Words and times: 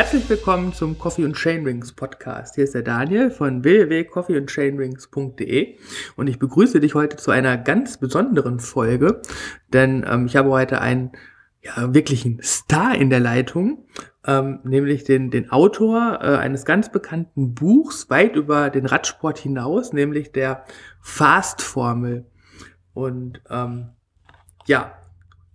Herzlich 0.00 0.30
willkommen 0.30 0.72
zum 0.72 0.96
Coffee 0.96 1.26
und 1.26 1.36
Chainrings 1.36 1.92
Podcast. 1.92 2.54
Hier 2.54 2.64
ist 2.64 2.74
der 2.74 2.80
Daniel 2.80 3.30
von 3.30 3.64
www.coffeeandchainrings.de 3.64 5.76
und 6.16 6.26
ich 6.26 6.38
begrüße 6.38 6.80
dich 6.80 6.94
heute 6.94 7.18
zu 7.18 7.30
einer 7.30 7.58
ganz 7.58 7.98
besonderen 7.98 8.60
Folge, 8.60 9.20
denn 9.74 10.02
ähm, 10.08 10.24
ich 10.24 10.36
habe 10.36 10.48
heute 10.48 10.80
einen 10.80 11.12
ja, 11.60 11.92
wirklichen 11.92 12.40
Star 12.42 12.94
in 12.94 13.10
der 13.10 13.20
Leitung, 13.20 13.84
ähm, 14.26 14.60
nämlich 14.64 15.04
den, 15.04 15.30
den 15.30 15.50
Autor 15.50 16.20
äh, 16.22 16.38
eines 16.38 16.64
ganz 16.64 16.90
bekannten 16.90 17.54
Buchs 17.54 18.08
weit 18.08 18.36
über 18.36 18.70
den 18.70 18.86
Radsport 18.86 19.36
hinaus, 19.36 19.92
nämlich 19.92 20.32
der 20.32 20.64
Fast-Formel. 21.02 22.24
Und 22.94 23.42
ähm, 23.50 23.90
ja, 24.64 24.94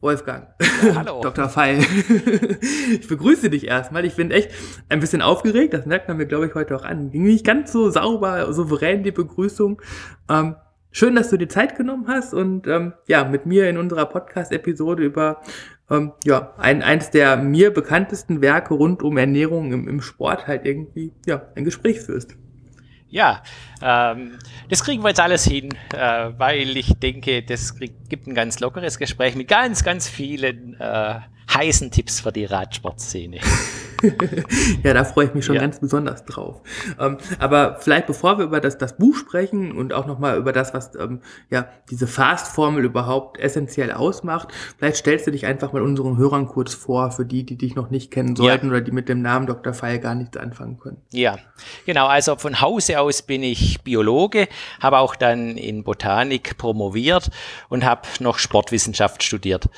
Wolfgang. 0.06 0.48
Ja, 0.84 0.96
hallo. 0.98 1.20
Dr. 1.24 1.50
Feil. 1.50 1.80
ich 2.92 3.08
begrüße 3.08 3.50
dich 3.50 3.66
erstmal. 3.66 4.06
Ich 4.06 4.16
bin 4.16 4.30
echt 4.30 4.52
ein 4.88 5.00
bisschen 5.00 5.24
aufgeregt. 5.24 5.74
Das 5.74 5.88
merkt 5.88 6.08
man 6.08 6.18
mir, 6.18 6.28
glaube 6.28 6.46
ich, 6.46 6.54
heute 6.54 6.76
auch 6.76 6.84
an. 6.84 7.10
Ging 7.10 7.24
nicht 7.24 7.44
ganz 7.44 7.72
so 7.72 7.90
sauber, 7.90 8.54
souverän 8.54 9.02
die 9.02 9.12
Begrüßung. 9.12 9.82
Ähm, 10.30 10.58
schön, 10.92 11.16
dass 11.16 11.32
du 11.32 11.38
dir 11.38 11.50
Zeit 11.50 11.76
genommen 11.76 12.06
hast 12.08 12.36
und 12.36 12.68
ähm, 12.68 12.94
ja, 13.08 13.24
mit 13.24 13.48
mir 13.48 13.68
in 13.68 13.80
unserer 13.80 14.06
Podcast-Episode 14.06 15.04
über 15.04 15.42
ähm, 15.90 16.14
ja, 16.24 16.54
ein, 16.58 16.84
eines 16.84 17.10
der 17.10 17.38
mir 17.38 17.74
bekanntesten 17.74 18.42
Werke 18.42 18.76
rund 18.76 19.02
um 19.02 19.18
Ernährung 19.18 19.74
im, 19.74 19.88
im 19.88 20.02
Sport 20.02 20.46
halt 20.46 20.66
irgendwie 20.66 21.14
ja, 21.26 21.48
ein 21.56 21.66
Gespräch 21.66 22.02
führst. 22.02 22.38
Ja, 23.16 23.44
ähm, 23.82 24.40
das 24.68 24.84
kriegen 24.84 25.02
wir 25.02 25.08
jetzt 25.08 25.22
alles 25.22 25.46
hin, 25.46 25.70
äh, 25.94 26.32
weil 26.38 26.76
ich 26.76 27.00
denke, 27.00 27.44
das 27.44 27.74
krieg, 27.74 27.94
gibt 28.10 28.28
ein 28.28 28.36
ganz 28.36 28.60
lockeres 28.60 28.98
Gespräch 28.98 29.36
mit 29.36 29.48
ganz, 29.48 29.86
ganz 29.86 30.10
vielen 30.10 30.78
äh, 30.82 31.22
heißen 31.54 31.92
Tipps 31.92 32.22
für 32.22 32.32
die 32.32 32.46
Radsportszene. 32.46 33.40
ja, 34.84 34.94
da 34.94 35.04
freue 35.04 35.26
ich 35.26 35.34
mich 35.34 35.46
schon 35.46 35.56
ja. 35.56 35.62
ganz 35.62 35.80
besonders 35.80 36.26
drauf. 36.26 36.62
Ähm, 37.00 37.18
aber 37.40 37.78
vielleicht 37.80 38.08
bevor 38.08 38.38
wir 38.38 38.46
über 38.46 38.60
das, 38.60 38.78
das 38.78 38.98
Buch 38.98 39.16
sprechen 39.16 39.72
und 39.72 39.94
auch 39.94 40.06
nochmal 40.06 40.38
über 40.38 40.52
das, 40.52 40.74
was 40.74 40.96
ähm, 40.96 41.22
ja 41.50 41.68
diese 41.90 42.08
Fast-Formel 42.08 42.84
überhaupt 42.84 43.40
essentiell 43.40 43.92
ausmacht, 43.92 44.50
vielleicht 44.78 44.98
stellst 44.98 45.28
du 45.28 45.32
dich 45.32 45.46
einfach 45.46 45.74
mal 45.74 45.82
unseren 45.82 46.18
Hörern 46.18 46.48
kurz 46.48 46.74
vor, 46.74 47.12
für 47.12 47.26
die, 47.26 47.46
die 47.46 47.58
dich 47.58 47.76
noch 47.76 47.90
nicht 47.90 48.12
kennen 48.12 48.36
sollten 48.36 48.68
ja. 48.68 48.72
oder 48.72 48.82
die 48.82 48.92
mit 48.92 49.10
dem 49.10 49.22
Namen 49.22 49.48
Dr. 49.48 49.74
Feil 49.74 50.00
gar 50.00 50.16
nichts 50.16 50.38
anfangen 50.38 50.80
können. 50.80 50.98
Ja, 51.12 51.38
genau. 51.86 52.08
Also 52.08 52.36
von 52.36 52.62
Hause 52.62 53.00
aus 53.00 53.22
bin 53.22 53.44
ich 53.44 53.82
Biologe, 53.82 54.48
habe 54.80 55.00
auch 55.00 55.16
dann 55.16 55.58
in 55.58 55.84
Botanik 55.84 56.58
promoviert 56.58 57.30
und 57.70 57.86
habe 57.86 58.02
noch 58.20 58.40
Sportwissenschaft 58.40 59.24
studiert. 59.24 59.70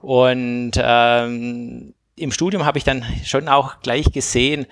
Und 0.00 0.72
ähm, 1.20 1.94
im 2.16 2.30
Studium 2.30 2.64
habe 2.64 2.78
ich 2.78 2.84
dann 2.84 3.04
schon 3.24 3.48
auch 3.48 3.80
gleich 3.80 4.12
gesehen, 4.12 4.66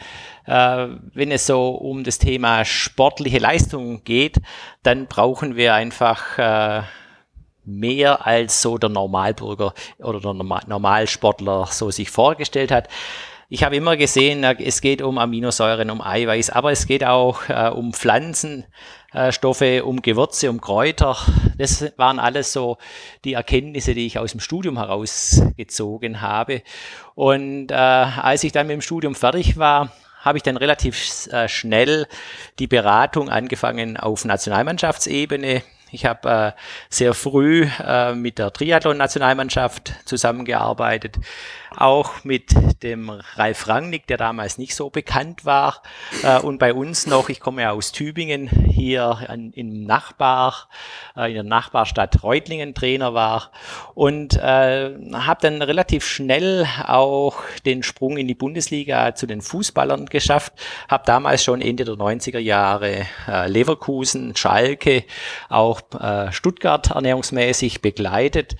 äh, 0.46 0.88
wenn 1.14 1.30
es 1.30 1.46
so 1.46 1.70
um 1.70 2.04
das 2.04 2.18
Thema 2.18 2.64
sportliche 2.64 3.38
Leistung 3.38 4.04
geht, 4.04 4.36
dann 4.82 5.06
brauchen 5.06 5.56
wir 5.56 5.74
einfach 5.74 6.38
äh, 6.38 6.82
mehr 7.64 8.26
als 8.26 8.62
so 8.62 8.78
der 8.78 8.90
Normalbürger 8.90 9.74
oder 9.98 10.20
der 10.20 10.34
Normalsportler 10.34 11.66
so 11.66 11.90
sich 11.90 12.10
vorgestellt 12.10 12.70
hat. 12.70 12.88
Ich 13.48 13.64
habe 13.64 13.74
immer 13.74 13.96
gesehen, 13.96 14.44
es 14.44 14.80
geht 14.80 15.02
um 15.02 15.18
Aminosäuren, 15.18 15.90
um 15.90 16.00
Eiweiß, 16.00 16.50
aber 16.50 16.70
es 16.70 16.86
geht 16.86 17.04
auch 17.04 17.48
äh, 17.48 17.68
um 17.68 17.92
Pflanzenstoffe, 19.10 19.82
um 19.82 20.02
Gewürze, 20.02 20.50
um 20.50 20.60
Kräuter. 20.60 21.16
Das 21.58 21.92
waren 21.96 22.18
alles 22.18 22.52
so 22.52 22.78
die 23.24 23.34
Erkenntnisse, 23.34 23.94
die 23.94 24.06
ich 24.06 24.18
aus 24.18 24.30
dem 24.30 24.40
Studium 24.40 24.78
herausgezogen 24.78 26.20
habe. 26.20 26.62
Und 27.14 27.70
äh, 27.70 27.74
als 27.74 28.44
ich 28.44 28.52
dann 28.52 28.66
mit 28.66 28.74
dem 28.74 28.82
Studium 28.82 29.14
fertig 29.14 29.58
war, 29.58 29.92
habe 30.20 30.38
ich 30.38 30.42
dann 30.42 30.56
relativ 30.56 31.28
äh, 31.32 31.48
schnell 31.48 32.06
die 32.58 32.66
Beratung 32.66 33.30
angefangen 33.30 33.96
auf 33.96 34.24
Nationalmannschaftsebene 34.24 35.62
ich 35.92 36.06
habe 36.06 36.54
äh, 36.56 36.60
sehr 36.88 37.14
früh 37.14 37.68
äh, 37.84 38.14
mit 38.14 38.38
der 38.38 38.52
Triathlon-Nationalmannschaft 38.52 39.94
zusammengearbeitet, 40.04 41.18
auch 41.76 42.24
mit 42.24 42.82
dem 42.82 43.10
Ralf 43.10 43.68
Rangnick, 43.68 44.06
der 44.06 44.16
damals 44.16 44.58
nicht 44.58 44.74
so 44.74 44.90
bekannt 44.90 45.44
war, 45.44 45.82
äh, 46.22 46.38
und 46.40 46.58
bei 46.58 46.74
uns 46.74 47.06
noch, 47.06 47.28
ich 47.28 47.40
komme 47.40 47.62
ja 47.62 47.70
aus 47.72 47.92
Tübingen, 47.92 48.48
hier 48.48 49.28
an, 49.28 49.52
im 49.54 49.84
Nachbar, 49.84 50.68
äh, 51.16 51.28
in 51.28 51.34
der 51.34 51.42
Nachbarstadt 51.42 52.22
Reutlingen 52.22 52.74
Trainer 52.74 53.14
war. 53.14 53.50
Und 53.94 54.36
äh, 54.36 54.94
habe 55.12 55.40
dann 55.42 55.62
relativ 55.62 56.04
schnell 56.06 56.66
auch 56.86 57.38
den 57.64 57.82
Sprung 57.82 58.16
in 58.16 58.28
die 58.28 58.34
Bundesliga 58.34 59.14
zu 59.14 59.26
den 59.26 59.42
Fußballern 59.42 60.06
geschafft, 60.06 60.52
habe 60.88 61.04
damals 61.06 61.44
schon 61.44 61.60
Ende 61.60 61.84
der 61.84 61.94
90er 61.94 62.38
Jahre 62.38 63.06
äh, 63.28 63.48
Leverkusen, 63.48 64.34
Schalke, 64.36 65.04
auch 65.48 65.80
äh, 65.98 66.32
Stuttgart 66.32 66.90
ernährungsmäßig 66.90 67.82
begleitet. 67.82 68.56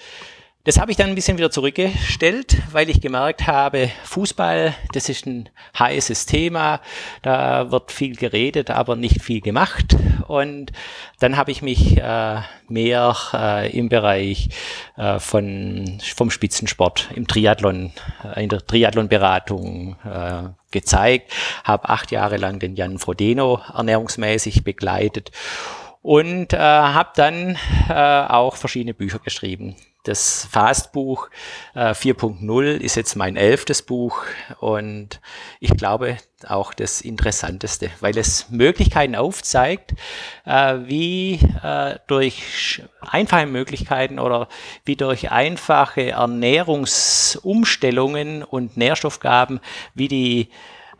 Das 0.65 0.79
habe 0.79 0.91
ich 0.91 0.99
dann 0.99 1.09
ein 1.09 1.15
bisschen 1.15 1.39
wieder 1.39 1.51
zurückgestellt, 1.51 2.59
weil 2.71 2.91
ich 2.91 3.01
gemerkt 3.01 3.47
habe, 3.47 3.91
Fußball, 4.05 4.75
das 4.93 5.09
ist 5.09 5.25
ein 5.25 5.49
heißes 5.79 6.27
Thema, 6.27 6.83
da 7.23 7.71
wird 7.71 7.91
viel 7.91 8.15
geredet, 8.15 8.69
aber 8.69 8.95
nicht 8.95 9.23
viel 9.23 9.41
gemacht. 9.41 9.97
Und 10.29 10.71
dann 11.19 11.39
habe 11.39 11.51
ich 11.51 11.63
mich 11.63 11.97
äh, 11.97 12.41
mehr 12.69 13.17
äh, 13.33 13.75
im 13.75 13.89
Bereich 13.89 14.51
äh, 14.99 15.19
von, 15.19 15.99
vom 16.15 16.31
Spitzensport, 16.31 17.09
im 17.15 17.27
Triathlon, 17.27 17.93
äh, 18.23 18.43
in 18.45 18.51
der 18.51 18.61
Triathlonberatung 18.67 19.97
äh, 20.05 20.51
gezeigt, 20.71 21.33
habe 21.65 21.89
acht 21.89 22.11
Jahre 22.11 22.37
lang 22.37 22.59
den 22.59 22.77
Jan 22.77 22.99
Frodeno 22.99 23.63
ernährungsmäßig 23.75 24.63
begleitet 24.63 25.31
und 26.03 26.53
äh, 26.53 26.59
habe 26.59 27.13
dann 27.17 27.57
äh, 27.89 27.95
auch 27.95 28.57
verschiedene 28.57 28.93
Bücher 28.93 29.21
geschrieben. 29.21 29.75
Das 30.05 30.49
Fastbuch 30.51 31.29
äh, 31.75 31.91
4.0 31.91 32.79
ist 32.79 32.95
jetzt 32.95 33.17
mein 33.17 33.37
elftes 33.37 33.83
Buch 33.83 34.23
und 34.59 35.21
ich 35.61 35.77
glaube 35.77 36.17
auch 36.49 36.73
das 36.73 37.03
Interessanteste, 37.03 37.91
weil 38.01 38.17
es 38.17 38.49
Möglichkeiten 38.49 39.15
aufzeigt, 39.15 39.93
äh, 40.47 40.77
wie 40.87 41.35
äh, 41.63 41.99
durch 42.07 42.83
einfache 43.03 43.45
Möglichkeiten 43.45 44.19
oder 44.19 44.49
wie 44.87 44.97
durch 44.97 45.31
einfache 45.31 46.13
Ernährungsumstellungen 46.13 48.43
und 48.43 48.79
Nährstoffgaben, 48.79 49.61
wie 49.95 50.09
die 50.09 50.49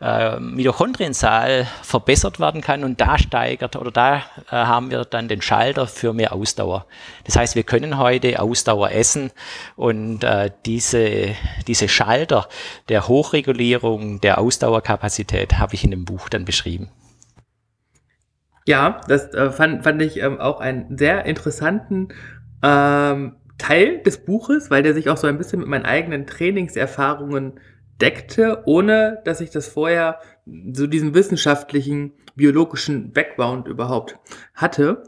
äh, 0.01 0.39
Mitochondrienzahl 0.39 1.67
verbessert 1.83 2.39
werden 2.39 2.61
kann 2.61 2.83
und 2.83 2.99
da 2.99 3.19
steigert 3.19 3.75
oder 3.75 3.91
da 3.91 4.15
äh, 4.17 4.21
haben 4.49 4.89
wir 4.89 5.05
dann 5.05 5.27
den 5.27 5.41
Schalter 5.41 5.85
für 5.85 6.11
mehr 6.13 6.33
Ausdauer. 6.33 6.87
Das 7.25 7.35
heißt, 7.35 7.55
wir 7.55 7.63
können 7.63 7.97
heute 7.97 8.39
Ausdauer 8.39 8.91
essen 8.91 9.31
und 9.75 10.23
äh, 10.23 10.49
diese, 10.65 11.35
diese 11.67 11.87
Schalter 11.87 12.47
der 12.89 13.07
Hochregulierung 13.07 14.19
der 14.21 14.39
Ausdauerkapazität 14.39 15.59
habe 15.59 15.75
ich 15.75 15.83
in 15.83 15.91
dem 15.91 16.05
Buch 16.05 16.29
dann 16.29 16.45
beschrieben. 16.45 16.89
Ja, 18.65 19.01
das 19.07 19.33
äh, 19.33 19.51
fand, 19.51 19.83
fand 19.83 20.01
ich 20.01 20.17
ähm, 20.17 20.39
auch 20.39 20.59
einen 20.59 20.97
sehr 20.97 21.25
interessanten 21.25 22.09
ähm, 22.63 23.35
Teil 23.57 23.99
des 23.99 24.25
Buches, 24.25 24.71
weil 24.71 24.81
der 24.81 24.95
sich 24.95 25.09
auch 25.09 25.17
so 25.17 25.27
ein 25.27 25.37
bisschen 25.37 25.59
mit 25.59 25.67
meinen 25.67 25.85
eigenen 25.85 26.25
Trainingserfahrungen 26.25 27.59
deckte, 28.01 28.63
ohne 28.65 29.21
dass 29.25 29.41
ich 29.41 29.51
das 29.51 29.67
vorher 29.67 30.19
so 30.73 30.87
diesen 30.87 31.13
wissenschaftlichen, 31.13 32.13
biologischen 32.35 33.11
Background 33.11 33.67
überhaupt 33.67 34.17
hatte. 34.55 35.03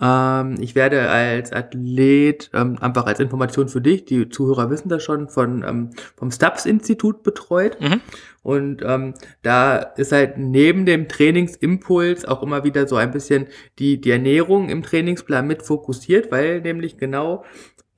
Ähm, 0.00 0.56
ich 0.60 0.74
werde 0.74 1.08
als 1.08 1.52
Athlet, 1.52 2.50
ähm, 2.52 2.76
einfach 2.80 3.06
als 3.06 3.20
Information 3.20 3.68
für 3.68 3.80
dich, 3.80 4.04
die 4.04 4.28
Zuhörer 4.28 4.68
wissen 4.68 4.88
das 4.88 5.04
schon, 5.04 5.28
von, 5.28 5.62
ähm, 5.62 5.90
vom 6.16 6.30
Stubbs-Institut 6.30 7.22
betreut. 7.22 7.80
Mhm. 7.80 8.00
Und 8.42 8.82
ähm, 8.84 9.14
da 9.42 9.76
ist 9.76 10.10
halt 10.10 10.38
neben 10.38 10.84
dem 10.84 11.08
Trainingsimpuls 11.08 12.24
auch 12.24 12.42
immer 12.42 12.64
wieder 12.64 12.88
so 12.88 12.96
ein 12.96 13.12
bisschen 13.12 13.46
die, 13.78 14.00
die 14.00 14.10
Ernährung 14.10 14.68
im 14.68 14.82
Trainingsplan 14.82 15.46
mit 15.46 15.62
fokussiert, 15.62 16.32
weil 16.32 16.60
nämlich 16.60 16.96
genau 16.96 17.44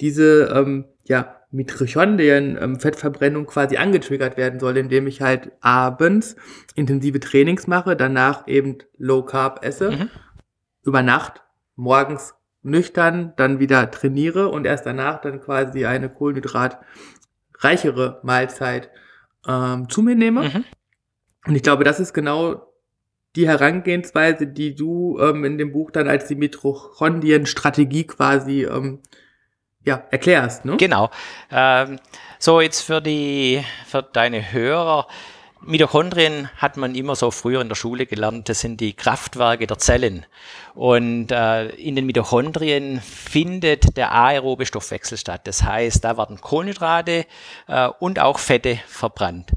diese 0.01 0.53
ähm, 0.55 0.85
ja, 1.05 1.37
Mitochondrien 1.55 2.59
ähm, 2.61 2.79
Fettverbrennung 2.81 3.47
quasi 3.47 3.77
angetriggert 3.77 4.37
werden 4.37 4.59
soll, 4.59 4.77
indem 4.77 5.07
ich 5.07 5.23
halt 5.23 5.53
abends 5.61 6.35
intensive 6.75 7.21
Trainings 7.21 7.69
mache, 7.69 7.95
danach 7.95 8.49
eben 8.49 8.79
Low 8.99 9.23
Carb 9.23 9.65
esse, 9.65 9.93
mhm. 9.93 10.11
über 10.83 11.03
Nacht, 11.03 11.43
morgens 11.77 12.35
nüchtern, 12.63 13.35
dann 13.37 13.61
wieder 13.61 13.89
trainiere 13.91 14.49
und 14.49 14.67
erst 14.67 14.85
danach 14.85 15.21
dann 15.21 15.41
quasi 15.41 15.87
eine 15.87 16.09
kohlenhydratreichere 16.09 18.21
Mahlzeit 18.25 18.91
ähm, 19.47 19.89
zu 19.89 20.03
mir 20.03 20.17
nehme. 20.17 20.49
Mhm. 20.49 20.65
Und 21.47 21.55
ich 21.55 21.63
glaube, 21.63 21.85
das 21.85 22.01
ist 22.01 22.15
genau 22.15 22.67
die 23.37 23.47
Herangehensweise, 23.47 24.49
die 24.49 24.75
du 24.75 25.21
ähm, 25.21 25.45
in 25.45 25.59
dem 25.59 25.71
Buch 25.73 25.93
dann 25.93 26.09
als 26.09 26.27
die 26.27 26.37
Mitochondrien-Strategie 26.37 28.09
quasi 28.09 28.65
ähm, 28.65 28.99
ja, 29.85 30.03
erklärst, 30.11 30.65
ne? 30.65 30.77
Genau. 30.77 31.11
Ähm, 31.51 31.99
so, 32.39 32.61
jetzt 32.61 32.83
für 32.83 33.01
die, 33.01 33.65
für 33.87 34.03
deine 34.03 34.53
Hörer. 34.53 35.07
Mitochondrien 35.67 36.51
hat 36.59 36.77
man 36.77 36.95
immer 36.95 37.17
so 37.17 37.31
früher 37.31 37.63
in 37.63 37.69
der 37.69 37.75
Schule 37.75 38.05
gelernt, 38.05 38.49
das 38.51 38.61
sind 38.61 38.81
die 38.81 38.93
Kraftwerke 38.93 39.67
der 39.67 39.79
Zellen. 39.79 40.27
Und 40.75 41.33
äh, 41.33 41.69
in 41.71 41.97
den 41.97 42.05
Mitochondrien 42.05 43.01
findet 43.01 43.97
der 43.97 44.13
aerobe 44.13 44.67
Stoffwechsel 44.67 45.17
statt. 45.17 45.43
Das 45.45 45.63
heißt, 45.63 46.05
da 46.05 46.19
werden 46.19 46.41
Kohlenhydrate 46.41 47.25
äh, 47.69 47.89
und 47.99 48.19
auch 48.19 48.39
Fette 48.39 48.79
verbrannt. 48.87 49.53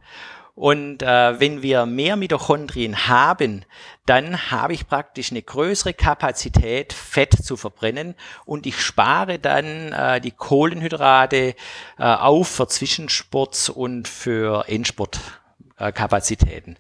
Und 0.57 1.03
äh, 1.03 1.39
wenn 1.39 1.61
wir 1.61 1.85
mehr 1.85 2.15
Mitochondrien 2.15 3.07
haben, 3.07 3.63
dann 4.07 4.49
habe 4.49 4.73
ich 4.73 4.87
praktisch 4.87 5.29
eine 5.29 5.43
größere 5.43 5.93
Kapazität, 5.93 6.93
Fett 6.93 7.33
zu 7.33 7.57
verbrennen 7.57 8.15
und 8.43 8.65
ich 8.65 8.81
spare 8.81 9.37
dann 9.37 9.93
äh, 9.93 10.19
die 10.19 10.31
Kohlenhydrate 10.31 11.53
äh, 11.99 12.03
auf 12.03 12.47
für 12.47 12.67
Zwischensports 12.67 13.69
und 13.69 14.07
für 14.07 14.67
Endsport. 14.67 15.19
Kapazitäten. 15.93 16.77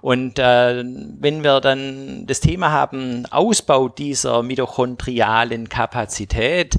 Und 0.00 0.40
äh, 0.40 0.82
wenn 0.82 1.44
wir 1.44 1.60
dann 1.60 2.26
das 2.26 2.40
Thema 2.40 2.72
haben, 2.72 3.24
Ausbau 3.26 3.88
dieser 3.88 4.42
mitochondrialen 4.42 5.68
Kapazität, 5.68 6.74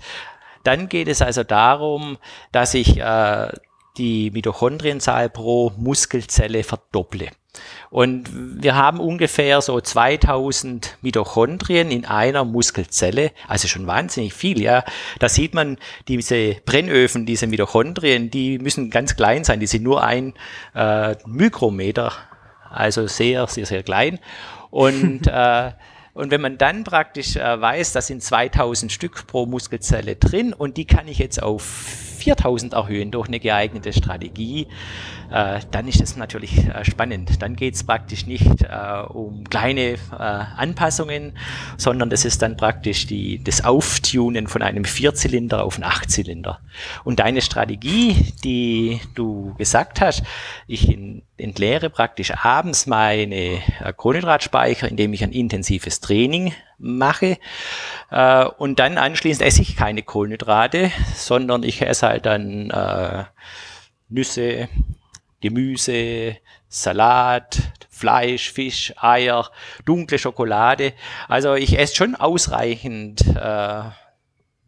dann 0.65 0.89
geht 0.89 1.07
es 1.07 1.21
also 1.21 1.45
darum, 1.45 2.17
dass 2.51 2.73
ich 2.73 2.99
äh, 2.99 3.47
die 3.97 4.31
Mitochondrienzahl 4.31 5.29
pro 5.29 5.71
Muskelzelle 5.77 6.63
verdopple. 6.63 7.29
Und 7.91 8.29
wir 8.33 8.75
haben 8.75 8.99
ungefähr 8.99 9.61
so 9.61 9.79
2000 9.79 10.97
Mitochondrien 11.01 11.91
in 11.91 12.05
einer 12.05 12.43
Muskelzelle, 12.43 13.31
also 13.47 13.67
schon 13.67 13.85
wahnsinnig 13.85 14.33
viel, 14.33 14.59
ja. 14.59 14.83
Da 15.19 15.29
sieht 15.29 15.53
man 15.53 15.77
diese 16.07 16.55
Brennöfen, 16.65 17.27
diese 17.27 17.45
Mitochondrien, 17.45 18.31
die 18.31 18.57
müssen 18.57 18.89
ganz 18.89 19.15
klein 19.15 19.43
sein, 19.43 19.59
die 19.59 19.67
sind 19.67 19.83
nur 19.83 20.03
ein 20.03 20.33
äh, 20.73 21.15
Mikrometer, 21.27 22.11
also 22.71 23.05
sehr, 23.05 23.45
sehr, 23.45 23.67
sehr 23.67 23.83
klein. 23.83 24.19
Und 24.71 25.27
äh, 25.27 25.71
und 26.15 26.29
wenn 26.29 26.41
man 26.41 26.59
dann 26.59 26.83
praktisch 26.83 27.35
äh, 27.35 27.61
weiß, 27.61 27.93
da 27.93 28.01
sind 28.01 28.21
2000 28.21 28.91
Stück 28.91 29.25
pro 29.25 29.47
Muskelzelle 29.47 30.15
drin 30.15 30.53
und 30.53 30.77
die 30.77 30.85
kann 30.85 31.07
ich 31.07 31.17
jetzt 31.17 31.41
auf 31.41 32.12
4000 32.23 32.73
erhöhen 32.73 33.11
durch 33.11 33.27
eine 33.27 33.39
geeignete 33.39 33.93
Strategie, 33.93 34.67
äh, 35.31 35.59
dann 35.71 35.87
ist 35.87 36.01
das 36.01 36.15
natürlich 36.15 36.57
äh, 36.67 36.85
spannend. 36.85 37.41
Dann 37.41 37.55
geht 37.55 37.75
es 37.75 37.83
praktisch 37.83 38.25
nicht 38.25 38.63
äh, 38.63 39.03
um 39.09 39.43
kleine 39.49 39.81
äh, 39.81 39.97
Anpassungen, 40.17 41.37
sondern 41.77 42.09
das 42.09 42.25
ist 42.25 42.41
dann 42.41 42.55
praktisch 42.55 43.07
die, 43.07 43.43
das 43.43 43.63
Auftunen 43.63 44.47
von 44.47 44.61
einem 44.61 44.85
Vierzylinder 44.85 45.63
auf 45.63 45.75
einen 45.75 45.83
Achtzylinder. 45.83 46.59
Und 47.03 47.19
deine 47.19 47.41
Strategie, 47.41 48.33
die 48.43 49.01
du 49.15 49.53
gesagt 49.57 50.01
hast, 50.01 50.23
ich 50.67 50.89
in, 50.89 51.23
entleere 51.37 51.89
praktisch 51.89 52.31
abends 52.31 52.87
meine 52.87 53.35
äh, 53.35 53.59
Kohlenhydratspeicher, 53.95 54.87
indem 54.87 55.13
ich 55.13 55.23
ein 55.23 55.31
intensives 55.31 55.99
Training 55.99 56.53
mache. 56.83 57.37
Äh, 58.11 58.45
und 58.45 58.79
dann 58.79 58.97
anschließend 58.97 59.45
esse 59.45 59.61
ich 59.61 59.75
keine 59.75 60.03
Kohlenhydrate, 60.03 60.91
sondern 61.15 61.63
ich 61.63 61.81
esse 61.81 62.07
halt 62.07 62.25
dann 62.25 62.69
äh, 62.69 63.23
Nüsse, 64.09 64.69
Gemüse, 65.41 66.37
Salat, 66.67 67.57
Fleisch, 67.89 68.51
Fisch, 68.51 68.93
Eier, 68.97 69.49
dunkle 69.85 70.19
Schokolade. 70.19 70.93
Also 71.27 71.55
ich 71.55 71.77
esse 71.79 71.95
schon 71.95 72.15
ausreichend 72.15 73.21
äh, 73.35 73.83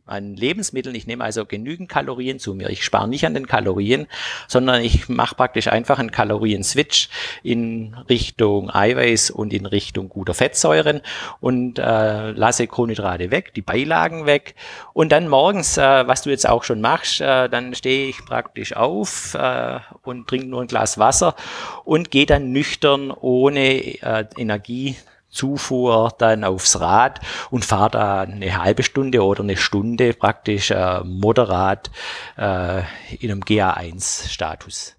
an 0.06 0.36
Lebensmitteln. 0.36 0.96
Ich 0.96 1.08
nehme 1.08 1.24
also 1.24 1.46
genügend 1.46 1.90
Kalorien 1.90 2.40
zu 2.40 2.54
mir. 2.54 2.70
Ich 2.70 2.84
spare 2.84 3.08
nicht 3.08 3.26
an 3.26 3.34
den 3.34 3.48
Kalorien, 3.48 4.08
sondern 4.48 4.82
ich 4.82 5.10
mache 5.10 5.36
praktisch 5.36 5.68
einfach 5.68 6.00
einen 6.00 6.12
Kalorien-Switch 6.12 7.10
in 7.44 7.96
Richtung 8.08 8.70
Eiweiß 8.70 9.32
und 9.32 9.54
in 9.54 9.66
Richtung 9.66 10.10
guter 10.10 10.34
Fettsäuren 10.34 11.02
und 11.40 11.80
äh, 11.80 12.32
lasse 12.32 12.68
Kohlenhydrate 12.68 13.32
weg, 13.32 13.54
die 13.54 13.62
Beilagen 13.62 14.26
weg. 14.26 14.56
Und 14.94 15.12
dann 15.12 15.28
morgens, 15.28 15.78
äh, 15.78 16.08
was 16.08 16.22
du 16.22 16.30
jetzt 16.30 16.48
auch 16.48 16.64
schon 16.64 16.82
machst, 16.82 17.22
äh, 17.22 17.50
dann 17.50 17.74
stehe 17.74 18.08
ich 18.08 18.18
praktisch 18.26 18.76
auf 18.76 19.34
äh, 19.34 19.80
und 20.04 20.28
trinke 20.28 20.48
nur 20.48 20.62
ein 20.62 20.68
Glas 20.68 20.98
Wasser 20.98 21.36
und 21.84 22.12
gehe 22.12 22.26
dann 22.26 22.52
nüchtern 22.52 23.12
ohne 23.12 24.02
äh, 24.02 24.26
Energie 24.38 24.96
Zufuhr 25.36 26.14
dann 26.18 26.44
aufs 26.44 26.80
Rad 26.80 27.20
und 27.52 27.66
fahre 27.66 27.92
da 27.92 28.22
eine 28.22 28.58
halbe 28.58 28.84
Stunde 28.84 29.24
oder 29.24 29.44
eine 29.44 29.58
Stunde 29.58 30.14
praktisch 30.14 30.72
äh, 30.72 31.02
moderat 31.04 31.92
äh, 32.38 32.80
in 33.20 33.32
einem 33.32 33.42
GA1-Status. 33.42 34.96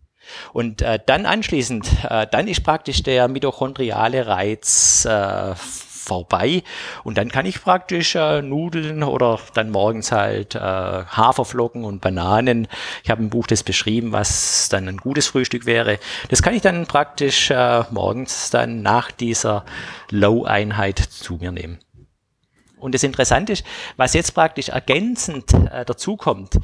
Und 0.53 0.83
äh, 0.83 0.99
dann 1.05 1.25
anschließend, 1.25 1.89
äh, 2.09 2.27
dann 2.31 2.49
ist 2.49 2.65
praktisch 2.65 3.03
der 3.03 3.29
mitochondriale 3.29 4.27
Reiz 4.27 5.05
äh, 5.05 5.55
vorbei. 6.07 6.63
Und 7.05 7.19
dann 7.19 7.31
kann 7.31 7.47
ich 7.47 7.63
praktisch 7.63 8.15
äh, 8.15 8.43
Nudeln 8.43 9.03
oder 9.03 9.41
dann 9.55 9.71
morgens 9.71 10.13
halt 10.13 10.55
äh, 10.55 10.59
Haferflocken 10.59 11.85
und 11.85 12.01
Bananen. 12.01 12.69
Ich 13.03 13.11
habe 13.11 13.23
im 13.23 13.31
Buch 13.31 13.47
das 13.47 13.63
beschrieben, 13.63 14.13
was 14.13 14.69
dann 14.69 14.89
ein 14.89 14.99
gutes 14.99 15.27
Frühstück 15.27 15.67
wäre. 15.67 15.99
Das 16.29 16.43
kann 16.43 16.55
ich 16.55 16.63
dann 16.63 16.87
praktisch 16.87 17.51
äh, 17.51 17.85
morgens 17.91 18.51
dann 18.51 18.83
nach 18.83 19.11
dieser 19.11 19.65
Low-Einheit 20.11 20.99
zu 20.99 21.35
mir 21.35 21.53
nehmen. 21.53 21.79
Und 22.79 22.95
das 22.95 23.03
Interessante 23.03 23.55
ist, 23.55 23.65
was 23.97 24.15
jetzt 24.15 24.35
praktisch 24.35 24.69
ergänzend 24.69 25.53
äh, 25.55 25.85
dazukommt, 25.85 26.57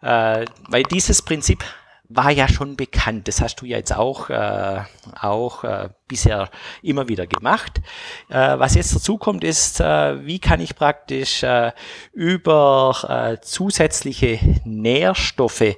äh, 0.00 0.44
weil 0.68 0.82
dieses 0.84 1.22
Prinzip 1.22 1.64
war 2.08 2.30
ja 2.30 2.48
schon 2.48 2.76
bekannt. 2.76 3.28
Das 3.28 3.40
hast 3.40 3.60
du 3.60 3.66
ja 3.66 3.76
jetzt 3.76 3.94
auch, 3.94 4.30
äh, 4.30 4.80
auch 5.20 5.64
äh, 5.64 5.88
bisher 6.08 6.50
immer 6.82 7.08
wieder 7.08 7.26
gemacht. 7.26 7.80
Äh, 8.28 8.58
was 8.58 8.74
jetzt 8.74 8.94
dazu 8.94 9.18
kommt, 9.18 9.44
ist, 9.44 9.80
äh, 9.80 10.24
wie 10.24 10.38
kann 10.38 10.60
ich 10.60 10.76
praktisch 10.76 11.42
äh, 11.42 11.72
über 12.12 12.94
äh, 13.08 13.40
zusätzliche 13.40 14.38
Nährstoffe 14.64 15.76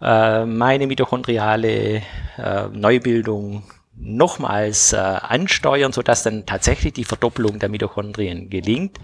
äh, 0.00 0.44
meine 0.44 0.86
mitochondriale 0.86 2.02
äh, 2.38 2.68
Neubildung 2.72 3.64
nochmals 3.98 4.92
äh, 4.92 4.96
ansteuern, 4.96 5.92
sodass 5.92 6.22
dann 6.22 6.46
tatsächlich 6.46 6.92
die 6.92 7.04
Verdoppelung 7.04 7.58
der 7.58 7.68
Mitochondrien 7.68 8.50
gelingt. 8.50 8.98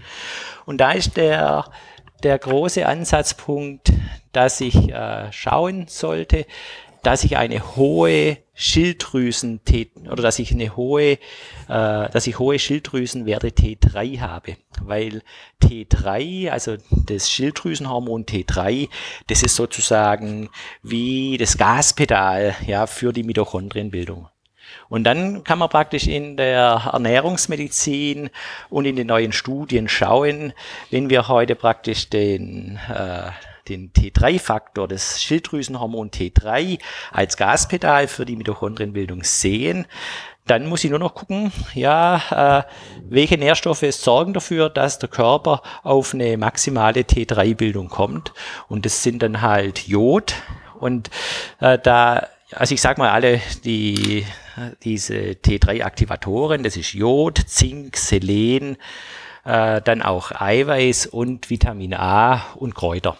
Und 0.65 0.77
da 0.79 0.91
ist 0.91 1.17
der 1.17 1.65
der 2.23 2.39
große 2.39 2.85
Ansatzpunkt, 2.85 3.91
dass 4.31 4.61
ich 4.61 4.89
äh, 4.89 5.31
schauen 5.31 5.87
sollte, 5.87 6.45
dass 7.03 7.25
ich 7.25 7.35
eine 7.37 7.75
hohe 7.75 8.37
Schilddrüsen 8.53 9.59
oder 10.09 10.23
dass 10.23 10.39
ich 10.39 10.51
eine 10.51 10.75
hohe, 10.75 11.11
äh, 11.11 11.17
dass 11.67 12.27
ich 12.27 12.39
hohe 12.39 12.57
Schilddrüsenwerte 12.57 13.49
T3 13.49 14.21
habe, 14.21 14.55
weil 14.81 15.21
T3, 15.61 16.49
also 16.49 16.77
das 17.05 17.29
Schilddrüsenhormon 17.29 18.25
T3, 18.25 18.89
das 19.27 19.43
ist 19.43 19.55
sozusagen 19.55 20.49
wie 20.81 21.37
das 21.37 21.57
Gaspedal 21.57 22.55
ja 22.65 22.87
für 22.87 23.11
die 23.11 23.23
Mitochondrienbildung. 23.23 24.29
Und 24.89 25.03
dann 25.03 25.43
kann 25.43 25.59
man 25.59 25.69
praktisch 25.69 26.07
in 26.07 26.37
der 26.37 26.89
Ernährungsmedizin 26.93 28.29
und 28.69 28.85
in 28.85 28.95
den 28.95 29.07
neuen 29.07 29.31
Studien 29.31 29.87
schauen, 29.87 30.53
wenn 30.91 31.09
wir 31.09 31.27
heute 31.27 31.55
praktisch 31.55 32.09
den, 32.09 32.79
äh, 32.93 33.31
den 33.67 33.93
T3-Faktor, 33.93 34.87
das 34.87 35.21
Schilddrüsenhormon 35.21 36.11
T3 36.11 36.79
als 37.11 37.37
Gaspedal 37.37 38.07
für 38.07 38.25
die 38.25 38.35
Mitochondrienbildung 38.35 39.23
sehen, 39.23 39.85
dann 40.45 40.67
muss 40.67 40.83
ich 40.83 40.89
nur 40.89 40.99
noch 40.99 41.15
gucken, 41.15 41.51
ja, 41.73 42.59
äh, 42.59 42.63
welche 43.07 43.37
Nährstoffe 43.37 43.85
sorgen 43.91 44.33
dafür, 44.33 44.69
dass 44.69 44.99
der 44.99 45.09
Körper 45.09 45.61
auf 45.83 46.13
eine 46.13 46.37
maximale 46.37 47.01
T3-Bildung 47.01 47.87
kommt. 47.87 48.33
Und 48.67 48.85
das 48.85 49.03
sind 49.03 49.23
dann 49.23 49.41
halt 49.41 49.87
Jod. 49.87 50.33
Und 50.79 51.09
äh, 51.61 51.79
da 51.79 52.27
also 52.55 52.73
ich 52.73 52.81
sage 52.81 53.01
mal 53.01 53.11
alle 53.11 53.41
die, 53.63 54.25
diese 54.83 55.15
T3-Aktivatoren, 55.15 56.63
das 56.63 56.77
ist 56.77 56.93
Jod, 56.93 57.37
Zink, 57.47 57.97
Selen, 57.97 58.77
äh, 59.45 59.81
dann 59.81 60.01
auch 60.01 60.31
Eiweiß 60.31 61.07
und 61.07 61.49
Vitamin 61.49 61.93
A 61.93 62.45
und 62.55 62.75
Kräuter. 62.75 63.17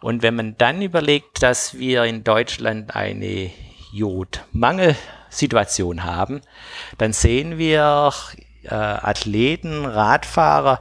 Und 0.00 0.22
wenn 0.22 0.34
man 0.34 0.56
dann 0.58 0.82
überlegt, 0.82 1.42
dass 1.42 1.78
wir 1.78 2.04
in 2.04 2.24
Deutschland 2.24 2.94
eine 2.96 3.50
Jodmangelsituation 3.92 6.04
haben, 6.04 6.40
dann 6.98 7.12
sehen 7.12 7.58
wir 7.58 8.12
äh, 8.64 8.74
Athleten, 8.74 9.84
Radfahrer, 9.84 10.80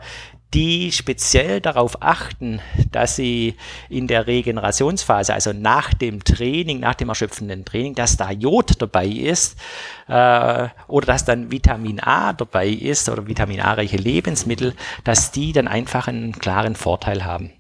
die 0.53 0.91
speziell 0.91 1.62
darauf 1.62 2.01
achten, 2.01 2.60
dass 2.91 3.15
sie 3.15 3.55
in 3.89 4.08
der 4.08 4.27
Regenerationsphase, 4.27 5.34
also 5.34 5.53
nach 5.53 5.93
dem 5.93 6.24
Training, 6.24 6.79
nach 6.81 6.96
dem 6.96 7.10
erschöpfenden 7.10 7.63
Training, 7.63 7.96
dass 7.96 8.17
da 8.17 8.31
Jod 8.31 8.81
dabei 8.81 9.08
ist 9.08 9.58
äh, 10.08 10.67
oder 10.88 11.05
dass 11.05 11.24
dann 11.24 11.51
Vitamin 11.51 12.01
A 12.01 12.34
dabei 12.34 12.67
ist 12.67 13.08
oder 13.08 13.27
Vitamin 13.27 13.62
A-reiche 13.62 13.98
Lebensmittel, 13.98 14.75
dass 15.05 15.31
die 15.31 15.53
dann 15.53 15.70
einfach 15.70 16.08
einen 16.08 16.34
klaren 16.34 16.75
Vorteil 16.75 17.24
haben. 17.24 17.53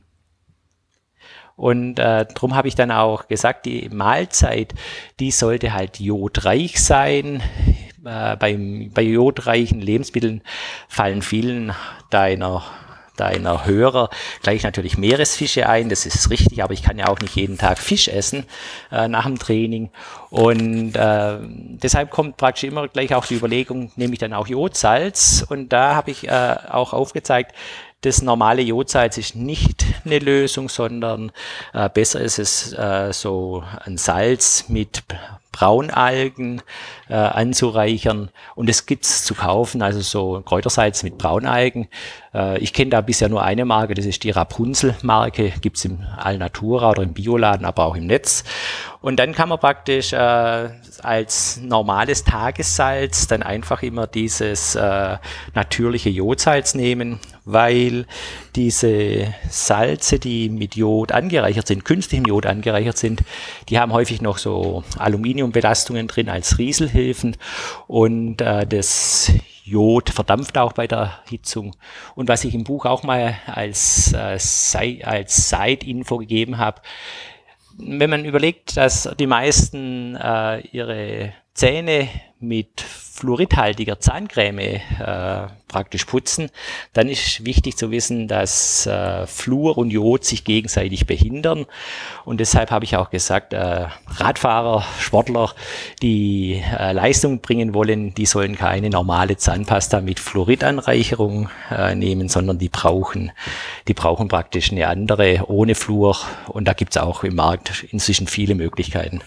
Und 1.61 1.99
äh, 1.99 2.25
darum 2.25 2.55
habe 2.55 2.67
ich 2.67 2.75
dann 2.75 2.89
auch 2.89 3.27
gesagt, 3.27 3.67
die 3.67 3.87
Mahlzeit, 3.89 4.73
die 5.19 5.29
sollte 5.29 5.73
halt 5.73 5.99
jodreich 5.99 6.81
sein. 6.81 7.43
Äh, 8.05 8.35
beim, 8.37 8.91
bei 8.93 9.03
jodreichen 9.03 9.79
Lebensmitteln 9.79 10.41
fallen 10.87 11.21
vielen 11.21 11.73
deiner 12.09 12.63
deiner 13.17 13.65
Hörer 13.65 14.09
gleich 14.41 14.63
natürlich 14.63 14.97
Meeresfische 14.97 15.69
ein. 15.69 15.89
Das 15.89 16.05
ist 16.07 16.31
richtig, 16.31 16.63
aber 16.63 16.73
ich 16.73 16.81
kann 16.81 16.97
ja 16.97 17.07
auch 17.07 17.19
nicht 17.19 17.35
jeden 17.35 17.57
Tag 17.57 17.77
Fisch 17.77 18.07
essen 18.07 18.45
äh, 18.91 19.07
nach 19.07 19.25
dem 19.25 19.37
Training. 19.37 19.91
Und 20.31 20.95
äh, 20.95 21.37
deshalb 21.41 22.09
kommt 22.09 22.37
praktisch 22.37 22.63
immer 22.63 22.87
gleich 22.87 23.13
auch 23.13 23.25
die 23.25 23.35
Überlegung, 23.35 23.91
nehme 23.95 24.13
ich 24.13 24.19
dann 24.19 24.33
auch 24.33 24.47
Jodsalz? 24.47 25.45
Und 25.47 25.69
da 25.69 25.93
habe 25.93 26.09
ich 26.09 26.27
äh, 26.27 26.55
auch 26.69 26.93
aufgezeigt, 26.93 27.53
das 28.01 28.23
normale 28.23 28.63
Jodsalz 28.63 29.19
ist 29.19 29.35
nicht 29.35 29.85
eine 30.05 30.17
Lösung, 30.17 30.69
sondern 30.69 31.31
äh, 31.73 31.87
besser 31.89 32.21
ist 32.21 32.39
es 32.39 32.73
äh, 32.73 33.13
so 33.13 33.63
ein 33.85 33.97
Salz 33.99 34.65
mit 34.69 35.03
Braunalgen 35.51 36.61
äh, 37.09 37.15
anzureichern. 37.15 38.29
Und 38.55 38.69
es 38.69 38.85
gibt's 38.85 39.25
zu 39.25 39.35
kaufen, 39.35 39.81
also 39.81 39.99
so 40.01 40.41
Kräutersalz 40.41 41.03
mit 41.03 41.17
Braunalgen. 41.17 41.87
Äh, 42.33 42.59
ich 42.59 42.73
kenne 42.73 42.91
da 42.91 43.01
bisher 43.01 43.29
nur 43.29 43.43
eine 43.43 43.65
Marke, 43.65 43.93
das 43.93 44.05
ist 44.05 44.23
die 44.23 44.31
Rapunzel-Marke, 44.31 45.53
gibt's 45.61 45.83
im 45.85 45.99
Alnatura 46.17 46.91
oder 46.91 47.03
im 47.03 47.13
Bioladen, 47.13 47.65
aber 47.65 47.85
auch 47.85 47.95
im 47.95 48.07
Netz. 48.07 48.43
Und 49.01 49.17
dann 49.17 49.33
kann 49.33 49.49
man 49.49 49.59
praktisch 49.59 50.13
äh, 50.13 50.69
als 51.01 51.59
normales 51.61 52.23
Tagessalz 52.23 53.27
dann 53.27 53.41
einfach 53.41 53.81
immer 53.81 54.05
dieses 54.07 54.75
äh, 54.75 55.17
natürliche 55.55 56.09
Jodsalz 56.09 56.75
nehmen, 56.75 57.19
weil 57.43 58.05
diese 58.55 59.33
Salze, 59.49 60.19
die 60.19 60.49
mit 60.49 60.75
Jod 60.75 61.11
angereichert 61.11 61.67
sind, 61.67 61.83
künstlichem 61.83 62.25
Jod 62.25 62.45
angereichert 62.45 62.97
sind, 62.97 63.23
die 63.69 63.79
haben 63.79 63.91
häufig 63.91 64.21
noch 64.21 64.37
so 64.37 64.83
Aluminiumbelastungen 65.41 66.07
drin 66.07 66.29
als 66.29 66.57
Rieselhilfen 66.57 67.37
und 67.87 68.41
äh, 68.41 68.65
das 68.65 69.31
Jod 69.63 70.09
verdampft 70.09 70.57
auch 70.57 70.73
bei 70.73 70.87
der 70.87 71.19
Hitzung. 71.29 71.75
Und 72.15 72.29
was 72.29 72.43
ich 72.43 72.53
im 72.53 72.63
Buch 72.63 72.85
auch 72.85 73.03
mal 73.03 73.35
als, 73.45 74.13
äh, 74.13 75.03
als 75.03 75.49
Side-Info 75.49 76.17
gegeben 76.17 76.57
habe, 76.57 76.81
wenn 77.77 78.09
man 78.09 78.25
überlegt, 78.25 78.77
dass 78.77 79.09
die 79.19 79.27
meisten 79.27 80.15
äh, 80.15 80.59
ihre 80.67 81.33
Zähne 81.53 82.09
mit 82.39 82.81
fluoridhaltiger 83.21 83.99
Zahncreme 83.99 84.81
äh, 84.99 85.47
praktisch 85.67 86.05
putzen, 86.05 86.49
dann 86.93 87.07
ist 87.07 87.45
wichtig 87.45 87.77
zu 87.77 87.91
wissen, 87.91 88.27
dass 88.27 88.87
äh, 88.87 89.27
Fluor 89.27 89.77
und 89.77 89.91
Jod 89.91 90.25
sich 90.25 90.43
gegenseitig 90.43 91.05
behindern. 91.05 91.67
Und 92.25 92.39
deshalb 92.39 92.71
habe 92.71 92.83
ich 92.83 92.97
auch 92.97 93.11
gesagt, 93.11 93.53
äh, 93.53 93.85
Radfahrer, 94.07 94.83
Sportler, 94.99 95.53
die 96.01 96.63
äh, 96.77 96.93
Leistung 96.93 97.41
bringen 97.41 97.75
wollen, 97.75 98.15
die 98.15 98.25
sollen 98.25 98.57
keine 98.57 98.89
normale 98.89 99.37
Zahnpasta 99.37 100.01
mit 100.01 100.19
Fluoridanreicherung 100.19 101.49
äh, 101.69 101.93
nehmen, 101.93 102.27
sondern 102.27 102.57
die 102.57 102.69
brauchen, 102.69 103.31
die 103.87 103.93
brauchen 103.93 104.29
praktisch 104.29 104.71
eine 104.71 104.87
andere 104.87 105.43
ohne 105.47 105.75
Fluor. 105.75 106.17
Und 106.47 106.67
da 106.67 106.73
gibt 106.73 106.95
es 106.95 107.01
auch 107.01 107.23
im 107.23 107.35
Markt 107.35 107.85
inzwischen 107.91 108.25
viele 108.25 108.55
Möglichkeiten. 108.55 109.21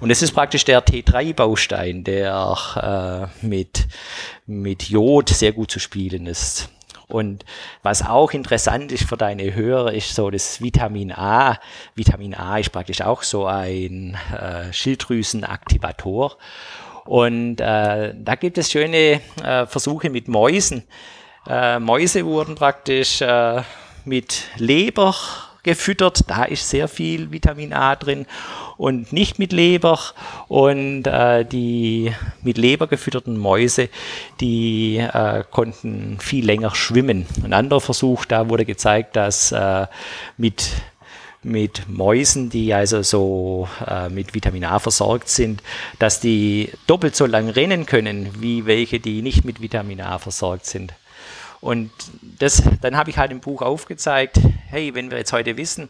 Und 0.00 0.10
es 0.10 0.22
ist 0.22 0.32
praktisch 0.32 0.64
der 0.64 0.84
T3-Baustein, 0.84 2.04
der 2.04 3.30
äh, 3.42 3.46
mit, 3.46 3.86
mit 4.46 4.84
Jod 4.84 5.28
sehr 5.28 5.52
gut 5.52 5.70
zu 5.70 5.78
spielen 5.78 6.26
ist. 6.26 6.68
Und 7.08 7.44
was 7.82 8.02
auch 8.02 8.32
interessant 8.32 8.90
ist 8.90 9.04
für 9.04 9.18
deine 9.18 9.54
Hörer, 9.54 9.92
ist 9.92 10.14
so 10.14 10.30
das 10.30 10.62
Vitamin 10.62 11.12
A. 11.12 11.58
Vitamin 11.94 12.34
A 12.34 12.58
ist 12.58 12.72
praktisch 12.72 13.02
auch 13.02 13.22
so 13.22 13.44
ein 13.44 14.16
äh, 14.32 14.72
Schilddrüsenaktivator. 14.72 16.38
Und 17.04 17.60
äh, 17.60 18.14
da 18.16 18.34
gibt 18.36 18.56
es 18.58 18.70
schöne 18.70 19.20
äh, 19.44 19.66
Versuche 19.66 20.08
mit 20.08 20.28
Mäusen. 20.28 20.84
Äh, 21.46 21.80
Mäuse 21.80 22.24
wurden 22.24 22.54
praktisch 22.54 23.20
äh, 23.20 23.62
mit 24.04 24.44
Leber 24.56 25.14
gefüttert. 25.62 26.28
Da 26.28 26.44
ist 26.44 26.68
sehr 26.68 26.88
viel 26.88 27.30
Vitamin 27.32 27.72
A 27.72 27.96
drin 27.96 28.26
und 28.76 29.12
nicht 29.12 29.38
mit 29.38 29.52
Leber. 29.52 29.98
Und 30.48 31.06
äh, 31.06 31.44
die 31.44 32.12
mit 32.42 32.58
Leber 32.58 32.86
gefütterten 32.86 33.36
Mäuse, 33.36 33.88
die 34.40 34.98
äh, 34.98 35.44
konnten 35.50 36.18
viel 36.20 36.44
länger 36.44 36.74
schwimmen. 36.74 37.26
Ein 37.44 37.52
anderer 37.52 37.80
Versuch, 37.80 38.24
da 38.24 38.48
wurde 38.48 38.64
gezeigt, 38.64 39.16
dass 39.16 39.52
äh, 39.52 39.86
mit 40.36 40.70
mit 41.44 41.88
Mäusen, 41.88 42.50
die 42.50 42.72
also 42.72 43.02
so 43.02 43.68
äh, 43.84 44.08
mit 44.08 44.32
Vitamin 44.34 44.64
A 44.64 44.78
versorgt 44.78 45.28
sind, 45.28 45.62
dass 45.98 46.20
die 46.20 46.70
doppelt 46.86 47.16
so 47.16 47.26
lang 47.26 47.48
rennen 47.48 47.84
können 47.84 48.30
wie 48.40 48.64
welche, 48.66 49.00
die 49.00 49.22
nicht 49.22 49.44
mit 49.44 49.60
Vitamin 49.60 50.00
A 50.00 50.18
versorgt 50.18 50.66
sind. 50.66 50.94
Und 51.62 51.92
das, 52.40 52.60
dann 52.80 52.96
habe 52.96 53.10
ich 53.10 53.18
halt 53.18 53.30
im 53.30 53.38
Buch 53.38 53.62
aufgezeigt, 53.62 54.40
hey, 54.68 54.94
wenn 54.96 55.12
wir 55.12 55.18
jetzt 55.18 55.32
heute 55.32 55.56
wissen, 55.56 55.88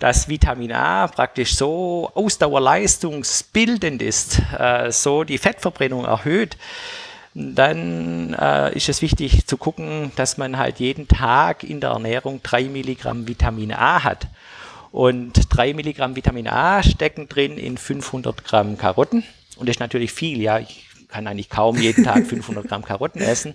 dass 0.00 0.28
Vitamin 0.28 0.72
A 0.72 1.06
praktisch 1.06 1.54
so 1.54 2.10
ausdauerleistungsbildend 2.14 4.02
ist, 4.02 4.42
äh, 4.58 4.90
so 4.90 5.22
die 5.22 5.38
Fettverbrennung 5.38 6.04
erhöht, 6.04 6.56
dann 7.34 8.34
äh, 8.34 8.76
ist 8.76 8.88
es 8.88 9.00
wichtig 9.00 9.46
zu 9.46 9.56
gucken, 9.56 10.10
dass 10.16 10.38
man 10.38 10.58
halt 10.58 10.80
jeden 10.80 11.06
Tag 11.06 11.62
in 11.62 11.80
der 11.80 11.90
Ernährung 11.90 12.40
drei 12.42 12.64
Milligramm 12.64 13.28
Vitamin 13.28 13.72
A 13.72 14.02
hat. 14.02 14.26
Und 14.90 15.54
drei 15.56 15.72
Milligramm 15.72 16.16
Vitamin 16.16 16.48
A 16.48 16.82
stecken 16.82 17.28
drin 17.28 17.58
in 17.58 17.78
500 17.78 18.44
Gramm 18.44 18.76
Karotten. 18.76 19.22
Und 19.56 19.68
das 19.68 19.76
ist 19.76 19.80
natürlich 19.80 20.12
viel, 20.12 20.42
ja. 20.42 20.58
Ich 20.58 20.88
kann 21.06 21.28
eigentlich 21.28 21.48
kaum 21.48 21.78
jeden 21.78 22.02
Tag 22.02 22.26
500 22.26 22.66
Gramm 22.66 22.84
Karotten 22.84 23.22
essen. 23.22 23.54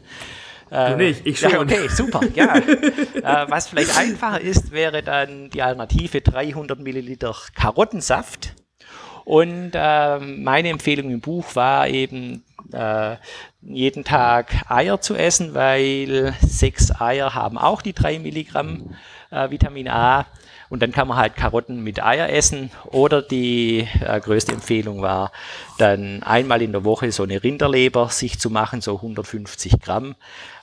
Äh, 0.69 0.91
du 0.91 0.97
nicht, 0.97 1.25
ich 1.25 1.39
schon. 1.39 1.51
Ja, 1.51 1.61
okay, 1.61 1.87
super, 1.87 2.21
ja. 2.33 2.55
äh, 2.55 3.49
was 3.49 3.67
vielleicht 3.67 3.97
einfacher 3.97 4.41
ist, 4.41 4.71
wäre 4.71 5.03
dann 5.03 5.49
die 5.49 5.61
Alternative 5.61 6.21
300 6.21 6.79
Milliliter 6.79 7.35
Karottensaft. 7.55 8.53
Und 9.25 9.71
äh, 9.73 10.19
meine 10.19 10.69
Empfehlung 10.69 11.11
im 11.11 11.19
Buch 11.19 11.55
war 11.55 11.87
eben, 11.89 12.45
äh, 12.71 13.17
jeden 13.61 14.03
Tag 14.03 14.53
Eier 14.69 15.01
zu 15.01 15.15
essen, 15.15 15.53
weil 15.53 16.33
sechs 16.41 16.99
Eier 16.99 17.33
haben 17.33 17.57
auch 17.57 17.81
die 17.81 17.93
drei 17.93 18.19
Milligramm 18.19 18.95
äh, 19.31 19.49
Vitamin 19.49 19.89
A. 19.89 20.25
Und 20.69 20.81
dann 20.81 20.91
kann 20.91 21.07
man 21.07 21.17
halt 21.17 21.35
Karotten 21.35 21.81
mit 21.81 22.03
Eier 22.03 22.29
essen. 22.29 22.71
Oder 22.85 23.21
die 23.21 23.87
äh, 24.01 24.19
größte 24.19 24.51
Empfehlung 24.51 25.01
war, 25.01 25.31
dann 25.77 26.23
einmal 26.23 26.61
in 26.61 26.73
der 26.73 26.83
Woche 26.83 27.11
so 27.11 27.23
eine 27.23 27.41
Rinderleber 27.41 28.09
sich 28.09 28.39
zu 28.39 28.49
machen, 28.49 28.81
so 28.81 28.95
150 28.95 29.79
Gramm 29.81 30.15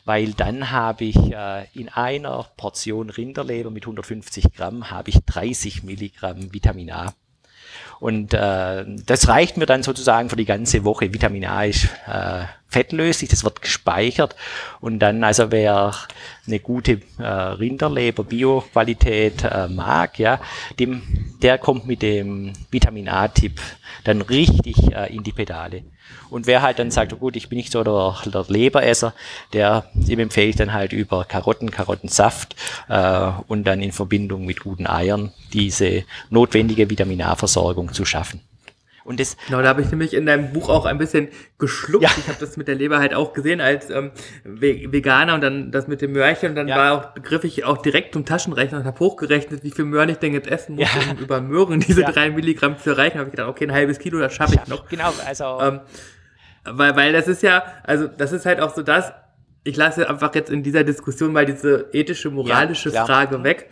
weil 0.05 0.33
dann 0.33 0.71
habe 0.71 1.05
ich 1.05 1.17
äh, 1.17 1.67
in 1.73 1.89
einer 1.89 2.47
Portion 2.57 3.11
Rinderleber 3.11 3.71
mit 3.71 3.85
150 3.85 4.53
Gramm 4.53 4.91
habe 4.91 5.11
ich 5.11 5.25
30 5.25 5.83
Milligramm 5.83 6.53
Vitamin 6.53 6.91
A. 6.91 7.15
Und 8.01 8.35
äh, 8.35 8.85
das 9.07 9.29
reicht 9.29 9.57
mir 9.57 9.67
dann 9.67 9.83
sozusagen 9.83 10.29
für 10.29 10.37
die 10.37 10.45
ganze 10.45 10.85
Woche. 10.85 11.13
Vitamin 11.13 11.47
A 11.47 11.65
ist 11.65 11.89
äh, 12.07 12.45
fettlöslich, 12.75 13.31
das 13.31 13.45
wird 13.45 13.63
gespeichert. 13.63 14.35
Und 14.81 14.99
dann, 14.99 15.23
also 15.23 15.53
wer 15.53 15.95
eine 16.47 16.59
gute 16.59 17.01
äh, 17.19 17.25
Rinderleber, 17.25 18.25
Bio-Qualität 18.25 19.45
äh, 19.45 19.69
mag, 19.69 20.19
ja, 20.19 20.41
dem, 20.81 21.03
der 21.41 21.59
kommt 21.59 21.87
mit 21.87 22.03
dem 22.03 22.53
Vitamin 22.73 23.09
A-Tipp 23.09 23.61
dann 24.03 24.23
richtig 24.23 24.93
äh, 24.93 25.15
in 25.15 25.23
die 25.23 25.33
Pedale. 25.33 25.85
Und 26.31 26.49
wer 26.49 26.63
halt 26.63 26.81
dann 26.81 26.91
sagt, 26.91 27.13
oh 27.13 27.17
gut, 27.17 27.37
ich 27.37 27.49
bin 27.49 27.59
nicht 27.59 27.71
so 27.71 27.85
der, 27.85 28.17
der 28.29 28.45
Leberesser, 28.49 29.15
der, 29.53 29.85
dem 29.95 30.19
empfehle 30.19 30.49
ich 30.49 30.57
dann 30.57 30.73
halt 30.73 30.93
über 30.93 31.25
Karotten, 31.25 31.71
Karottensaft 31.71 32.57
äh, 32.89 33.31
und 33.47 33.65
dann 33.65 33.81
in 33.81 33.93
Verbindung 33.93 34.45
mit 34.47 34.61
guten 34.61 34.89
Eiern 34.89 35.33
diese 35.53 36.03
notwendige 36.29 36.91
Vitamin 36.91 37.23
A-Versorgung 37.23 37.93
zu 37.93 38.05
schaffen. 38.05 38.41
Und 39.05 39.21
das 39.21 39.37
genau, 39.47 39.61
da 39.61 39.69
habe 39.69 39.83
ich 39.83 39.91
nämlich 39.91 40.15
in 40.15 40.27
deinem 40.27 40.53
Buch 40.53 40.69
auch 40.69 40.87
ein 40.87 40.99
bisschen 40.99 41.29
geschluckt. 41.59 42.05
Ja. 42.05 42.11
Ich 42.19 42.29
habe 42.29 42.39
das 42.41 42.57
mit 42.57 42.69
der 42.69 42.75
Leber 42.75 42.99
halt 42.99 43.15
auch 43.15 43.35
gesehen 43.35 43.61
als 43.61 43.91
ähm, 43.91 44.13
Veganer 44.45 45.35
und 45.35 45.43
dann 45.43 45.71
das 45.71 45.89
mit 45.89 46.01
dem 46.01 46.13
Möhrchen 46.13 46.51
und 46.51 46.55
dann 46.55 46.69
ja. 46.69 46.77
war 46.77 46.93
auch 46.93 47.07
begriff 47.13 47.45
ich 47.45 47.65
auch 47.65 47.79
direkt 47.79 48.15
zum 48.15 48.25
Taschenrechner 48.25 48.79
und 48.79 48.85
habe 48.85 48.99
hochgerechnet, 49.01 49.63
wie 49.63 49.71
viel 49.71 49.85
Möhren 49.85 50.09
ich 50.09 50.17
denn 50.17 50.33
jetzt 50.33 50.49
essen 50.49 50.77
muss, 50.77 50.89
ja. 50.95 51.13
um 51.13 51.19
über 51.19 51.41
Möhren 51.41 51.81
diese 51.81 52.03
drei 52.03 52.31
Milligramm 52.31 52.79
zu 52.79 52.91
erreichen. 52.91 53.19
Habe 53.19 53.29
ich 53.29 53.33
gedacht, 53.33 53.49
okay, 53.49 53.67
ein 53.67 53.73
halbes 53.73 53.99
Kilo, 53.99 54.19
das 54.19 54.33
schaffe 54.33 54.55
ich 54.55 54.67
noch. 54.69 54.89
Genau, 54.89 55.13
also 55.27 55.59
ähm, 55.61 55.81
weil, 56.65 56.97
weil 56.97 57.13
das 57.13 57.29
ist 57.29 57.43
ja, 57.43 57.63
also 57.83 58.09
das 58.09 58.33
ist 58.33 58.47
halt 58.47 58.61
auch 58.61 58.75
so 58.75 58.83
das, 58.83 59.13
ich 59.65 59.77
lasse 59.77 60.09
einfach 60.09 60.35
jetzt 60.35 60.51
in 60.51 60.63
dieser 60.63 60.85
Diskussion 60.85 61.33
mal 61.33 61.47
diese 61.47 61.87
ethische, 61.93 62.31
moralische 62.31 62.91
ja, 62.91 63.07
Frage 63.07 63.43
weg, 63.43 63.71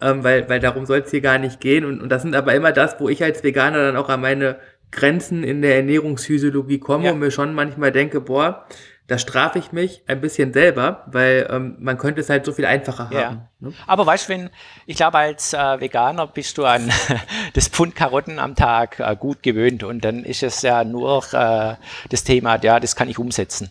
ähm, 0.00 0.22
weil, 0.22 0.48
weil 0.48 0.60
darum 0.60 0.86
soll 0.86 0.98
es 0.98 1.10
hier 1.10 1.20
gar 1.20 1.38
nicht 1.38 1.60
gehen. 1.60 1.84
Und, 1.84 2.00
und 2.00 2.08
das 2.10 2.22
sind 2.22 2.36
aber 2.36 2.54
immer 2.54 2.70
das, 2.70 2.98
wo 3.00 3.08
ich 3.08 3.22
als 3.24 3.42
Veganer 3.42 3.78
dann 3.78 3.96
auch 3.96 4.08
an 4.08 4.20
meine 4.20 4.56
Grenzen 4.92 5.42
in 5.42 5.62
der 5.62 5.76
Ernährungsphysiologie 5.76 6.78
komme 6.78 7.06
ja. 7.06 7.12
und 7.12 7.18
mir 7.18 7.30
schon 7.30 7.54
manchmal 7.54 7.90
denke, 7.90 8.20
boah, 8.20 8.66
da 9.08 9.18
strafe 9.18 9.58
ich 9.58 9.72
mich 9.72 10.02
ein 10.06 10.20
bisschen 10.20 10.52
selber, 10.52 11.04
weil 11.06 11.48
ähm, 11.50 11.76
man 11.80 11.98
könnte 11.98 12.20
es 12.20 12.30
halt 12.30 12.46
so 12.46 12.52
viel 12.52 12.64
einfacher 12.64 13.10
haben. 13.10 13.12
Ja. 13.12 13.48
Ne? 13.58 13.72
Aber 13.86 14.06
weißt 14.06 14.28
du, 14.28 14.32
wenn, 14.32 14.50
ich 14.86 14.96
glaube, 14.96 15.18
als 15.18 15.52
äh, 15.52 15.80
Veganer 15.80 16.26
bist 16.28 16.56
du 16.56 16.64
an 16.64 16.90
das 17.54 17.68
Pfund 17.68 17.96
Karotten 17.96 18.38
am 18.38 18.54
Tag 18.54 19.00
äh, 19.00 19.16
gut 19.18 19.42
gewöhnt 19.42 19.82
und 19.82 20.04
dann 20.04 20.24
ist 20.24 20.42
es 20.42 20.62
ja 20.62 20.84
nur 20.84 21.24
äh, 21.32 21.74
das 22.10 22.24
Thema, 22.24 22.58
ja, 22.62 22.78
das 22.78 22.94
kann 22.94 23.08
ich 23.08 23.18
umsetzen. 23.18 23.70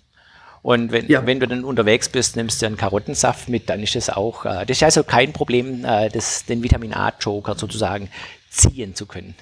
Und 0.62 0.92
wenn, 0.92 1.08
ja. 1.08 1.26
wenn 1.26 1.40
du 1.40 1.48
dann 1.48 1.64
unterwegs 1.64 2.10
bist, 2.10 2.36
nimmst 2.36 2.62
du 2.62 2.68
einen 2.68 2.78
Karottensaft 2.78 3.50
mit, 3.50 3.70
dann 3.70 3.82
ist 3.82 3.96
das 3.96 4.10
auch, 4.10 4.46
äh, 4.46 4.66
das 4.66 4.78
ist 4.78 4.84
also 4.84 5.04
kein 5.04 5.34
Problem, 5.34 5.86
äh, 5.86 6.10
das, 6.10 6.46
den 6.46 6.62
Vitamin 6.62 6.94
A-Joker 6.94 7.56
sozusagen 7.56 8.10
ziehen 8.50 8.94
zu 8.96 9.08
können. 9.08 9.34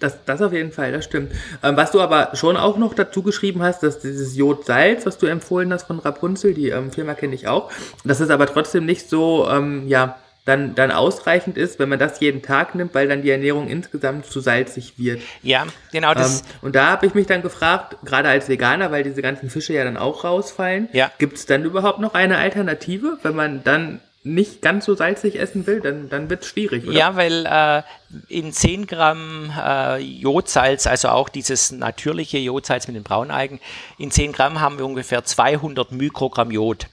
Das, 0.00 0.24
das 0.24 0.40
auf 0.42 0.52
jeden 0.52 0.72
Fall, 0.72 0.92
das 0.92 1.04
stimmt. 1.04 1.32
Ähm, 1.62 1.76
was 1.76 1.92
du 1.92 2.00
aber 2.00 2.30
schon 2.34 2.56
auch 2.56 2.78
noch 2.78 2.94
dazu 2.94 3.22
geschrieben 3.22 3.62
hast, 3.62 3.82
dass 3.82 4.00
dieses 4.00 4.36
Jodsalz, 4.36 5.06
was 5.06 5.18
du 5.18 5.26
empfohlen 5.26 5.72
hast 5.72 5.86
von 5.86 5.98
Rapunzel, 5.98 6.54
die 6.54 6.70
ähm, 6.70 6.90
Firma 6.90 7.14
kenne 7.14 7.34
ich 7.34 7.46
auch, 7.46 7.70
dass 8.04 8.20
es 8.20 8.30
aber 8.30 8.46
trotzdem 8.46 8.86
nicht 8.86 9.08
so, 9.08 9.46
ähm, 9.48 9.86
ja, 9.86 10.16
dann, 10.46 10.74
dann 10.74 10.90
ausreichend 10.90 11.58
ist, 11.58 11.78
wenn 11.78 11.88
man 11.88 11.98
das 11.98 12.18
jeden 12.20 12.42
Tag 12.42 12.74
nimmt, 12.74 12.94
weil 12.94 13.08
dann 13.08 13.22
die 13.22 13.30
Ernährung 13.30 13.68
insgesamt 13.68 14.26
zu 14.26 14.40
salzig 14.40 14.94
wird. 14.96 15.20
Ja, 15.42 15.66
genau 15.92 16.14
das. 16.14 16.40
Ähm, 16.40 16.46
und 16.62 16.74
da 16.74 16.86
habe 16.86 17.06
ich 17.06 17.14
mich 17.14 17.26
dann 17.26 17.42
gefragt, 17.42 17.98
gerade 18.04 18.28
als 18.28 18.48
Veganer, 18.48 18.90
weil 18.90 19.02
diese 19.02 19.20
ganzen 19.20 19.50
Fische 19.50 19.74
ja 19.74 19.84
dann 19.84 19.98
auch 19.98 20.24
rausfallen, 20.24 20.88
ja. 20.92 21.10
gibt 21.18 21.36
es 21.36 21.46
dann 21.46 21.64
überhaupt 21.64 22.00
noch 22.00 22.14
eine 22.14 22.38
Alternative, 22.38 23.18
wenn 23.22 23.36
man 23.36 23.62
dann 23.64 24.00
nicht 24.22 24.60
ganz 24.60 24.84
so 24.84 24.94
salzig 24.94 25.38
essen 25.38 25.66
will, 25.66 25.80
dann, 25.80 26.10
dann 26.10 26.28
wird 26.28 26.42
es 26.42 26.48
schwierig, 26.48 26.86
oder? 26.86 26.92
Ja, 26.92 27.16
weil 27.16 27.46
äh, 27.46 27.82
in 28.28 28.52
10 28.52 28.86
Gramm 28.86 29.50
äh, 29.58 29.98
Jodsalz, 29.98 30.86
also 30.86 31.08
auch 31.08 31.30
dieses 31.30 31.72
natürliche 31.72 32.36
Jodsalz 32.38 32.86
mit 32.86 32.96
den 32.96 33.02
Braunalgen, 33.02 33.60
in 33.96 34.10
10 34.10 34.32
Gramm 34.32 34.60
haben 34.60 34.78
wir 34.78 34.84
ungefähr 34.84 35.24
200 35.24 35.92
Mikrogramm 35.92 36.50
Jod. 36.50 36.86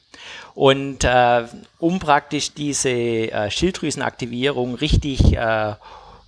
Und 0.56 1.04
äh, 1.04 1.44
um 1.80 2.00
praktisch 2.00 2.54
diese 2.54 2.90
äh, 2.90 3.52
Schilddrüsenaktivierung 3.52 4.76
richtig 4.76 5.34
äh, 5.34 5.74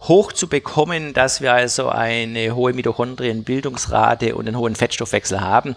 hoch 0.02 0.32
zu 0.32 0.48
bekommen, 0.48 1.14
dass 1.14 1.42
wir 1.42 1.54
also 1.54 1.90
eine 1.90 2.56
hohe 2.56 2.74
Mitochondrienbildungsrate 2.74 4.36
und 4.36 4.48
einen 4.48 4.58
hohen 4.58 4.76
Fettstoffwechsel 4.76 5.42
haben, 5.42 5.76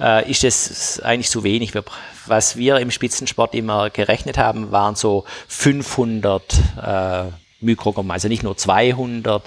äh, 0.00 0.28
ist 0.28 0.42
es 0.44 1.00
eigentlich 1.00 1.30
zu 1.30 1.44
wenig. 1.44 1.72
Wir, 1.72 1.84
was 2.26 2.56
wir 2.56 2.78
im 2.78 2.90
Spitzensport 2.90 3.54
immer 3.54 3.90
gerechnet 3.90 4.36
haben, 4.36 4.72
waren 4.72 4.96
so 4.96 5.24
500 5.48 6.42
äh, 6.82 7.22
Mikrogramm, 7.60 8.10
also 8.10 8.26
nicht 8.26 8.42
nur 8.42 8.56
200, 8.56 9.44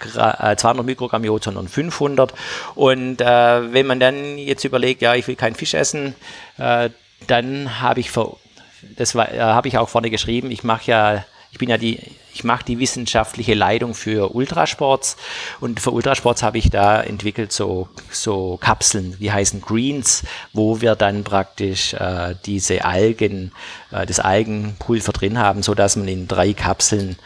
200 0.00 0.78
äh, 0.78 0.82
Mikrogramm 0.82 1.24
Jod, 1.24 1.44
sondern 1.44 1.68
500. 1.68 2.34
Und 2.74 3.20
äh, 3.20 3.72
wenn 3.72 3.86
man 3.86 4.00
dann 4.00 4.38
jetzt 4.38 4.64
überlegt, 4.64 5.02
ja, 5.02 5.14
ich 5.14 5.28
will 5.28 5.36
keinen 5.36 5.54
Fisch 5.54 5.74
essen, 5.74 6.16
äh, 6.58 6.90
dann 7.28 7.80
habe 7.80 8.00
ich, 8.00 8.10
das 8.96 9.14
äh, 9.14 9.38
habe 9.38 9.68
ich 9.68 9.78
auch 9.78 9.88
vorne 9.88 10.10
geschrieben, 10.10 10.50
ich 10.50 10.64
mache 10.64 10.90
ja, 10.90 11.24
ich 11.52 11.58
bin 11.58 11.68
ja 11.68 11.78
die 11.78 12.00
ich 12.34 12.44
mache 12.44 12.64
die 12.64 12.78
wissenschaftliche 12.78 13.54
Leitung 13.54 13.94
für 13.94 14.34
Ultrasports 14.34 15.16
und 15.60 15.80
für 15.80 15.90
Ultrasports 15.90 16.42
habe 16.42 16.58
ich 16.58 16.70
da 16.70 17.02
entwickelt 17.02 17.52
so, 17.52 17.88
so 18.10 18.56
Kapseln, 18.56 19.16
die 19.20 19.30
heißen 19.30 19.60
Greens, 19.60 20.24
wo 20.52 20.80
wir 20.80 20.94
dann 20.96 21.24
praktisch 21.24 21.94
äh, 21.94 22.34
diese 22.46 22.84
Algen, 22.84 23.52
äh, 23.90 24.06
das 24.06 24.18
Algenpulver 24.18 25.12
drin 25.12 25.38
haben, 25.38 25.62
sodass 25.62 25.96
man 25.96 26.08
in 26.08 26.26
drei 26.26 26.52
Kapseln 26.54 27.16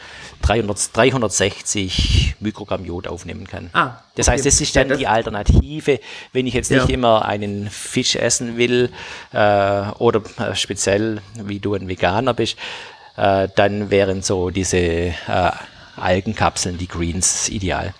300, 0.42 0.96
360 0.96 2.36
Mikrogramm 2.40 2.84
Jod 2.84 3.08
aufnehmen 3.08 3.46
kann. 3.46 3.70
Ah, 3.72 4.02
das 4.16 4.28
heißt, 4.28 4.44
das 4.44 4.60
ist 4.60 4.76
dann 4.76 4.96
die 4.96 5.06
Alternative, 5.06 5.98
wenn 6.32 6.46
ich 6.46 6.54
jetzt 6.54 6.70
nicht 6.70 6.88
ja. 6.88 6.94
immer 6.94 7.24
einen 7.24 7.70
Fisch 7.70 8.16
essen 8.16 8.56
will 8.56 8.90
äh, 9.32 9.82
oder 9.98 10.22
äh, 10.38 10.54
speziell, 10.54 11.22
wie 11.42 11.58
du 11.58 11.74
ein 11.74 11.88
Veganer 11.88 12.34
bist, 12.34 12.56
äh, 13.16 13.48
dann 13.54 13.90
wären 13.90 14.22
so 14.22 14.50
diese 14.50 14.78
äh, 14.78 15.12
Algenkapseln, 15.96 16.78
die 16.78 16.88
Greens, 16.88 17.48
ideal. 17.48 17.94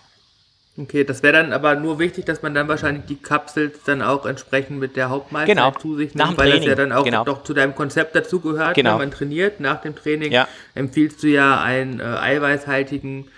Okay, 0.78 1.04
das 1.04 1.22
wäre 1.22 1.32
dann 1.32 1.54
aber 1.54 1.74
nur 1.74 1.98
wichtig, 1.98 2.26
dass 2.26 2.42
man 2.42 2.52
dann 2.54 2.68
wahrscheinlich 2.68 3.06
die 3.06 3.16
Kapsel 3.16 3.72
dann 3.86 4.02
auch 4.02 4.26
entsprechend 4.26 4.78
mit 4.78 4.94
der 4.94 5.08
Hauptmahlzeit 5.08 5.56
genau. 5.56 5.70
zu 5.70 5.96
sich 5.96 6.14
nimmt, 6.14 6.36
weil 6.36 6.50
Training. 6.50 6.60
das 6.60 6.66
ja 6.68 6.74
dann 6.74 6.92
auch 6.92 7.04
genau. 7.04 7.24
doch 7.24 7.44
zu 7.44 7.54
deinem 7.54 7.74
Konzept 7.74 8.14
dazu 8.14 8.40
gehört, 8.40 8.74
genau. 8.74 8.92
wenn 8.92 8.98
man 8.98 9.10
trainiert. 9.10 9.58
Nach 9.58 9.80
dem 9.80 9.96
Training 9.96 10.32
ja. 10.32 10.46
empfiehlst 10.74 11.22
du 11.22 11.28
ja 11.28 11.62
einen 11.62 12.00
äh, 12.00 12.02
eiweißhaltigen 12.02 13.28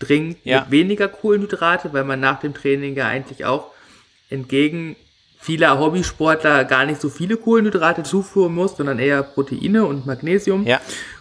Drink 0.00 0.38
ja. 0.42 0.62
mit 0.62 0.72
weniger 0.72 1.06
Kohlenhydrate, 1.06 1.92
weil 1.92 2.04
man 2.04 2.18
nach 2.18 2.40
dem 2.40 2.52
Training 2.52 2.96
ja 2.96 3.06
eigentlich 3.06 3.44
auch 3.44 3.66
entgegen 4.28 4.96
vieler 5.40 5.78
Hobbysportler 5.78 6.64
gar 6.64 6.84
nicht 6.84 7.00
so 7.00 7.08
viele 7.08 7.36
Kohlenhydrate 7.36 8.02
zuführen 8.02 8.54
muss, 8.54 8.76
sondern 8.76 8.98
eher 8.98 9.22
Proteine 9.22 9.86
und 9.86 10.06
Magnesium. 10.06 10.66
Ja. 10.66 10.80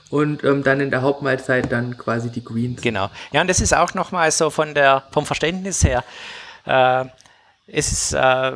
Und 0.09 0.43
ähm, 0.43 0.63
dann 0.63 0.81
in 0.81 0.89
der 0.89 1.03
Hauptmahlzeit 1.03 1.71
dann 1.71 1.97
quasi 1.97 2.29
die 2.29 2.43
Greens. 2.43 2.81
Genau. 2.81 3.09
Ja, 3.31 3.41
und 3.41 3.47
das 3.47 3.61
ist 3.61 3.73
auch 3.73 3.93
nochmal 3.93 4.31
so 4.31 4.49
von 4.49 4.73
der, 4.73 5.03
vom 5.11 5.25
Verständnis 5.25 5.83
her. 5.83 6.03
Äh, 6.65 7.05
es 7.67 7.91
ist, 7.91 8.13
äh, 8.13 8.51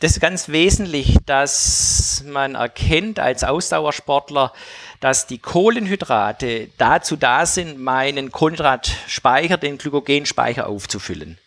das 0.00 0.12
ist 0.12 0.20
ganz 0.20 0.48
wesentlich, 0.48 1.16
dass 1.26 2.24
man 2.26 2.54
erkennt 2.54 3.20
als 3.20 3.44
Ausdauersportler, 3.44 4.52
dass 5.00 5.26
die 5.26 5.38
Kohlenhydrate 5.38 6.70
dazu 6.78 7.16
da 7.16 7.46
sind, 7.46 7.78
meinen 7.78 8.32
Kohlenhydratspeicher, 8.32 9.58
den 9.58 9.78
Glykogenspeicher 9.78 10.66
aufzufüllen. 10.66 11.38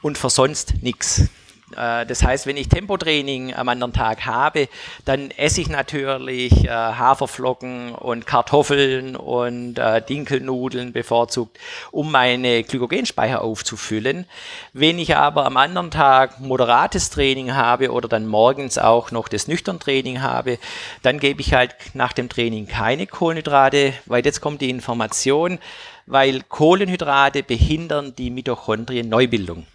Und 0.00 0.16
für 0.16 0.30
sonst 0.30 0.82
nichts. 0.82 1.28
Äh, 1.76 2.06
das 2.06 2.22
heißt, 2.22 2.46
wenn 2.46 2.56
ich 2.56 2.68
Tempotraining 2.68 3.54
am 3.54 3.68
anderen 3.68 3.92
Tag 3.92 4.26
habe, 4.26 4.68
dann 5.04 5.30
esse 5.32 5.60
ich 5.60 5.68
natürlich 5.68 6.64
äh, 6.64 6.68
Haferflocken 6.68 7.94
und 7.94 8.26
Kartoffeln 8.26 9.16
und 9.16 9.78
äh, 9.78 10.02
Dinkelnudeln 10.02 10.92
bevorzugt, 10.92 11.58
um 11.90 12.10
meine 12.10 12.62
Glykogenspeicher 12.62 13.42
aufzufüllen. 13.42 14.26
Wenn 14.72 14.98
ich 14.98 15.16
aber 15.16 15.46
am 15.46 15.56
anderen 15.56 15.90
Tag 15.90 16.40
moderates 16.40 17.10
Training 17.10 17.54
habe 17.54 17.92
oder 17.92 18.08
dann 18.08 18.26
morgens 18.26 18.78
auch 18.78 19.10
noch 19.10 19.28
das 19.28 19.48
Nüchtern-Training 19.48 20.22
habe, 20.22 20.58
dann 21.02 21.18
gebe 21.18 21.40
ich 21.40 21.54
halt 21.54 21.76
nach 21.94 22.12
dem 22.12 22.28
Training 22.28 22.66
keine 22.66 23.06
Kohlenhydrate, 23.06 23.94
weil 24.06 24.24
jetzt 24.24 24.40
kommt 24.40 24.60
die 24.60 24.70
Information, 24.70 25.58
weil 26.06 26.42
Kohlenhydrate 26.42 27.42
behindern 27.42 28.14
die 28.16 28.30
Mitochondrien-Neubildung. 28.30 29.66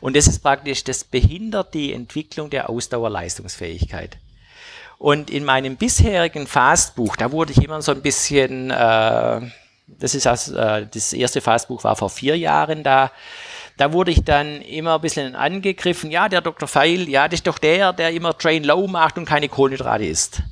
Und 0.00 0.16
das 0.16 0.26
ist 0.26 0.40
praktisch, 0.42 0.84
das 0.84 1.04
behindert 1.04 1.74
die 1.74 1.92
Entwicklung 1.92 2.50
der 2.50 2.70
Ausdauerleistungsfähigkeit. 2.70 4.18
Und 4.98 5.30
in 5.30 5.44
meinem 5.44 5.76
bisherigen 5.76 6.46
Fastbuch, 6.46 7.16
da 7.16 7.32
wurde 7.32 7.52
ich 7.52 7.62
immer 7.62 7.82
so 7.82 7.92
ein 7.92 8.02
bisschen, 8.02 8.70
äh, 8.70 9.40
das 9.86 10.14
ist 10.14 10.26
also, 10.26 10.56
äh, 10.56 10.86
das 10.92 11.12
erste 11.12 11.40
Fastbuch 11.40 11.84
war 11.84 11.96
vor 11.96 12.10
vier 12.10 12.36
Jahren 12.38 12.82
da, 12.82 13.10
da 13.76 13.92
wurde 13.92 14.10
ich 14.10 14.24
dann 14.24 14.62
immer 14.62 14.94
ein 14.94 15.00
bisschen 15.02 15.34
angegriffen, 15.34 16.10
ja, 16.10 16.28
der 16.30 16.40
Dr. 16.40 16.66
Feil, 16.66 17.08
ja, 17.08 17.28
das 17.28 17.40
ist 17.40 17.46
doch 17.46 17.58
der, 17.58 17.92
der 17.92 18.12
immer 18.12 18.36
Train 18.36 18.64
Low 18.64 18.86
macht 18.86 19.18
und 19.18 19.26
keine 19.26 19.48
Kohlenhydrate 19.50 20.04
isst. 20.04 20.42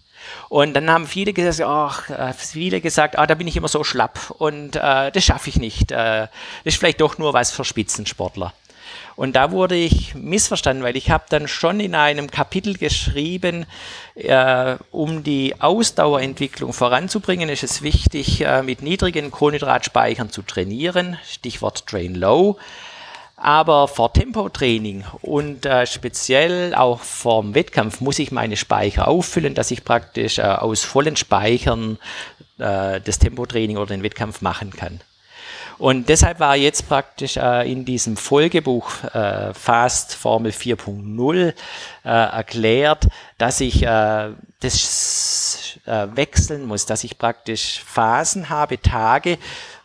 Und 0.49 0.75
dann 0.75 0.90
haben 0.90 1.07
viele 1.07 1.33
gesagt, 1.33 1.68
ach, 1.68 2.11
äh, 2.11 2.33
viele 2.33 2.81
gesagt, 2.81 3.18
ah, 3.18 3.27
da 3.27 3.35
bin 3.35 3.47
ich 3.47 3.57
immer 3.57 3.68
so 3.68 3.85
schlapp 3.85 4.31
und 4.38 4.77
äh, 4.77 5.11
das 5.11 5.25
schaffe 5.25 5.49
ich 5.51 5.57
nicht. 5.57 5.90
Äh, 5.90 5.97
das 6.27 6.31
ist 6.64 6.77
vielleicht 6.77 7.01
doch 7.01 7.18
nur 7.18 7.33
was 7.33 7.51
für 7.51 7.64
Spitzensportler. 7.64 8.53
Und 9.16 9.37
da 9.37 9.53
wurde 9.53 9.77
ich 9.77 10.14
missverstanden, 10.14 10.83
weil 10.83 10.96
ich 10.96 11.11
habe 11.11 11.24
dann 11.29 11.46
schon 11.46 11.81
in 11.81 11.94
einem 11.94 12.31
Kapitel 12.31 12.77
geschrieben, 12.77 13.66
äh, 14.14 14.77
um 14.90 15.22
die 15.22 15.55
Ausdauerentwicklung 15.61 16.72
voranzubringen, 16.72 17.48
ist 17.48 17.62
es 17.62 17.83
wichtig, 17.83 18.40
äh, 18.40 18.62
mit 18.62 18.83
niedrigen 18.83 19.31
Kohlenhydratspeichern 19.31 20.31
zu 20.31 20.42
trainieren. 20.42 21.16
Stichwort 21.24 21.87
Train 21.87 22.14
Low. 22.14 22.59
Aber 23.37 23.88
vor 23.88 24.12
Tempotraining 24.12 25.05
und 25.20 25.66
äh, 25.66 25.87
speziell 25.87 26.74
auch 26.74 27.00
vorm 27.00 27.55
Wettkampf 27.55 28.00
muss 28.00 28.18
ich 28.18 28.33
meine 28.33 28.57
Speicher 28.57 29.09
auffüllen, 29.09 29.55
dass 29.55 29.70
ich 29.70 29.85
praktisch 29.85 30.38
äh, 30.38 30.42
aus 30.42 30.85
vollen 30.85 31.16
Speichern 31.16 31.98
äh, 32.59 33.00
das 33.00 33.18
Tempotraining 33.18 33.77
oder 33.77 33.88
den 33.88 34.03
Wettkampf 34.03 34.40
machen 34.40 34.70
kann. 34.70 35.00
Und 35.78 36.08
deshalb 36.08 36.40
war 36.40 36.56
jetzt 36.56 36.88
praktisch 36.88 37.37
äh, 37.37 37.70
in 37.70 37.84
diesem 37.84 38.16
Folgebuch 38.16 39.04
äh, 39.12 39.52
Fast 39.54 40.14
Formel 40.14 40.52
4.0 40.52 41.37
äh, 41.38 41.52
erklärt, 42.04 43.08
dass 43.38 43.60
ich 43.60 43.82
äh, 43.82 44.30
das 44.60 45.78
äh, 45.87 46.06
wechseln 46.14 46.64
muss, 46.66 46.87
dass 46.87 47.04
ich 47.04 47.18
praktisch 47.18 47.80
Phasen 47.84 48.48
habe, 48.50 48.80
Tage, 48.80 49.38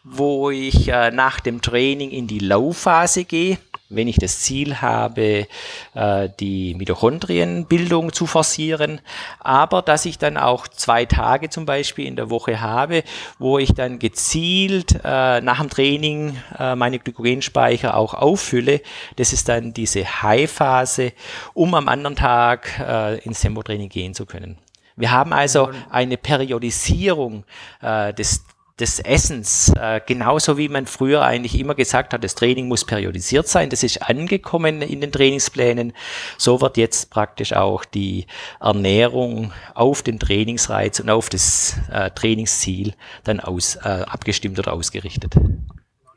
wo 0.04 0.50
ich 0.50 0.88
äh, 0.88 1.12
nach 1.12 1.40
dem 1.40 1.62
Training 1.62 2.12
in 2.12 2.28
die 2.28 2.40
Low-Phase 2.40 3.26
gehe 3.26 3.58
wenn 3.90 4.08
ich 4.08 4.18
das 4.18 4.40
Ziel 4.40 4.82
habe, 4.82 5.48
äh, 5.96 6.30
die 6.40 6.76
Mitochondrienbildung 6.76 8.14
zu 8.14 8.28
forcieren, 8.28 9.02
aber 9.40 9.82
dass 9.82 10.06
ich 10.06 10.18
dann 10.18 10.38
auch 10.38 10.68
zwei 10.68 11.06
Tage 11.06 11.50
zum 11.50 11.66
Beispiel 11.66 12.06
in 12.06 12.16
der 12.16 12.30
Woche 12.30 12.62
habe, 12.62 13.04
wo 13.40 13.58
ich 13.58 13.74
dann 13.74 14.00
gezielt 14.00 15.00
äh, 15.04 15.42
nach 15.42 15.60
dem 15.60 15.70
Training 15.70 16.38
äh, 16.58 16.76
meine 16.76 17.00
Glykogenspeicher 17.00 17.98
auch 17.98 18.14
auffülle. 18.14 18.82
Das 19.16 19.34
ist 19.34 19.50
dann 19.50 19.74
diese 19.74 20.06
High-Phase, 20.22 21.14
um 21.54 21.74
am 21.74 21.88
anderen 21.88 22.16
Tag 22.16 22.80
ins 23.24 23.42
Tempotraining 23.42 23.90
gehen 23.90 24.14
zu 24.14 24.26
können. 24.26 24.58
Wir 25.00 25.12
haben 25.12 25.32
also 25.32 25.70
eine 25.90 26.18
Periodisierung 26.18 27.46
äh, 27.82 28.14
des 28.14 28.44
des 28.80 29.00
Essens, 29.00 29.74
äh, 29.80 30.02
genauso 30.06 30.58
wie 30.58 30.70
man 30.70 30.86
früher 30.86 31.24
eigentlich 31.24 31.60
immer 31.60 31.76
gesagt 31.76 32.14
hat, 32.14 32.24
das 32.24 32.36
Training 32.36 32.68
muss 32.68 32.86
periodisiert 32.86 33.48
sein, 33.48 33.70
das 33.70 33.84
ist 33.84 34.02
angekommen 34.02 34.82
in 34.82 35.02
den 35.02 35.12
Trainingsplänen. 35.12 35.94
So 36.38 36.62
wird 36.62 36.78
jetzt 36.78 37.10
praktisch 37.10 37.54
auch 37.54 37.86
die 37.86 38.26
Ernährung 38.60 39.52
auf 39.74 40.02
den 40.02 40.20
Trainingsreiz 40.20 41.00
und 41.00 41.10
auf 41.10 41.30
das 41.30 41.76
äh, 41.92 42.10
Trainingsziel 42.12 42.94
dann 43.24 43.40
aus, 43.40 43.76
äh, 43.78 44.04
abgestimmt 44.08 44.60
oder 44.60 44.74
ausgerichtet. 44.74 45.36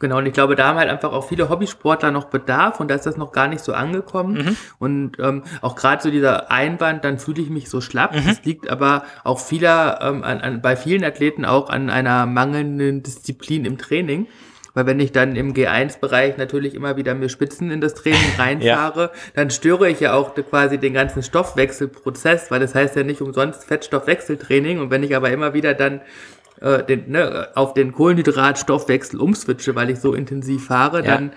Genau, 0.02 0.18
und 0.18 0.26
ich 0.26 0.32
glaube, 0.32 0.56
da 0.56 0.66
haben 0.66 0.78
halt 0.78 0.90
einfach 0.90 1.12
auch 1.12 1.28
viele 1.28 1.48
Hobbysportler 1.48 2.10
noch 2.10 2.24
Bedarf 2.24 2.80
und 2.80 2.90
da 2.90 2.96
ist 2.96 3.06
das 3.06 3.16
noch 3.16 3.30
gar 3.30 3.46
nicht 3.46 3.62
so 3.62 3.72
angekommen. 3.72 4.34
Mhm. 4.34 4.56
Und 4.80 5.18
ähm, 5.20 5.44
auch 5.60 5.76
gerade 5.76 6.02
so 6.02 6.10
dieser 6.10 6.50
Einwand, 6.50 7.04
dann 7.04 7.20
fühle 7.20 7.40
ich 7.40 7.50
mich 7.50 7.70
so 7.70 7.80
schlapp. 7.80 8.12
Mhm. 8.12 8.26
Das 8.26 8.44
liegt 8.44 8.68
aber 8.68 9.04
auch 9.22 9.38
vieler, 9.38 10.00
ähm, 10.02 10.24
an, 10.24 10.40
an, 10.40 10.60
bei 10.60 10.74
vielen 10.74 11.04
Athleten 11.04 11.44
auch 11.44 11.70
an 11.70 11.88
einer 11.88 12.26
mangelnden 12.26 13.04
Disziplin 13.04 13.64
im 13.64 13.78
Training. 13.78 14.26
Weil 14.74 14.86
wenn 14.86 14.98
ich 14.98 15.12
dann 15.12 15.36
im 15.36 15.54
G1-Bereich 15.54 16.36
natürlich 16.36 16.74
immer 16.74 16.96
wieder 16.96 17.14
mir 17.14 17.28
Spitzen 17.28 17.70
in 17.70 17.80
das 17.80 17.94
Training 17.94 18.18
reinfahre, 18.38 19.02
ja. 19.02 19.10
dann 19.34 19.50
störe 19.50 19.88
ich 19.88 20.00
ja 20.00 20.14
auch 20.14 20.34
quasi 20.34 20.78
den 20.78 20.94
ganzen 20.94 21.22
Stoffwechselprozess, 21.22 22.50
weil 22.50 22.58
das 22.58 22.74
heißt 22.74 22.96
ja 22.96 23.04
nicht 23.04 23.20
umsonst 23.20 23.66
Fettstoffwechseltraining. 23.66 24.80
Und 24.80 24.90
wenn 24.90 25.04
ich 25.04 25.14
aber 25.14 25.30
immer 25.30 25.54
wieder 25.54 25.74
dann 25.74 26.00
äh, 26.62 26.85
den, 26.85 27.11
ne, 27.11 27.48
auf 27.55 27.75
den 27.75 27.92
Kohlenhydratstoffwechsel 27.92 29.20
umswitche, 29.20 29.75
weil 29.75 29.90
ich 29.90 30.01
so 30.01 30.14
intensiv 30.14 30.66
fahre, 30.66 30.98
ja. 30.98 31.14
dann 31.14 31.33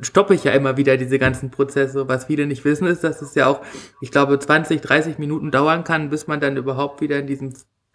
stoppe 0.00 0.34
ich 0.34 0.44
ja 0.44 0.52
immer 0.52 0.76
wieder 0.76 0.96
diese 0.96 1.18
ganzen 1.18 1.50
Prozesse. 1.50 2.08
Was 2.08 2.24
viele 2.24 2.46
nicht 2.46 2.64
wissen, 2.64 2.86
ist, 2.86 3.04
dass 3.04 3.22
es 3.22 3.34
ja 3.34 3.46
auch, 3.46 3.60
ich 4.00 4.10
glaube, 4.10 4.38
20, 4.38 4.80
30 4.80 5.18
Minuten 5.18 5.50
dauern 5.50 5.84
kann, 5.84 6.10
bis 6.10 6.26
man 6.26 6.40
dann 6.40 6.56
überhaupt 6.56 7.00
wieder 7.00 7.18
in 7.18 7.26
diesem 7.26 7.52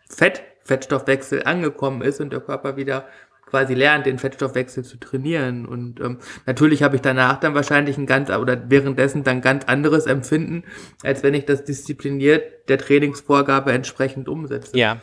Fett, 0.10 0.44
Fettstoffwechsel 0.64 1.44
angekommen 1.44 2.02
ist 2.02 2.22
und 2.22 2.32
der 2.32 2.40
Körper 2.40 2.78
wieder 2.78 3.06
quasi 3.50 3.74
lernt, 3.74 4.06
den 4.06 4.18
Fettstoffwechsel 4.18 4.84
zu 4.84 4.98
trainieren. 4.98 5.66
Und 5.66 6.00
ähm, 6.00 6.20
natürlich 6.46 6.84
habe 6.84 6.96
ich 6.96 7.02
danach 7.02 7.40
dann 7.40 7.54
wahrscheinlich 7.54 7.98
ein 7.98 8.06
ganz, 8.06 8.30
oder 8.30 8.70
währenddessen 8.70 9.24
dann 9.24 9.42
ganz 9.42 9.66
anderes 9.66 10.06
Empfinden, 10.06 10.64
als 11.04 11.24
wenn 11.24 11.34
ich 11.34 11.46
das 11.46 11.64
diszipliniert 11.64 12.70
der 12.70 12.78
Trainingsvorgabe 12.78 13.72
entsprechend 13.72 14.28
umsetze. 14.28 14.78
Ja, 14.78 15.02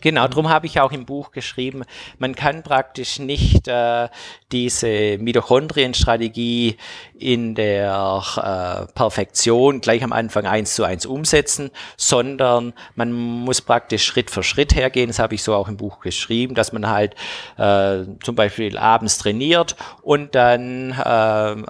Genau, 0.00 0.26
darum 0.28 0.48
habe 0.48 0.66
ich 0.66 0.80
auch 0.80 0.92
im 0.92 1.06
Buch 1.06 1.30
geschrieben, 1.30 1.84
man 2.18 2.34
kann 2.34 2.62
praktisch 2.62 3.18
nicht 3.18 3.68
äh, 3.68 4.08
diese 4.52 5.18
Mitochondrienstrategie 5.18 6.76
in 7.18 7.54
der 7.54 8.22
äh, 8.36 8.92
Perfektion 8.92 9.80
gleich 9.80 10.02
am 10.04 10.12
Anfang 10.12 10.46
eins 10.46 10.74
zu 10.74 10.84
eins 10.84 11.06
umsetzen, 11.06 11.70
sondern 11.96 12.72
man 12.94 13.12
muss 13.12 13.60
praktisch 13.60 14.04
Schritt 14.04 14.30
für 14.30 14.42
Schritt 14.42 14.74
hergehen. 14.74 15.08
Das 15.08 15.18
habe 15.18 15.34
ich 15.34 15.42
so 15.42 15.54
auch 15.54 15.68
im 15.68 15.76
Buch 15.76 16.00
geschrieben, 16.00 16.54
dass 16.54 16.72
man 16.72 16.88
halt 16.88 17.14
äh, 17.56 18.04
zum 18.22 18.34
Beispiel 18.34 18.78
abends 18.78 19.18
trainiert 19.18 19.76
und 20.02 20.34
dann 20.34 20.92
äh, 20.92 21.62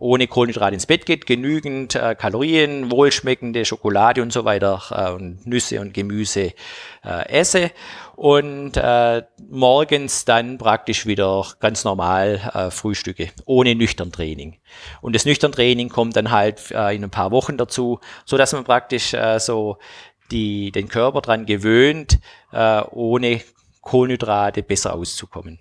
ohne 0.00 0.26
Kohlenhydrate 0.26 0.74
ins 0.74 0.86
Bett 0.86 1.06
geht, 1.06 1.26
genügend 1.26 1.94
äh, 1.94 2.14
Kalorien, 2.14 2.90
wohlschmeckende 2.90 3.64
Schokolade 3.64 4.22
und 4.22 4.32
so 4.32 4.44
weiter 4.44 4.82
äh, 4.90 5.12
und 5.12 5.46
Nüsse 5.46 5.80
und 5.80 5.92
Gemüse 5.94 6.54
äh, 7.04 7.28
esse 7.28 7.70
und 8.16 8.76
äh, 8.76 9.22
morgens 9.50 10.24
dann 10.24 10.58
praktisch 10.58 11.06
wieder 11.06 11.46
ganz 11.60 11.84
normal 11.84 12.50
äh, 12.54 12.70
frühstücke, 12.70 13.30
ohne 13.44 13.74
nüchtern 13.74 14.10
Training. 14.10 14.56
Und 15.02 15.14
das 15.14 15.26
nüchtern 15.26 15.52
Training 15.52 15.90
kommt 15.90 16.16
dann 16.16 16.30
halt 16.30 16.70
äh, 16.70 16.94
in 16.94 17.04
ein 17.04 17.10
paar 17.10 17.30
Wochen 17.30 17.58
dazu, 17.58 18.00
so 18.24 18.36
dass 18.38 18.52
man 18.52 18.64
praktisch 18.64 19.12
äh, 19.12 19.38
so 19.38 19.76
die, 20.30 20.72
den 20.72 20.88
Körper 20.88 21.20
dran 21.20 21.44
gewöhnt, 21.44 22.18
äh, 22.52 22.82
ohne 22.90 23.42
Kohlenhydrate 23.82 24.62
besser 24.62 24.94
auszukommen. 24.94 25.58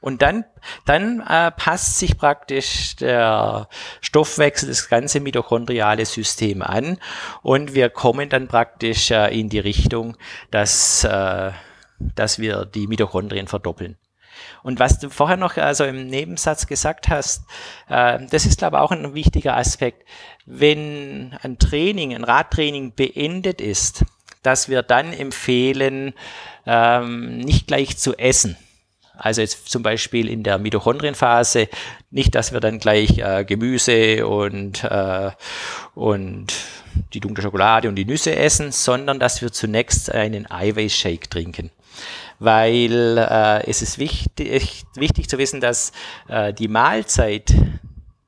Und 0.00 0.22
dann, 0.22 0.44
dann 0.84 1.20
äh, 1.20 1.50
passt 1.50 1.98
sich 1.98 2.18
praktisch 2.18 2.96
der 2.96 3.68
Stoffwechsel, 4.00 4.68
das 4.68 4.88
ganze 4.88 5.20
mitochondriale 5.20 6.04
System 6.04 6.62
an 6.62 6.98
und 7.42 7.74
wir 7.74 7.88
kommen 7.88 8.28
dann 8.28 8.46
praktisch 8.46 9.10
äh, 9.10 9.38
in 9.38 9.48
die 9.48 9.58
Richtung, 9.58 10.16
dass, 10.50 11.02
äh, 11.04 11.50
dass 11.98 12.38
wir 12.38 12.66
die 12.66 12.86
Mitochondrien 12.86 13.48
verdoppeln. 13.48 13.96
Und 14.62 14.80
was 14.80 14.98
du 14.98 15.08
vorher 15.08 15.38
noch 15.38 15.56
also 15.56 15.84
im 15.84 16.08
Nebensatz 16.08 16.66
gesagt 16.66 17.08
hast, 17.08 17.44
äh, 17.88 18.18
das 18.30 18.44
ist 18.44 18.58
glaube 18.58 18.76
ich 18.76 18.82
auch 18.82 18.92
ein 18.92 19.14
wichtiger 19.14 19.56
Aspekt. 19.56 20.06
Wenn 20.44 21.36
ein 21.42 21.58
Training, 21.58 22.14
ein 22.14 22.24
Radtraining 22.24 22.94
beendet 22.94 23.62
ist, 23.62 24.04
dass 24.42 24.68
wir 24.68 24.82
dann 24.82 25.14
empfehlen, 25.14 26.12
ähm, 26.66 27.38
nicht 27.38 27.66
gleich 27.66 27.96
zu 27.96 28.14
essen 28.16 28.56
also 29.16 29.40
jetzt 29.40 29.68
zum 29.70 29.82
Beispiel 29.82 30.28
in 30.28 30.42
der 30.42 30.58
Mitochondrienphase, 30.58 31.68
nicht, 32.10 32.34
dass 32.34 32.52
wir 32.52 32.60
dann 32.60 32.78
gleich 32.78 33.18
äh, 33.18 33.44
Gemüse 33.44 34.26
und, 34.26 34.84
äh, 34.84 35.30
und 35.94 36.54
die 37.12 37.20
dunkle 37.20 37.42
Schokolade 37.42 37.88
und 37.88 37.96
die 37.96 38.04
Nüsse 38.04 38.36
essen, 38.36 38.72
sondern 38.72 39.18
dass 39.18 39.42
wir 39.42 39.52
zunächst 39.52 40.10
einen 40.10 40.50
Eiweißshake 40.50 41.28
trinken. 41.28 41.70
Weil 42.38 43.16
äh, 43.18 43.66
es 43.68 43.80
ist 43.80 43.98
wichtig, 43.98 44.84
wichtig 44.94 45.28
zu 45.28 45.38
wissen, 45.38 45.60
dass 45.60 45.92
äh, 46.28 46.52
die 46.52 46.68
Mahlzeit 46.68 47.54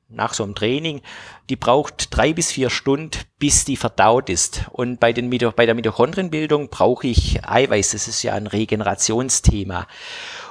nach 0.09 0.33
so 0.33 0.43
einem 0.43 0.55
Training, 0.55 1.01
die 1.49 1.55
braucht 1.55 2.15
drei 2.15 2.33
bis 2.33 2.51
vier 2.51 2.69
Stunden, 2.69 3.11
bis 3.37 3.65
die 3.65 3.77
verdaut 3.77 4.29
ist. 4.29 4.65
Und 4.71 4.99
bei, 4.99 5.13
den, 5.13 5.29
bei 5.29 5.65
der 5.65 5.75
Mitochondrienbildung 5.75 6.69
brauche 6.69 7.07
ich 7.07 7.45
Eiweiß. 7.47 7.91
Das 7.91 8.07
ist 8.07 8.23
ja 8.23 8.33
ein 8.33 8.47
Regenerationsthema. 8.47 9.87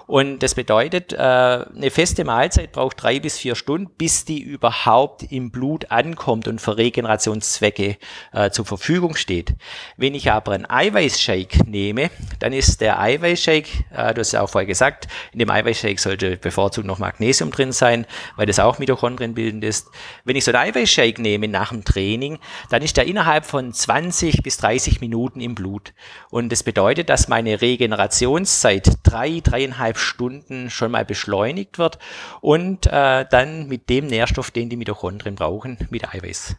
Und 0.08 0.38
das 0.42 0.54
bedeutet, 0.54 1.12
äh, 1.12 1.18
eine 1.18 1.90
feste 1.90 2.24
Mahlzeit 2.24 2.72
braucht 2.72 3.02
drei 3.02 3.20
bis 3.20 3.36
vier 3.36 3.54
Stunden, 3.54 3.90
bis 3.98 4.24
die 4.24 4.40
überhaupt 4.40 5.22
im 5.30 5.50
Blut 5.50 5.90
ankommt 5.90 6.48
und 6.48 6.62
für 6.62 6.78
Regenerationszwecke 6.78 7.98
äh, 8.32 8.50
zur 8.50 8.64
Verfügung 8.64 9.16
steht. 9.16 9.54
Wenn 9.98 10.14
ich 10.14 10.30
aber 10.32 10.52
einen 10.52 10.64
Eiweißshake 10.64 11.68
nehme, 11.68 12.10
dann 12.38 12.54
ist 12.54 12.80
der 12.80 12.98
Eiweißshake, 12.98 13.68
äh, 13.94 14.14
du 14.14 14.20
hast 14.20 14.32
ja 14.32 14.40
auch 14.40 14.48
vorher 14.48 14.66
gesagt, 14.66 15.08
in 15.32 15.40
dem 15.40 15.50
Eiweißshake 15.50 16.00
sollte 16.00 16.38
bevorzugt 16.38 16.86
noch 16.86 16.98
Magnesium 16.98 17.50
drin 17.50 17.72
sein, 17.72 18.06
weil 18.36 18.46
das 18.46 18.60
auch 18.60 18.78
Mitochondrien 18.78 19.34
bildend 19.34 19.62
ist. 19.62 19.88
Wenn 20.24 20.36
ich 20.36 20.44
so 20.46 20.52
einen 20.52 20.70
Eiweißshake 20.70 21.20
nehme 21.20 21.48
nach 21.48 21.68
dem 21.68 21.84
Training, 21.84 22.38
dann 22.70 22.80
ist 22.80 22.96
der 22.96 23.04
innerhalb 23.04 23.44
von 23.44 23.74
20 23.74 24.42
bis 24.42 24.56
30 24.56 25.02
Minuten 25.02 25.42
im 25.42 25.54
Blut. 25.54 25.92
Und 26.30 26.50
das 26.50 26.62
bedeutet, 26.62 27.10
dass 27.10 27.28
meine 27.28 27.60
Regenerationszeit 27.60 28.88
drei, 29.02 29.40
dreieinhalb 29.44 29.97
Stunden 29.98 30.70
schon 30.70 30.92
mal 30.92 31.04
beschleunigt 31.04 31.78
wird 31.78 31.98
und 32.40 32.86
äh, 32.86 33.26
dann 33.30 33.68
mit 33.68 33.88
dem 33.90 34.06
Nährstoff, 34.06 34.50
den 34.50 34.68
die 34.70 34.76
Mitochondrien 34.76 35.34
brauchen, 35.34 35.76
mit 35.90 36.08
Eiweiß. 36.08 36.56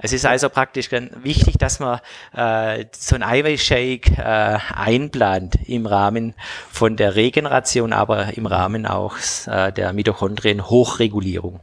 Es 0.00 0.12
ist 0.12 0.24
also 0.24 0.48
praktisch 0.48 0.90
wichtig, 0.92 1.58
dass 1.58 1.80
man 1.80 1.98
äh, 2.32 2.84
so 2.92 3.16
ein 3.16 3.24
Eiweißshake 3.24 4.12
äh, 4.16 4.58
einplant 4.72 5.56
im 5.68 5.86
Rahmen 5.86 6.34
von 6.70 6.96
der 6.96 7.16
Regeneration, 7.16 7.92
aber 7.92 8.36
im 8.36 8.46
Rahmen 8.46 8.86
auch 8.86 9.16
äh, 9.46 9.72
der 9.72 9.92
Mitochondrien-Hochregulierung. 9.92 11.60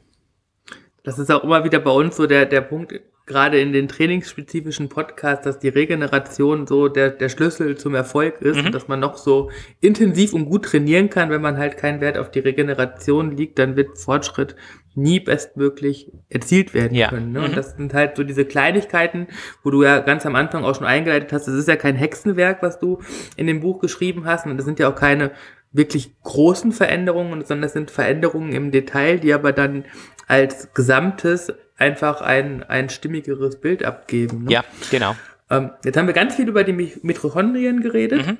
Das 1.03 1.17
ist 1.17 1.31
auch 1.31 1.43
immer 1.43 1.63
wieder 1.63 1.79
bei 1.79 1.91
uns 1.91 2.17
so 2.17 2.27
der, 2.27 2.45
der 2.45 2.61
Punkt, 2.61 2.93
gerade 3.25 3.59
in 3.59 3.73
den 3.73 3.87
trainingsspezifischen 3.87 4.89
Podcasts, 4.89 5.43
dass 5.43 5.57
die 5.57 5.69
Regeneration 5.69 6.67
so 6.67 6.87
der, 6.87 7.09
der 7.09 7.29
Schlüssel 7.29 7.75
zum 7.75 7.95
Erfolg 7.95 8.41
ist 8.41 8.57
mhm. 8.57 8.67
und 8.67 8.75
dass 8.75 8.87
man 8.87 8.99
noch 8.99 9.17
so 9.17 9.49
intensiv 9.81 10.33
und 10.33 10.45
gut 10.45 10.65
trainieren 10.65 11.09
kann, 11.09 11.31
wenn 11.31 11.41
man 11.41 11.57
halt 11.57 11.77
keinen 11.77 12.01
Wert 12.01 12.17
auf 12.17 12.29
die 12.29 12.39
Regeneration 12.39 13.35
liegt, 13.35 13.57
dann 13.57 13.75
wird 13.75 13.97
Fortschritt 13.97 14.55
nie 14.93 15.19
bestmöglich 15.19 16.11
erzielt 16.29 16.73
werden 16.73 16.95
ja. 16.95 17.09
können. 17.09 17.31
Ne? 17.31 17.39
Mhm. 17.39 17.45
Und 17.45 17.57
das 17.57 17.75
sind 17.75 17.93
halt 17.93 18.15
so 18.15 18.23
diese 18.23 18.45
Kleinigkeiten, 18.45 19.27
wo 19.63 19.71
du 19.71 19.83
ja 19.83 19.99
ganz 19.99 20.25
am 20.25 20.35
Anfang 20.35 20.63
auch 20.63 20.75
schon 20.75 20.87
eingeleitet 20.87 21.33
hast, 21.33 21.47
das 21.47 21.55
ist 21.55 21.67
ja 21.67 21.75
kein 21.75 21.95
Hexenwerk, 21.95 22.61
was 22.61 22.79
du 22.79 22.99
in 23.35 23.47
dem 23.47 23.59
Buch 23.59 23.79
geschrieben 23.79 24.25
hast 24.25 24.45
und 24.45 24.57
das 24.57 24.65
sind 24.65 24.79
ja 24.79 24.89
auch 24.89 24.95
keine 24.95 25.31
wirklich 25.71 26.15
großen 26.21 26.71
Veränderungen, 26.71 27.43
sondern 27.43 27.63
das 27.63 27.73
sind 27.73 27.91
Veränderungen 27.91 28.53
im 28.53 28.71
Detail, 28.71 29.19
die 29.19 29.33
aber 29.33 29.51
dann 29.51 29.83
als 30.27 30.73
Gesamtes 30.73 31.53
einfach 31.77 32.21
ein, 32.21 32.63
ein 32.63 32.89
stimmigeres 32.89 33.59
Bild 33.59 33.83
abgeben. 33.83 34.45
Ne? 34.45 34.51
Ja, 34.51 34.63
genau. 34.91 35.15
Ähm, 35.49 35.71
jetzt 35.83 35.97
haben 35.97 36.07
wir 36.07 36.13
ganz 36.13 36.35
viel 36.35 36.47
über 36.47 36.63
die 36.63 36.73
Mitochondrien 37.01 37.81
geredet. 37.81 38.25
Mhm. 38.25 38.37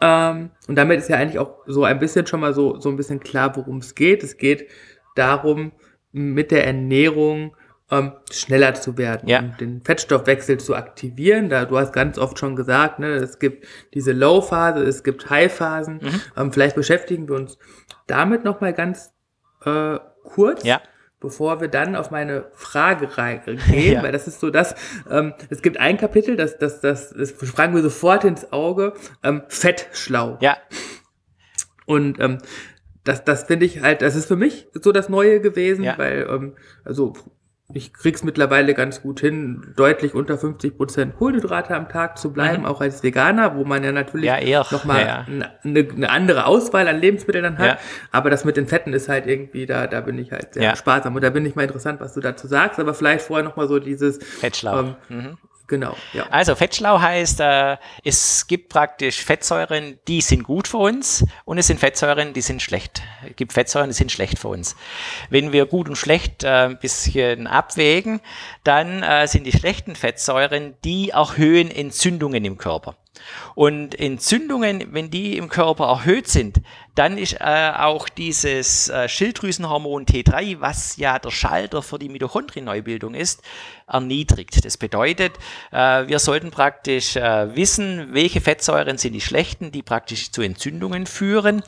Ähm, 0.00 0.50
und 0.68 0.76
damit 0.76 0.98
ist 0.98 1.08
ja 1.08 1.16
eigentlich 1.16 1.38
auch 1.38 1.64
so 1.66 1.84
ein 1.84 1.98
bisschen 1.98 2.26
schon 2.26 2.40
mal 2.40 2.54
so, 2.54 2.78
so 2.80 2.88
ein 2.88 2.96
bisschen 2.96 3.20
klar, 3.20 3.56
worum 3.56 3.78
es 3.78 3.94
geht. 3.94 4.22
Es 4.22 4.36
geht 4.36 4.68
darum, 5.16 5.72
mit 6.12 6.50
der 6.50 6.66
Ernährung 6.66 7.56
ähm, 7.90 8.12
schneller 8.30 8.74
zu 8.74 8.98
werden, 8.98 9.28
Ja. 9.28 9.40
den 9.42 9.80
Fettstoffwechsel 9.82 10.58
zu 10.58 10.74
aktivieren. 10.76 11.48
Da 11.48 11.64
du 11.64 11.78
hast 11.78 11.92
ganz 11.92 12.18
oft 12.18 12.38
schon 12.38 12.54
gesagt, 12.54 12.98
ne, 12.98 13.08
es 13.14 13.38
gibt 13.38 13.66
diese 13.94 14.12
Low-Phase, 14.12 14.82
es 14.84 15.02
gibt 15.02 15.30
High-Phasen. 15.30 16.00
Mhm. 16.02 16.20
Ähm, 16.36 16.52
vielleicht 16.52 16.76
beschäftigen 16.76 17.28
wir 17.28 17.36
uns 17.36 17.58
damit 18.06 18.44
noch 18.44 18.60
mal 18.60 18.72
ganz 18.74 19.12
äh, 19.64 19.98
kurz. 20.22 20.64
Ja. 20.64 20.80
Bevor 21.20 21.60
wir 21.60 21.66
dann 21.68 21.96
auf 21.96 22.10
meine 22.12 22.46
Frage 22.52 23.18
reingehen, 23.18 23.60
Ja. 23.72 24.02
weil 24.04 24.12
das 24.12 24.28
ist 24.28 24.38
so 24.40 24.50
das, 24.50 24.74
ähm, 25.10 25.34
es 25.50 25.62
gibt 25.62 25.78
ein 25.80 25.96
Kapitel, 25.96 26.36
das, 26.36 26.58
das, 26.58 26.80
das, 26.80 27.10
das 27.10 27.30
sprang 27.30 27.72
mir 27.74 27.82
sofort 27.82 28.22
ins 28.24 28.52
Auge, 28.52 28.92
ähm, 29.24 29.42
Fettschlau. 29.48 30.38
Ja, 30.40 30.56
Und 31.86 32.20
ähm, 32.20 32.38
das, 33.04 33.24
das 33.24 33.44
finde 33.44 33.66
ich 33.66 33.80
halt, 33.80 34.02
das 34.02 34.14
ist 34.14 34.26
für 34.26 34.36
mich 34.36 34.68
so 34.74 34.92
das 34.92 35.08
Neue 35.08 35.40
gewesen, 35.40 35.82
Ja. 35.84 35.96
weil, 35.98 36.26
ähm, 36.30 36.54
also 36.84 37.14
ich 37.74 37.92
krieg's 37.92 38.24
mittlerweile 38.24 38.72
ganz 38.72 39.02
gut 39.02 39.20
hin, 39.20 39.74
deutlich 39.76 40.14
unter 40.14 40.38
50 40.38 40.76
Prozent 40.76 41.16
Kohlenhydrate 41.18 41.74
am 41.76 41.88
Tag 41.90 42.16
zu 42.18 42.32
bleiben, 42.32 42.62
Mhm. 42.62 42.66
auch 42.66 42.80
als 42.80 43.02
Veganer, 43.02 43.56
wo 43.56 43.64
man 43.64 43.84
ja 43.84 43.92
natürlich 43.92 44.26
Ja, 44.26 44.64
nochmal 44.70 45.00
ja, 45.00 45.26
ja. 45.28 45.46
eine, 45.64 45.88
eine 45.88 46.08
andere 46.10 46.46
Auswahl 46.46 46.88
an 46.88 46.98
Lebensmitteln 46.98 47.44
dann 47.44 47.58
hat. 47.58 47.66
Ja. 47.66 47.78
Aber 48.10 48.30
das 48.30 48.46
mit 48.46 48.56
den 48.56 48.66
Fetten 48.66 48.94
ist 48.94 49.10
halt 49.10 49.26
irgendwie, 49.26 49.66
da, 49.66 49.86
da 49.86 50.00
bin 50.00 50.18
ich 50.18 50.32
halt 50.32 50.54
sehr 50.54 50.76
sparsam. 50.76 51.14
Und 51.14 51.22
da 51.22 51.28
bin 51.30 51.44
ich 51.44 51.56
mal 51.56 51.62
interessant, 51.64 52.00
was 52.00 52.14
du 52.14 52.20
dazu 52.20 52.46
sagst, 52.46 52.80
aber 52.80 52.94
vielleicht 52.94 53.26
vorher 53.26 53.44
nochmal 53.44 53.68
so 53.68 53.78
dieses, 53.78 54.18
Fettschlau. 54.24 54.80
ähm, 54.80 54.94
mhm. 55.10 55.38
Genau, 55.68 55.96
ja. 56.12 56.26
Also 56.30 56.54
Fettschlau 56.54 57.00
heißt, 57.00 57.40
äh, 57.40 57.76
es 58.04 58.46
gibt 58.46 58.68
praktisch 58.68 59.22
Fettsäuren, 59.22 59.98
die 60.08 60.20
sind 60.20 60.42
gut 60.42 60.66
für 60.66 60.78
uns 60.78 61.24
und 61.44 61.58
es 61.58 61.68
sind 61.68 61.78
Fettsäuren, 61.78 62.32
die 62.32 62.40
sind 62.40 62.60
schlecht. 62.60 63.02
Es 63.28 63.36
gibt 63.36 63.52
Fettsäuren, 63.52 63.90
die 63.90 63.94
sind 63.94 64.10
schlecht 64.10 64.38
für 64.38 64.48
uns. 64.48 64.74
Wenn 65.30 65.52
wir 65.52 65.66
gut 65.66 65.88
und 65.88 65.96
schlecht 65.96 66.42
äh, 66.42 66.66
ein 66.66 66.78
bisschen 66.78 67.46
abwägen, 67.46 68.20
dann 68.64 69.02
äh, 69.02 69.28
sind 69.28 69.44
die 69.44 69.52
schlechten 69.52 69.94
Fettsäuren, 69.94 70.74
die 70.84 71.10
erhöhen 71.10 71.70
Entzündungen 71.70 72.44
im 72.44 72.58
Körper. 72.58 72.96
Und 73.54 73.98
Entzündungen, 73.98 74.92
wenn 74.92 75.10
die 75.10 75.36
im 75.36 75.48
Körper 75.48 75.86
erhöht 75.86 76.28
sind, 76.28 76.60
dann 76.94 77.16
ist 77.16 77.34
äh, 77.40 77.72
auch 77.76 78.08
dieses 78.08 78.88
äh, 78.88 79.08
Schilddrüsenhormon 79.08 80.04
T3, 80.04 80.60
was 80.60 80.96
ja 80.96 81.18
der 81.18 81.30
Schalter 81.30 81.80
für 81.82 81.98
die 81.98 82.08
Mitochondrienneubildung 82.08 83.14
ist, 83.14 83.42
erniedrigt. 83.86 84.64
Das 84.64 84.76
bedeutet, 84.76 85.32
äh, 85.70 86.08
wir 86.08 86.18
sollten 86.18 86.50
praktisch 86.50 87.14
äh, 87.14 87.54
wissen, 87.54 88.08
welche 88.12 88.40
Fettsäuren 88.40 88.98
sind 88.98 89.12
die 89.12 89.20
schlechten, 89.20 89.70
die 89.70 89.82
praktisch 89.82 90.32
zu 90.32 90.42
Entzündungen 90.42 91.06
führen. 91.06 91.62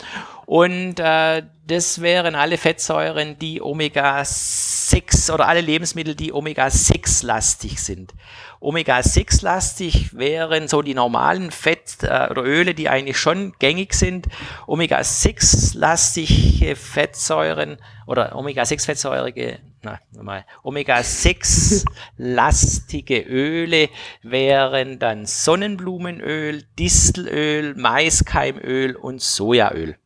Und 0.51 0.99
äh, 0.99 1.45
das 1.69 2.01
wären 2.01 2.35
alle 2.35 2.59
Fettsäuren, 2.59 3.39
die 3.39 3.63
Omega-6 3.63 5.33
oder 5.33 5.47
alle 5.47 5.61
Lebensmittel, 5.61 6.17
die 6.17 6.33
Omega-6-lastig 6.33 7.81
sind. 7.81 8.15
Omega-6-lastig 8.59 10.19
wären 10.19 10.67
so 10.67 10.83
die 10.83 10.95
normalen 10.95 11.53
Fett 11.53 11.99
äh, 12.03 12.27
oder 12.29 12.43
Öle, 12.43 12.75
die 12.75 12.89
eigentlich 12.89 13.17
schon 13.17 13.53
gängig 13.61 13.95
sind. 13.95 14.27
Omega-6-lastige 14.67 16.75
Fettsäuren 16.75 17.77
oder 18.09 18.35
Omega-6-fettsäurige, 18.35 19.61
na, 19.83 20.01
nochmal, 20.11 20.45
Omega-6-lastige 20.65 23.25
Öle 23.25 23.89
wären 24.25 24.99
dann 24.99 25.27
Sonnenblumenöl, 25.27 26.65
Distelöl, 26.77 27.77
Maiskeimöl 27.77 28.97
und 28.97 29.23
Sojaöl. 29.23 30.00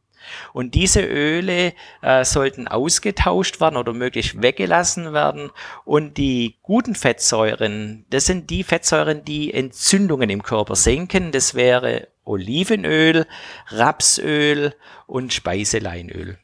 Und 0.53 0.75
diese 0.75 1.03
Öle 1.03 1.75
äh, 2.03 2.25
sollten 2.25 2.69
ausgetauscht 2.69 3.61
werden 3.61 3.77
oder 3.77 3.93
möglichst 3.93 4.41
weggelassen 4.43 5.13
werden. 5.13 5.51
Und 5.85 6.17
die 6.17 6.57
guten 6.63 6.95
Fettsäuren, 6.95 8.05
das 8.11 8.27
sind 8.27 8.51
die 8.51 8.65
Fettsäuren, 8.65 9.25
die 9.25 9.53
Entzündungen 9.53 10.31
im 10.31 10.43
Körper 10.43 10.77
senken. 10.77 11.33
Das 11.33 11.55
wäre 11.55 12.09
Olivenöl, 12.25 13.27
Rapsöl 13.69 14.75
und 15.07 15.33
Speiseleinöl. 15.33 16.39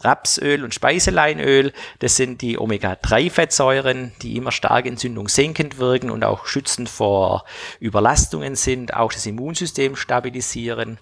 Rapsöl 0.00 0.64
und 0.64 0.74
Speiseleinöl, 0.74 1.72
das 1.98 2.16
sind 2.16 2.40
die 2.42 2.58
Omega-3-Fettsäuren, 2.58 4.12
die 4.22 4.36
immer 4.36 4.52
stark 4.52 4.86
entzündungssenkend 4.86 5.78
wirken 5.78 6.10
und 6.10 6.24
auch 6.24 6.46
schützend 6.46 6.88
vor 6.88 7.44
Überlastungen 7.80 8.54
sind, 8.54 8.94
auch 8.94 9.12
das 9.12 9.26
Immunsystem 9.26 9.96
stabilisieren. 9.96 10.98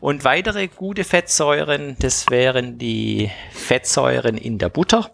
Und 0.00 0.24
weitere 0.24 0.68
gute 0.68 1.04
Fettsäuren, 1.04 1.96
das 2.00 2.30
wären 2.30 2.78
die 2.78 3.30
Fettsäuren 3.52 4.36
in 4.36 4.58
der 4.58 4.68
Butter 4.68 5.10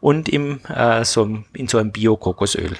und 0.00 0.28
im, 0.28 0.60
äh, 0.66 1.04
so, 1.04 1.42
in 1.52 1.68
so 1.68 1.78
einem 1.78 1.92
Bio-Kokosöl. 1.92 2.76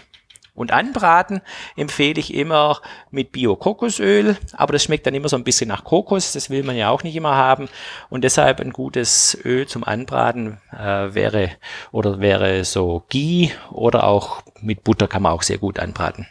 Und 0.54 0.70
anbraten 0.70 1.40
empfehle 1.76 2.20
ich 2.20 2.32
immer 2.32 2.80
mit 3.10 3.32
Bio-Kokosöl, 3.32 4.36
aber 4.52 4.72
das 4.72 4.84
schmeckt 4.84 5.04
dann 5.06 5.14
immer 5.14 5.28
so 5.28 5.36
ein 5.36 5.42
bisschen 5.42 5.68
nach 5.68 5.82
Kokos, 5.82 6.32
das 6.32 6.48
will 6.48 6.62
man 6.62 6.76
ja 6.76 6.90
auch 6.90 7.02
nicht 7.02 7.16
immer 7.16 7.34
haben. 7.34 7.68
Und 8.08 8.22
deshalb 8.22 8.60
ein 8.60 8.72
gutes 8.72 9.36
Öl 9.44 9.66
zum 9.66 9.82
Anbraten 9.82 10.60
äh, 10.72 11.12
wäre 11.12 11.50
oder 11.90 12.20
wäre 12.20 12.64
so 12.64 13.02
Ghee 13.08 13.50
oder 13.72 14.04
auch 14.04 14.42
mit 14.60 14.84
Butter 14.84 15.08
kann 15.08 15.22
man 15.22 15.32
auch 15.32 15.42
sehr 15.42 15.58
gut 15.58 15.80
anbraten. 15.80 16.28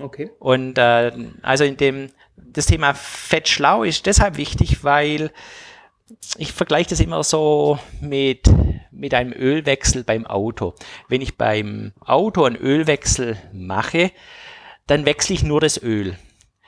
Okay. 0.00 0.30
Und 0.40 0.78
äh, 0.78 1.12
also 1.42 1.62
in 1.62 1.76
dem 1.76 2.10
das 2.36 2.66
Thema 2.66 2.94
Fett 2.94 3.48
schlau 3.48 3.84
ist 3.84 4.06
deshalb 4.06 4.36
wichtig, 4.36 4.82
weil 4.82 5.30
ich 6.36 6.52
vergleiche 6.52 6.90
das 6.90 7.00
immer 7.00 7.22
so 7.22 7.78
mit, 8.00 8.42
mit 8.92 9.14
einem 9.14 9.32
Ölwechsel 9.32 10.04
beim 10.04 10.26
Auto. 10.26 10.74
Wenn 11.08 11.20
ich 11.20 11.36
beim 11.36 11.92
Auto 12.00 12.44
einen 12.44 12.56
Ölwechsel 12.56 13.38
mache, 13.52 14.12
dann 14.86 15.06
wechsle 15.06 15.34
ich 15.34 15.42
nur 15.42 15.60
das 15.60 15.82
Öl. 15.82 16.16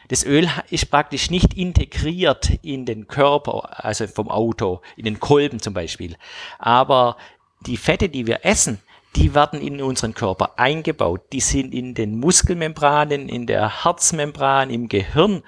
Das 0.09 0.25
Öl 0.25 0.49
ist 0.71 0.91
praktisch 0.91 1.31
nicht 1.31 1.55
integriert 1.55 2.51
in 2.63 2.85
den 2.85 3.07
Körper, 3.07 3.85
also 3.85 4.07
vom 4.07 4.31
Auto, 4.31 4.81
in 4.97 5.05
den 5.05 5.21
Kolben 5.21 5.61
zum 5.61 5.73
Beispiel. 5.73 6.17
Aber 6.59 7.17
die 7.67 7.79
Fette, 7.79 8.09
die 8.09 8.27
wir 8.27 8.45
essen, 8.45 8.81
die 9.17 9.35
werden 9.35 9.61
in 9.61 9.81
unseren 9.81 10.15
Körper 10.15 10.59
eingebaut. 10.59 11.21
Die 11.33 11.41
sind 11.41 11.73
in 11.73 11.95
den 11.95 12.19
Muskelmembranen, 12.19 13.29
in 13.29 13.47
der 13.47 13.85
Herzmembran, 13.85 14.71
im 14.71 14.89
Gehirn. 14.89 15.43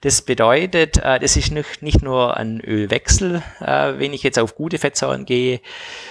Das 0.00 0.22
bedeutet, 0.22 0.96
äh, 0.98 1.18
das 1.18 1.36
ist 1.36 1.52
nicht, 1.52 1.82
nicht 1.82 2.02
nur 2.02 2.36
ein 2.36 2.60
Ölwechsel, 2.60 3.42
äh, 3.60 3.94
wenn 3.98 4.14
ich 4.14 4.22
jetzt 4.22 4.38
auf 4.38 4.54
gute 4.54 4.78
Fettsäuren 4.78 5.26
gehe, 5.26 5.60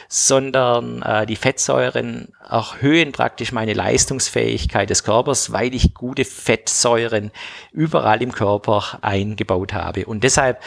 sondern 0.07 1.01
äh, 1.01 1.25
die 1.25 1.35
Fettsäuren 1.35 2.29
erhöhen 2.47 3.11
praktisch 3.11 3.51
meine 3.51 3.73
Leistungsfähigkeit 3.73 4.89
des 4.89 5.03
Körpers, 5.03 5.51
weil 5.51 5.73
ich 5.73 5.93
gute 5.93 6.25
Fettsäuren 6.25 7.31
überall 7.71 8.21
im 8.21 8.31
Körper 8.31 8.99
eingebaut 9.01 9.73
habe. 9.73 10.05
Und 10.05 10.23
deshalb 10.23 10.61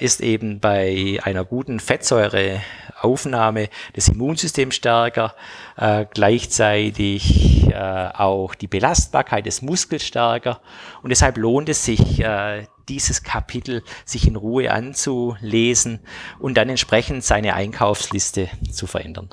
ist 0.00 0.20
eben 0.22 0.60
bei 0.60 1.18
einer 1.22 1.44
guten 1.44 1.80
Fettsäureaufnahme 1.80 3.68
das 3.92 4.08
Immunsystem 4.08 4.70
stärker, 4.70 5.34
äh, 5.76 6.06
gleichzeitig 6.12 7.68
äh, 7.68 7.74
auch 7.74 8.54
die 8.54 8.66
Belastbarkeit 8.66 9.46
des 9.46 9.62
Muskels 9.62 10.04
stärker. 10.04 10.60
Und 11.02 11.10
deshalb 11.10 11.36
lohnt 11.38 11.68
es 11.68 11.84
sich, 11.84 12.20
äh, 12.20 12.66
dieses 12.88 13.22
Kapitel 13.22 13.82
sich 14.04 14.26
in 14.26 14.36
Ruhe 14.36 14.70
anzulesen 14.70 16.00
und 16.38 16.56
dann 16.56 16.68
entsprechend 16.68 17.24
seine 17.24 17.54
Einkaufsliste 17.54 18.48
zu 18.70 18.86
verändern. 18.86 19.30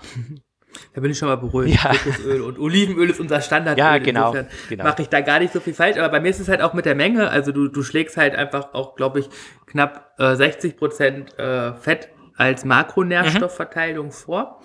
Da 0.94 1.02
bin 1.02 1.12
ich 1.12 1.18
schon 1.18 1.28
mal 1.28 1.36
beruhigt. 1.36 1.84
Ja. 1.84 1.92
Kokosöl 1.92 2.42
und 2.42 2.60
Olivenöl 2.60 3.10
ist 3.10 3.20
unser 3.20 3.42
Standardöl. 3.42 3.84
Ja, 3.84 3.98
genau, 3.98 4.36
genau. 4.70 4.84
Mache 4.84 5.02
ich 5.02 5.10
da 5.10 5.22
gar 5.22 5.40
nicht 5.40 5.52
so 5.52 5.60
viel 5.60 5.74
falsch. 5.74 5.98
Aber 5.98 6.10
bei 6.10 6.20
mir 6.20 6.30
ist 6.30 6.40
es 6.40 6.48
halt 6.48 6.62
auch 6.62 6.74
mit 6.74 6.86
der 6.86 6.96
Menge. 6.96 7.30
Also 7.30 7.52
du, 7.52 7.68
du 7.68 7.84
schlägst 7.84 8.18
halt 8.18 8.36
einfach 8.36 8.74
auch, 8.74 8.96
glaube 8.96 9.20
ich, 9.20 9.30
knapp 9.66 10.14
äh, 10.20 10.36
60 10.36 10.78
Prozent 10.78 11.38
äh, 11.40 11.74
Fett 11.74 12.10
als 12.36 12.66
Makronährstoffverteilung 12.66 14.12
vor. 14.12 14.62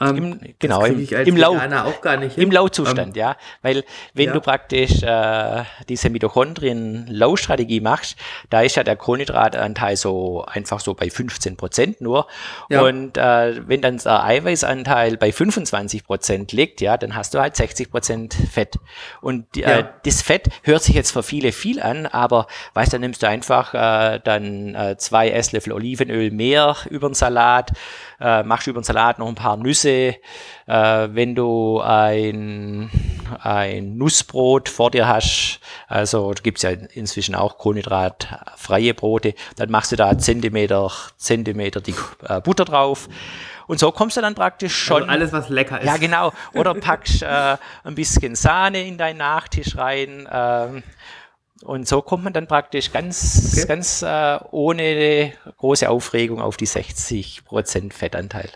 Ähm, 0.00 0.16
Im, 0.16 0.54
genau, 0.58 0.84
im, 0.84 1.08
im, 1.08 1.36
Lau, 1.36 1.56
im 2.36 2.50
Lauzustand, 2.50 3.16
ja. 3.16 3.36
Weil 3.62 3.84
wenn 4.14 4.26
ja. 4.26 4.32
du 4.32 4.40
praktisch 4.40 5.02
äh, 5.02 5.64
diese 5.88 6.08
Mitochondrien-Lau-Strategie 6.10 7.80
machst, 7.80 8.16
da 8.50 8.62
ist 8.62 8.76
ja 8.76 8.84
der 8.84 8.96
Kohlenhydratanteil 8.96 9.96
so 9.96 10.44
einfach 10.44 10.80
so 10.80 10.94
bei 10.94 11.10
15 11.10 11.56
Prozent 11.56 12.00
nur. 12.00 12.26
Ja. 12.70 12.82
Und 12.82 13.16
äh, 13.16 13.66
wenn 13.66 13.80
dann 13.82 13.98
der 13.98 14.24
Eiweißanteil 14.24 15.16
bei 15.16 15.32
25 15.32 16.04
Prozent 16.04 16.52
liegt, 16.52 16.80
ja, 16.80 16.96
dann 16.96 17.14
hast 17.16 17.34
du 17.34 17.40
halt 17.40 17.56
60 17.56 17.90
Prozent 17.90 18.34
Fett. 18.34 18.78
Und 19.20 19.56
äh, 19.56 19.80
Ja. 19.80 19.90
das 20.04 20.22
Fett 20.22 20.48
hört 20.62 20.82
sich 20.82 20.94
jetzt 20.94 21.10
für 21.10 21.22
viele 21.22 21.52
viel 21.52 21.80
an, 21.82 22.06
aber 22.06 22.46
weißt, 22.74 22.92
dann 22.92 23.00
nimmst 23.00 23.22
du 23.22 23.28
einfach 23.28 23.74
äh, 23.74 24.20
dann 24.22 24.74
äh, 24.74 24.96
zwei 24.96 25.30
Esslöffel 25.30 25.72
Olivenöl 25.72 26.30
mehr 26.30 26.76
über 26.88 27.08
den 27.08 27.14
Salat, 27.14 27.72
äh, 28.20 28.42
machst 28.42 28.66
über 28.66 28.80
den 28.80 28.84
Salat 28.84 29.18
noch 29.18 29.28
ein 29.28 29.34
paar 29.34 29.56
Nüsse. 29.56 29.87
Äh, 29.90 31.08
wenn 31.12 31.34
du 31.34 31.80
ein, 31.80 32.90
ein 33.40 33.96
Nussbrot 33.96 34.68
vor 34.68 34.90
dir 34.90 35.08
hast, 35.08 35.60
also 35.86 36.32
da 36.32 36.42
gibt's 36.42 36.62
ja 36.62 36.70
inzwischen 36.70 37.34
auch 37.34 37.58
kohlenhydratfreie 37.58 38.94
Brote, 38.94 39.34
dann 39.56 39.70
machst 39.70 39.92
du 39.92 39.96
da 39.96 40.16
Zentimeter, 40.18 40.90
Zentimeter 41.16 41.80
die 41.80 41.94
äh, 42.28 42.40
Butter 42.40 42.64
drauf. 42.64 43.08
Und 43.66 43.78
so 43.78 43.92
kommst 43.92 44.16
du 44.16 44.22
dann 44.22 44.34
praktisch 44.34 44.72
also 44.72 45.00
schon. 45.00 45.10
Also 45.10 45.12
alles, 45.12 45.32
was 45.32 45.48
lecker 45.50 45.80
ist. 45.80 45.86
Ja, 45.86 45.96
genau. 45.98 46.32
Oder 46.54 46.74
packst 46.74 47.22
äh, 47.22 47.56
ein 47.84 47.94
bisschen 47.94 48.34
Sahne 48.34 48.82
in 48.82 48.96
deinen 48.98 49.18
Nachtisch 49.18 49.76
rein. 49.76 50.26
Ähm, 50.30 50.82
und 51.62 51.88
so 51.88 52.02
kommt 52.02 52.24
man 52.24 52.32
dann 52.32 52.46
praktisch 52.46 52.92
ganz, 52.92 53.52
okay. 53.52 53.66
ganz 53.66 54.02
äh, 54.02 54.38
ohne 54.50 55.32
große 55.56 55.88
Aufregung 55.88 56.40
auf 56.40 56.56
die 56.56 56.68
60% 56.68 57.92
Fettanteil. 57.92 58.50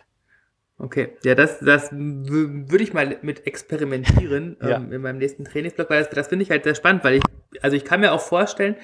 Okay, 0.83 1.11
ja, 1.25 1.37
das, 1.37 1.61
das 1.61 1.92
würde 1.92 2.83
ich 2.83 2.92
mal 2.92 3.16
mit 3.23 3.47
experimentieren 3.47 4.57
ja. 4.62 4.79
ähm, 4.79 4.92
in 4.92 5.01
meinem 5.01 5.18
nächsten 5.18 5.45
Trainingsblock, 5.45 5.88
weil 5.88 6.01
das, 6.01 6.11
das 6.11 6.27
finde 6.27 6.42
ich 6.42 6.51
halt 6.51 6.64
sehr 6.64 6.75
spannend, 6.75 7.05
weil 7.05 7.14
ich, 7.14 7.23
also 7.62 7.77
ich 7.77 7.85
kann 7.85 8.01
mir 8.01 8.12
auch 8.12 8.21
vorstellen, 8.21 8.75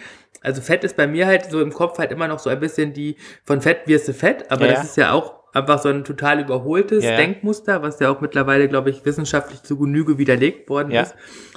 also 0.40 0.62
Fett 0.62 0.84
ist 0.84 0.96
bei 0.96 1.08
mir 1.08 1.26
halt 1.26 1.46
so 1.46 1.61
im 1.61 1.72
Kopf 1.72 1.98
halt 1.98 2.12
immer 2.12 2.28
noch 2.28 2.38
so 2.38 2.50
ein 2.50 2.61
bisschen 2.61 2.92
die, 2.92 3.16
von 3.44 3.61
Fett 3.61 3.80
wirst 3.87 4.06
du 4.06 4.14
Fett, 4.14 4.48
aber 4.48 4.66
ja. 4.66 4.74
das 4.74 4.84
ist 4.84 4.96
ja 4.96 5.11
auch 5.11 5.34
einfach 5.52 5.80
so 5.80 5.88
ein 5.88 6.04
total 6.04 6.38
überholtes 6.38 7.02
ja. 7.02 7.16
Denkmuster, 7.16 7.82
was 7.82 7.98
ja 7.98 8.11
auch 8.11 8.20
mittlerweile, 8.20 8.68
glaube 8.68 8.90
ich, 8.90 9.04
wissenschaftlich 9.04 9.64
zu 9.64 9.76
Genüge 9.76 10.18
widerlegt 10.18 10.70
worden 10.70 10.92
ist. 10.92 11.16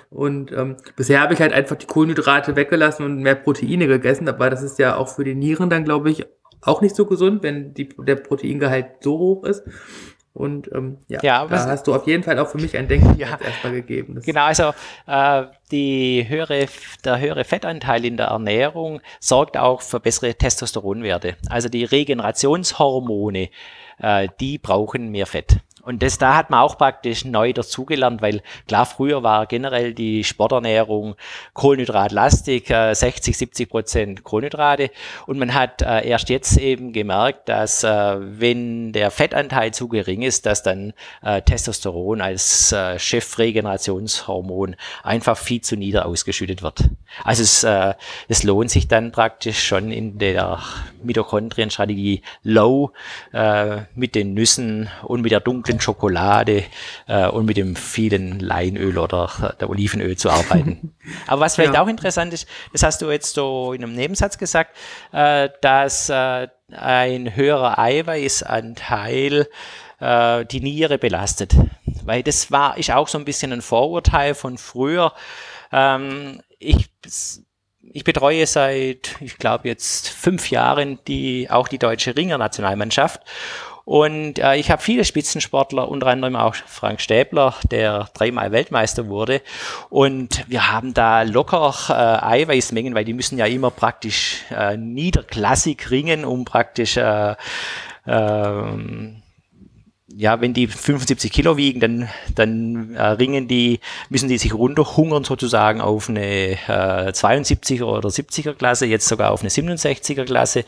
Und 0.10 0.52
ähm, 0.54 0.76
bisher 0.96 1.22
habe 1.22 1.36
ich 1.36 1.40
halt 1.40 1.54
einfach 1.54 1.76
die 1.76 1.86
Kohlenhydrate 1.86 2.56
weggelassen 2.56 3.06
und 3.06 3.22
mehr 3.22 3.36
Proteine 3.36 3.86
gegessen, 3.86 4.28
aber 4.28 4.50
das 4.50 4.64
ist 4.64 4.80
ja 4.80 4.96
auch 4.96 5.08
für 5.08 5.24
die 5.24 5.36
Nieren 5.36 5.70
dann, 5.70 5.86
glaube 5.86 6.10
ich, 6.10 6.26
auch 6.62 6.82
nicht 6.82 6.96
so 6.96 7.06
gesund, 7.06 7.44
wenn 7.44 7.76
die, 7.76 7.90
der 7.90 8.16
Proteingehalt 8.16 8.88
so 9.02 9.20
hoch 9.20 9.44
ist. 9.44 9.64
Und 10.34 10.72
ähm, 10.74 10.98
ja, 11.10 11.20
ja 11.22 11.46
da 11.46 11.66
hast 11.68 11.88
du 11.88 11.94
auf 11.94 12.08
jeden 12.08 12.24
Fall 12.24 12.40
auch 12.40 12.48
für 12.48 12.58
mich 12.58 12.78
ein 12.78 12.88
Denken 12.88 13.16
ja, 13.18 13.38
erstmal 13.44 13.74
gegeben. 13.74 14.16
Das 14.16 14.26
genau, 14.26 14.46
also 14.46 14.72
äh, 15.08 15.44
die 15.72 16.26
höhere, 16.28 16.68
der 17.04 17.20
höhere 17.20 17.44
Fettanteil 17.44 18.06
in 18.06 18.18
der 18.18 18.28
Ernährung 18.28 19.02
sorgt 19.20 19.58
auch 19.58 19.82
für 19.82 20.00
bessere 20.00 20.34
Testosteronwerte. 20.34 21.36
Also 21.50 21.68
die 21.68 21.84
Regenerationshormone, 21.84 23.50
äh, 24.00 24.28
die 24.40 24.58
brauchen 24.58 25.10
mehr 25.10 25.28
Fett. 25.28 25.58
Und 25.84 26.04
das, 26.04 26.18
da 26.18 26.36
hat 26.36 26.50
man 26.50 26.62
auch 26.62 26.78
praktisch 26.78 27.26
neu 27.26 27.54
dazugelernt, 27.54 28.22
weil 28.22 28.42
klar, 28.68 28.86
früher 28.86 29.24
war 29.24 29.46
generell 29.46 29.94
die 29.94 30.24
Sporternährung 30.24 31.16
kohlenhydratlastig, 31.54 32.70
äh, 32.70 32.94
60, 32.94 33.38
70 33.38 33.70
Prozent 33.70 34.24
Kohlenhydrate. 34.24 34.92
Und 35.26 35.40
man 35.40 35.54
hat 35.54 35.82
äh, 35.82 36.08
erst 36.08 36.30
jetzt 36.30 36.58
eben 36.58 36.94
gemerkt, 36.94 37.50
dass 37.50 37.84
äh, 37.84 38.18
wenn 38.20 38.92
der 38.94 39.12
Fettanteil 39.12 39.74
zu 39.74 39.88
gering 39.88 40.22
ist, 40.22 40.46
dass 40.46 40.64
dann 40.64 40.94
äh, 41.24 41.42
Testosteron 41.42 42.22
als 42.22 42.72
äh, 42.72 43.00
Chefregenerationshormon 43.00 44.76
einfach 45.04 45.38
viel 45.38 45.62
zu 45.62 45.76
nieder 45.76 46.06
ausgeschüttet 46.06 46.62
wird. 46.62 46.90
Also 47.24 47.44
es, 47.44 47.64
äh, 47.64 47.94
es 48.28 48.44
lohnt 48.44 48.70
sich 48.70 48.88
dann 48.88 49.12
praktisch 49.12 49.64
schon 49.64 49.92
in 49.92 50.18
der 50.18 50.60
Mitochondrienstrategie 51.04 52.22
Low 52.44 52.92
äh, 53.34 53.82
mit 53.96 54.16
den 54.16 54.34
Nüssen 54.34 54.90
und 55.04 55.22
mit 55.22 55.32
der 55.32 55.40
dunklen 55.40 55.71
Schokolade 55.80 56.64
äh, 57.08 57.28
und 57.28 57.46
mit 57.46 57.58
dem 57.58 57.76
vielen 57.76 58.40
Leinöl 58.40 58.98
oder 58.98 59.56
der 59.60 59.70
Olivenöl 59.70 60.18
zu 60.18 60.30
arbeiten. 60.30 60.94
Aber 61.28 61.42
was 61.42 61.56
vielleicht 61.56 61.76
ja. 61.76 61.82
auch 61.82 61.88
interessant 61.88 62.34
ist, 62.34 62.48
das 62.74 62.84
hast 62.84 63.02
du 63.02 63.10
jetzt 63.10 63.36
so 63.36 63.74
in 63.74 63.84
einem 63.84 63.94
Nebensatz 63.94 64.38
gesagt, 64.38 64.76
äh, 65.12 65.50
dass 65.62 66.10
äh, 66.10 66.48
ein 66.72 67.36
höherer 67.36 67.80
Eiweißanteil 67.80 69.48
äh, 70.00 70.46
die 70.46 70.62
Niere 70.62 70.98
belastet. 70.98 71.56
Weil 72.04 72.24
das 72.24 72.52
war, 72.52 72.78
ist 72.78 72.92
auch 72.92 73.08
so 73.08 73.18
ein 73.18 73.26
bisschen 73.26 73.54
ein 73.54 73.62
Vorurteil 73.62 74.34
von 74.34 74.58
früher. 74.58 75.14
Ähm, 75.72 76.42
ich 76.60 76.90
ich 77.94 78.04
betreue 78.04 78.46
seit, 78.46 79.16
ich 79.20 79.38
glaube 79.38 79.68
jetzt 79.68 80.10
fünf 80.10 80.50
Jahren 80.50 81.00
die, 81.08 81.50
auch 81.50 81.68
die 81.68 81.80
deutsche 81.80 82.16
Ringer-Nationalmannschaft. 82.16 83.22
Und 83.86 84.40
äh, 84.40 84.56
ich 84.56 84.70
habe 84.72 84.82
viele 84.82 85.06
Spitzensportler, 85.06 85.90
unter 85.90 86.08
anderem 86.08 86.36
auch 86.36 86.56
Frank 86.56 87.02
Stäbler, 87.02 87.56
der 87.70 88.10
dreimal 88.14 88.52
Weltmeister 88.52 89.08
wurde. 89.08 89.42
Und 89.90 90.46
wir 90.48 90.72
haben 90.72 90.94
da 90.94 91.24
locker 91.24 91.74
äh, 91.90 91.94
Eiweißmengen, 91.94 92.94
weil 92.96 93.06
die 93.06 93.14
müssen 93.14 93.38
ja 93.38 93.46
immer 93.46 93.72
praktisch 93.72 94.44
äh, 94.52 94.78
niederklassig 94.78 95.90
ringen, 95.90 96.26
um 96.26 96.46
praktisch 96.46 96.98
äh, 96.98 97.36
äh, 98.06 98.64
ja, 100.18 100.42
wenn 100.42 100.54
die 100.54 100.68
75 100.68 101.32
Kilo 101.32 101.58
wiegen, 101.58 101.80
dann, 101.80 102.10
dann 102.36 102.96
äh, 102.96 103.04
ringen 103.04 103.48
die, 103.48 103.80
müssen 104.10 104.30
die 104.30 104.38
sich 104.38 104.54
runterhungern 104.54 105.24
sozusagen 105.24 105.82
auf 105.82 106.10
eine 106.10 106.52
äh, 106.52 107.12
72er 107.12 107.84
oder 107.84 108.10
70er 108.10 108.54
Klasse, 108.54 108.86
jetzt 108.86 109.08
sogar 109.08 109.32
auf 109.32 109.42
eine 109.42 109.50
67er 109.50 110.26
Klasse. 110.26 110.66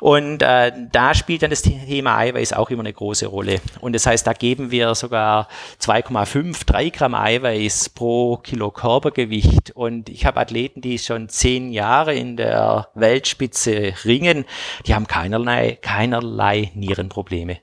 Und 0.00 0.42
äh, 0.42 0.72
da 0.92 1.14
spielt 1.14 1.42
dann 1.42 1.50
das 1.50 1.62
Thema 1.62 2.18
Eiweiß 2.18 2.52
auch 2.52 2.70
immer 2.70 2.80
eine 2.80 2.92
große 2.92 3.26
Rolle. 3.26 3.60
Und 3.80 3.94
das 3.94 4.06
heißt, 4.06 4.26
da 4.26 4.32
geben 4.32 4.70
wir 4.70 4.94
sogar 4.94 5.48
2,5, 5.80 6.66
3 6.66 6.88
Gramm 6.90 7.14
Eiweiß 7.14 7.90
pro 7.90 8.36
Kilo 8.38 8.70
Körpergewicht. 8.70 9.70
Und 9.72 10.08
ich 10.08 10.26
habe 10.26 10.40
Athleten, 10.40 10.80
die 10.80 10.98
schon 10.98 11.28
zehn 11.28 11.72
Jahre 11.72 12.14
in 12.14 12.36
der 12.36 12.88
Weltspitze 12.94 13.94
ringen, 14.04 14.44
die 14.86 14.94
haben 14.94 15.06
keinerlei, 15.06 15.78
keinerlei 15.80 16.70
Nierenprobleme. 16.74 17.58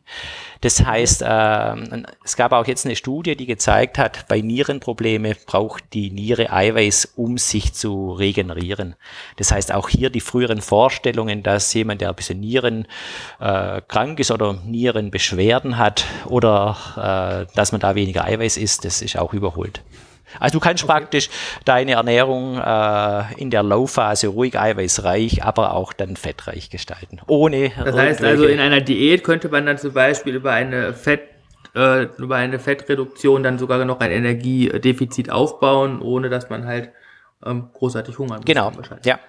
Das 0.62 0.86
heißt, 0.86 1.24
äh, 1.24 2.04
es 2.24 2.36
gab 2.36 2.52
auch 2.52 2.68
jetzt 2.68 2.86
eine 2.86 2.96
Studie, 2.96 3.36
die 3.36 3.48
gezeigt 3.48 3.98
hat, 3.98 4.28
bei 4.28 4.42
Nierenprobleme 4.42 5.36
braucht 5.46 5.84
die 5.94 6.12
Niere 6.12 6.52
Eiweiß, 6.52 7.14
um 7.16 7.38
sich 7.38 7.74
zu 7.74 8.12
regenerieren. 8.14 8.96
Das 9.38 9.52
heißt, 9.52 9.74
auch 9.74 9.90
hier 9.90 10.12
die 10.12 10.22
früheren 10.22 10.62
Vorstellungen, 10.62 11.42
dass 11.42 11.74
jemand, 11.74 12.02
der 12.02 12.10
ein 12.10 12.16
bisschen 12.16 12.40
Nieren 12.40 12.88
äh, 13.40 13.82
krank 13.88 14.20
ist 14.20 14.32
oder 14.32 14.54
Nierenbeschwerden 14.66 15.78
hat 15.78 16.06
oder 16.26 17.48
äh, 17.50 17.56
dass 17.56 17.72
man 17.72 17.82
da 17.82 17.96
weniger 17.96 18.24
Eiweiß 18.24 18.58
isst, 18.58 18.86
das 18.86 19.02
ist 19.02 19.18
auch 19.18 19.34
überholt. 19.34 19.82
Also 20.40 20.60
du 20.60 20.64
kannst 20.64 20.84
okay. 20.84 20.94
praktisch 20.94 21.30
deine 21.66 21.94
Ernährung 21.94 22.58
äh, 22.58 23.24
in 23.38 23.50
der 23.50 23.64
Low-Phase 23.64 24.28
ruhig 24.28 24.60
eiweißreich, 24.60 25.44
aber 25.44 25.74
auch 25.74 25.94
dann 25.94 26.16
fettreich 26.16 26.70
gestalten. 26.70 27.20
Ohne. 27.28 27.72
Das 27.84 27.96
heißt 27.96 28.24
also, 28.24 28.46
in 28.46 28.60
einer 28.60 28.82
Diät 28.82 29.24
könnte 29.24 29.50
man 29.50 29.66
dann 29.66 29.78
zum 29.78 29.94
Beispiel 29.94 30.36
über 30.36 30.52
eine 30.52 30.94
Fett 30.94 31.22
äh, 31.76 32.04
über 32.18 32.36
eine 32.36 32.60
Fettreduktion 32.60 33.44
dann 33.44 33.58
sogar 33.58 33.84
noch 33.86 34.00
ein 34.00 34.12
Energiedefizit 34.12 35.32
aufbauen, 35.32 36.02
ohne 36.02 36.30
dass 36.30 36.50
man 36.50 36.66
halt 36.66 36.90
ähm, 37.46 37.70
großartig 37.74 38.18
hungern 38.18 38.42
genau. 38.44 38.72
muss. 38.72 38.90
Genau. 38.90 39.02
Ja. 39.06 39.20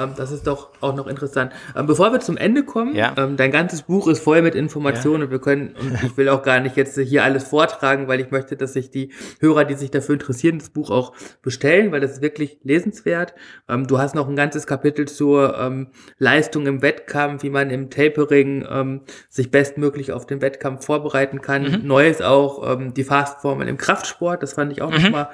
Ähm, 0.00 0.14
das 0.16 0.32
ist 0.32 0.46
doch 0.46 0.70
auch 0.80 0.94
noch 0.94 1.06
interessant. 1.06 1.52
Ähm, 1.76 1.86
bevor 1.86 2.12
wir 2.12 2.20
zum 2.20 2.36
Ende 2.36 2.64
kommen, 2.64 2.94
ja. 2.94 3.14
ähm, 3.16 3.36
dein 3.36 3.50
ganzes 3.50 3.82
Buch 3.82 4.08
ist 4.08 4.22
voll 4.22 4.42
mit 4.42 4.54
Informationen. 4.54 5.24
Ja. 5.24 5.30
Wir 5.30 5.40
können, 5.40 5.74
und 5.80 6.02
ich 6.02 6.16
will 6.16 6.28
auch 6.28 6.42
gar 6.42 6.60
nicht 6.60 6.76
jetzt 6.76 6.98
hier 6.98 7.24
alles 7.24 7.44
vortragen, 7.44 8.08
weil 8.08 8.20
ich 8.20 8.30
möchte, 8.30 8.56
dass 8.56 8.72
sich 8.72 8.90
die 8.90 9.12
Hörer, 9.40 9.64
die 9.64 9.74
sich 9.74 9.90
dafür 9.90 10.14
interessieren, 10.14 10.58
das 10.58 10.70
Buch 10.70 10.90
auch 10.90 11.12
bestellen, 11.42 11.92
weil 11.92 12.00
das 12.00 12.12
ist 12.12 12.22
wirklich 12.22 12.58
lesenswert. 12.62 13.34
Du 13.68 13.98
hast 13.98 14.14
noch 14.14 14.28
ein 14.28 14.36
ganzes 14.36 14.66
Kapitel 14.66 15.06
zur 15.06 15.82
Leistung 16.18 16.66
im 16.66 16.82
Wettkampf, 16.82 17.42
wie 17.42 17.50
man 17.50 17.70
im 17.70 17.90
Tapering 17.90 19.02
sich 19.28 19.50
bestmöglich 19.50 20.12
auf 20.12 20.26
den 20.26 20.40
Wettkampf 20.40 20.84
vorbereiten 20.84 21.40
kann. 21.40 21.62
Mhm. 21.62 21.86
Neues 21.86 22.22
auch 22.22 22.78
die 22.92 23.04
Fastformel 23.04 23.68
im 23.68 23.76
Kraftsport. 23.76 24.42
Das 24.42 24.54
fand 24.54 24.72
ich 24.72 24.82
auch 24.82 24.90
mhm. 24.90 25.02
nochmal 25.02 25.28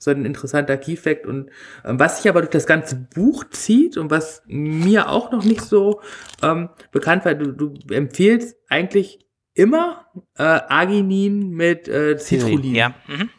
so 0.00 0.10
ein 0.10 0.24
interessanter 0.24 0.76
Key-Fact. 0.78 1.26
Und 1.26 1.50
ähm, 1.84 2.00
was 2.00 2.16
sich 2.16 2.28
aber 2.28 2.40
durch 2.40 2.50
das 2.50 2.66
ganze 2.66 2.96
Buch 2.96 3.44
zieht 3.50 3.96
und 3.96 4.10
was 4.10 4.42
mir 4.46 5.10
auch 5.10 5.30
noch 5.30 5.44
nicht 5.44 5.60
so 5.60 6.00
ähm, 6.42 6.70
bekannt 6.90 7.24
war, 7.24 7.34
du, 7.34 7.52
du 7.52 7.74
empfiehlst 7.94 8.56
eigentlich 8.68 9.26
immer 9.54 10.06
äh, 10.38 10.42
Arginin 10.42 11.50
mit 11.50 11.86
äh, 11.86 12.18
Citrullin. 12.18 12.74
Ja. 12.74 12.94
Mhm. 13.06 13.30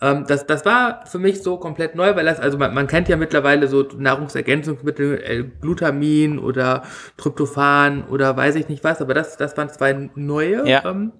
Ähm, 0.00 0.24
das, 0.28 0.46
das 0.46 0.64
war 0.64 1.04
für 1.06 1.18
mich 1.18 1.42
so 1.42 1.56
komplett 1.56 1.96
neu, 1.96 2.14
weil 2.14 2.26
das, 2.26 2.38
also 2.38 2.58
man, 2.58 2.72
man 2.74 2.86
kennt 2.86 3.08
ja 3.08 3.16
mittlerweile 3.16 3.66
so 3.66 3.82
Nahrungsergänzungsmittel, 3.82 5.20
äh, 5.20 5.44
Glutamin 5.60 6.38
oder 6.38 6.84
Tryptophan 7.16 8.04
oder 8.04 8.36
weiß 8.36 8.54
ich 8.54 8.68
nicht 8.68 8.84
was, 8.84 9.00
aber 9.00 9.14
das, 9.14 9.36
das 9.36 9.56
waren 9.56 9.68
zwei 9.68 10.10
neue 10.14 10.68
ja. 10.68 10.84
ähm, 10.84 11.12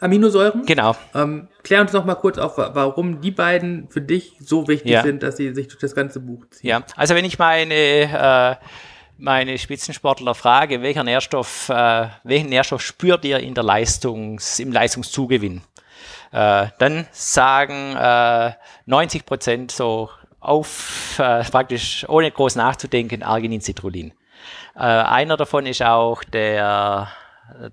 Aminosäuren. 0.00 0.64
Genau. 0.64 0.94
Ähm, 1.14 1.48
klär 1.62 1.80
uns 1.80 1.92
noch 1.92 2.04
mal 2.04 2.14
kurz 2.14 2.38
auf, 2.38 2.56
warum 2.56 3.20
die 3.20 3.32
beiden 3.32 3.88
für 3.90 4.00
dich 4.00 4.34
so 4.40 4.68
wichtig 4.68 4.92
ja. 4.92 5.02
sind, 5.02 5.22
dass 5.22 5.36
sie 5.36 5.52
sich 5.54 5.66
durch 5.68 5.80
das 5.80 5.94
ganze 5.94 6.20
Buch 6.20 6.44
ziehen. 6.50 6.68
Ja, 6.68 6.82
also 6.96 7.14
wenn 7.14 7.24
ich 7.24 7.38
meine, 7.38 7.74
äh, 7.74 8.56
meine 9.18 9.58
Spitzensportler 9.58 10.34
frage, 10.34 10.82
welcher 10.82 11.02
Nährstoff, 11.02 11.68
äh, 11.68 12.06
welchen 12.22 12.48
Nährstoff 12.48 12.80
spürt 12.80 13.24
ihr 13.24 13.40
in 13.40 13.54
der 13.54 13.64
Leistungs, 13.64 14.60
im 14.60 14.70
Leistungszugewinn? 14.70 15.62
Äh, 16.30 16.66
dann 16.78 17.06
sagen 17.10 17.94
90 18.86 19.20
äh, 19.20 19.24
Prozent 19.24 19.72
so 19.72 20.10
auf, 20.40 21.18
äh, 21.18 21.42
praktisch 21.44 22.08
ohne 22.08 22.30
groß 22.30 22.54
nachzudenken, 22.56 23.24
Arginin, 23.24 23.60
Citrullin. 23.60 24.12
Äh, 24.76 24.80
einer 24.80 25.36
davon 25.36 25.66
ist 25.66 25.82
auch 25.82 26.22
der 26.22 27.08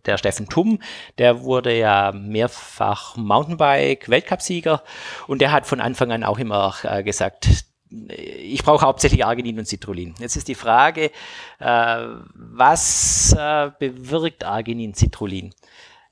der 0.05 0.17
Steffen 0.17 0.47
Tumm, 0.49 0.80
der 1.17 1.41
wurde 1.41 1.78
ja 1.78 2.11
mehrfach 2.11 3.15
Mountainbike-Weltcupsieger 3.17 4.84
und 5.28 5.41
der 5.41 5.51
hat 5.51 5.65
von 5.65 5.82
Anfang 5.82 6.11
an 6.11 6.23
auch 6.23 6.39
immer 6.39 6.73
äh, 6.84 7.03
gesagt, 7.03 7.65
ich 8.07 8.63
brauche 8.63 8.86
hauptsächlich 8.86 9.26
Arginin 9.26 9.59
und 9.59 9.67
Citrullin. 9.67 10.15
Jetzt 10.19 10.36
ist 10.36 10.47
die 10.47 10.55
Frage, 10.55 11.11
äh, 11.59 12.07
was 12.34 13.36
äh, 13.38 13.71
bewirkt 13.80 14.43
Arginin, 14.43 14.93
Citrullin? 14.93 15.53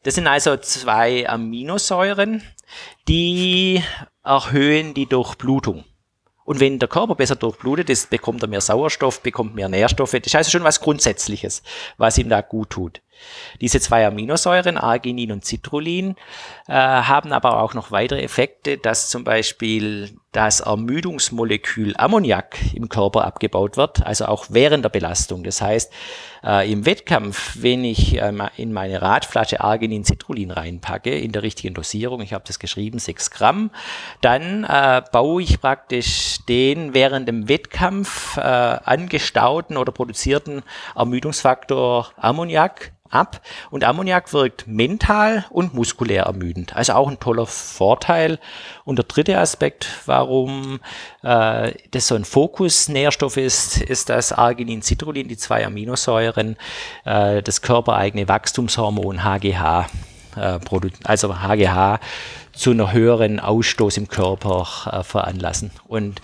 Das 0.04 0.16
sind 0.16 0.28
also 0.28 0.58
zwei 0.58 1.28
Aminosäuren, 1.28 2.44
die 3.08 3.82
erhöhen 4.24 4.94
die 4.94 5.06
Durchblutung. 5.06 5.86
Und 6.46 6.60
wenn 6.60 6.80
der 6.80 6.90
Körper 6.90 7.16
besser 7.16 7.36
durchblutet 7.36 7.90
ist, 7.90 8.10
bekommt 8.10 8.42
er 8.44 8.50
mehr 8.50 8.62
Sauerstoff, 8.62 9.22
bekommt 9.22 9.56
mehr 9.56 9.70
Nährstoffe. 9.70 10.16
Das 10.22 10.36
also 10.36 10.52
schon 10.52 10.64
was 10.64 10.82
Grundsätzliches, 10.82 11.64
was 11.98 12.18
ihm 12.18 12.30
da 12.30 12.42
gut 12.42 12.72
tut. 12.72 13.02
Diese 13.62 13.80
zwei 13.80 14.06
Aminosäuren, 14.06 14.78
Arginin 14.78 15.32
und 15.32 15.46
Citrullin, 15.46 16.16
äh, 16.68 16.74
haben 16.74 17.32
aber 17.32 17.62
auch 17.62 17.74
noch 17.74 17.92
weitere 17.92 18.22
Effekte, 18.22 18.78
dass 18.78 19.10
zum 19.10 19.24
Beispiel 19.24 20.18
das 20.34 20.60
Ermüdungsmolekül 20.60 21.94
Ammoniak 21.96 22.58
im 22.74 22.90
Körper 22.90 23.24
abgebaut 23.24 23.78
wird, 23.78 24.06
also 24.06 24.26
auch 24.26 24.48
während 24.50 24.84
der 24.84 24.90
Belastung. 24.90 25.44
Das 25.44 25.62
heißt, 25.62 25.94
äh, 26.44 26.70
im 26.70 26.86
Wettkampf, 26.86 27.58
wenn 27.62 27.84
ich 27.86 28.20
äh, 28.20 28.34
in 28.58 28.74
meine 28.74 29.02
Radflasche 29.02 29.62
Arginin 29.62 30.04
Citrullin 30.04 30.52
reinpacke, 30.52 31.18
in 31.18 31.32
der 31.32 31.44
richtigen 31.44 31.74
Dosierung, 31.74 32.22
ich 32.22 32.34
habe 32.34 32.44
das 32.46 32.60
geschrieben, 32.60 33.00
6 33.00 33.32
Gramm, 33.32 33.72
dann 34.22 34.64
äh, 34.64 35.02
baue 35.12 35.44
ich 35.44 35.62
praktisch 35.62 36.38
den 36.50 36.94
während 36.94 37.28
dem 37.28 37.48
Wettkampf 37.48 38.38
äh, 38.38 38.42
angestauten 38.42 39.78
oder 39.78 39.92
produzierten 39.92 40.64
Ermüdungsfaktor 40.96 42.12
Ammoniak 42.18 42.92
ab. 43.14 43.42
Und 43.70 43.84
Ammoniak 43.84 44.34
wirkt 44.34 44.68
mental 44.68 45.46
und 45.50 45.74
muskulär 45.74 46.24
ermüdend. 46.24 46.76
Also 46.76 46.94
auch 46.94 47.10
ein 47.10 47.20
toller 47.20 47.46
Vorteil. 47.46 48.40
Und 48.86 48.98
der 48.98 49.06
dritte 49.06 49.38
Aspekt, 49.38 49.88
warum 50.06 50.80
äh, 51.22 51.74
das 51.92 52.08
so 52.08 52.16
ein 52.16 52.26
Fokus-Nährstoff 52.26 53.38
ist, 53.38 53.82
ist, 53.82 54.10
dass 54.10 54.32
Arginin, 54.34 54.82
Citrullin, 54.82 55.28
die 55.28 55.38
zwei 55.38 55.66
Aminosäuren, 55.66 56.58
äh, 57.06 57.42
das 57.42 57.62
körpereigene 57.62 58.28
Wachstumshormon 58.28 59.24
HGH, 59.24 59.88
äh, 60.36 60.60
also 61.04 61.42
HGH, 61.42 62.00
zu 62.54 62.72
einer 62.72 62.94
höheren 62.94 63.40
Ausstoß 63.40 63.98
im 63.98 64.08
Körper 64.08 64.68
äh, 64.92 65.04
veranlassen. 65.04 65.72
Und 65.88 66.22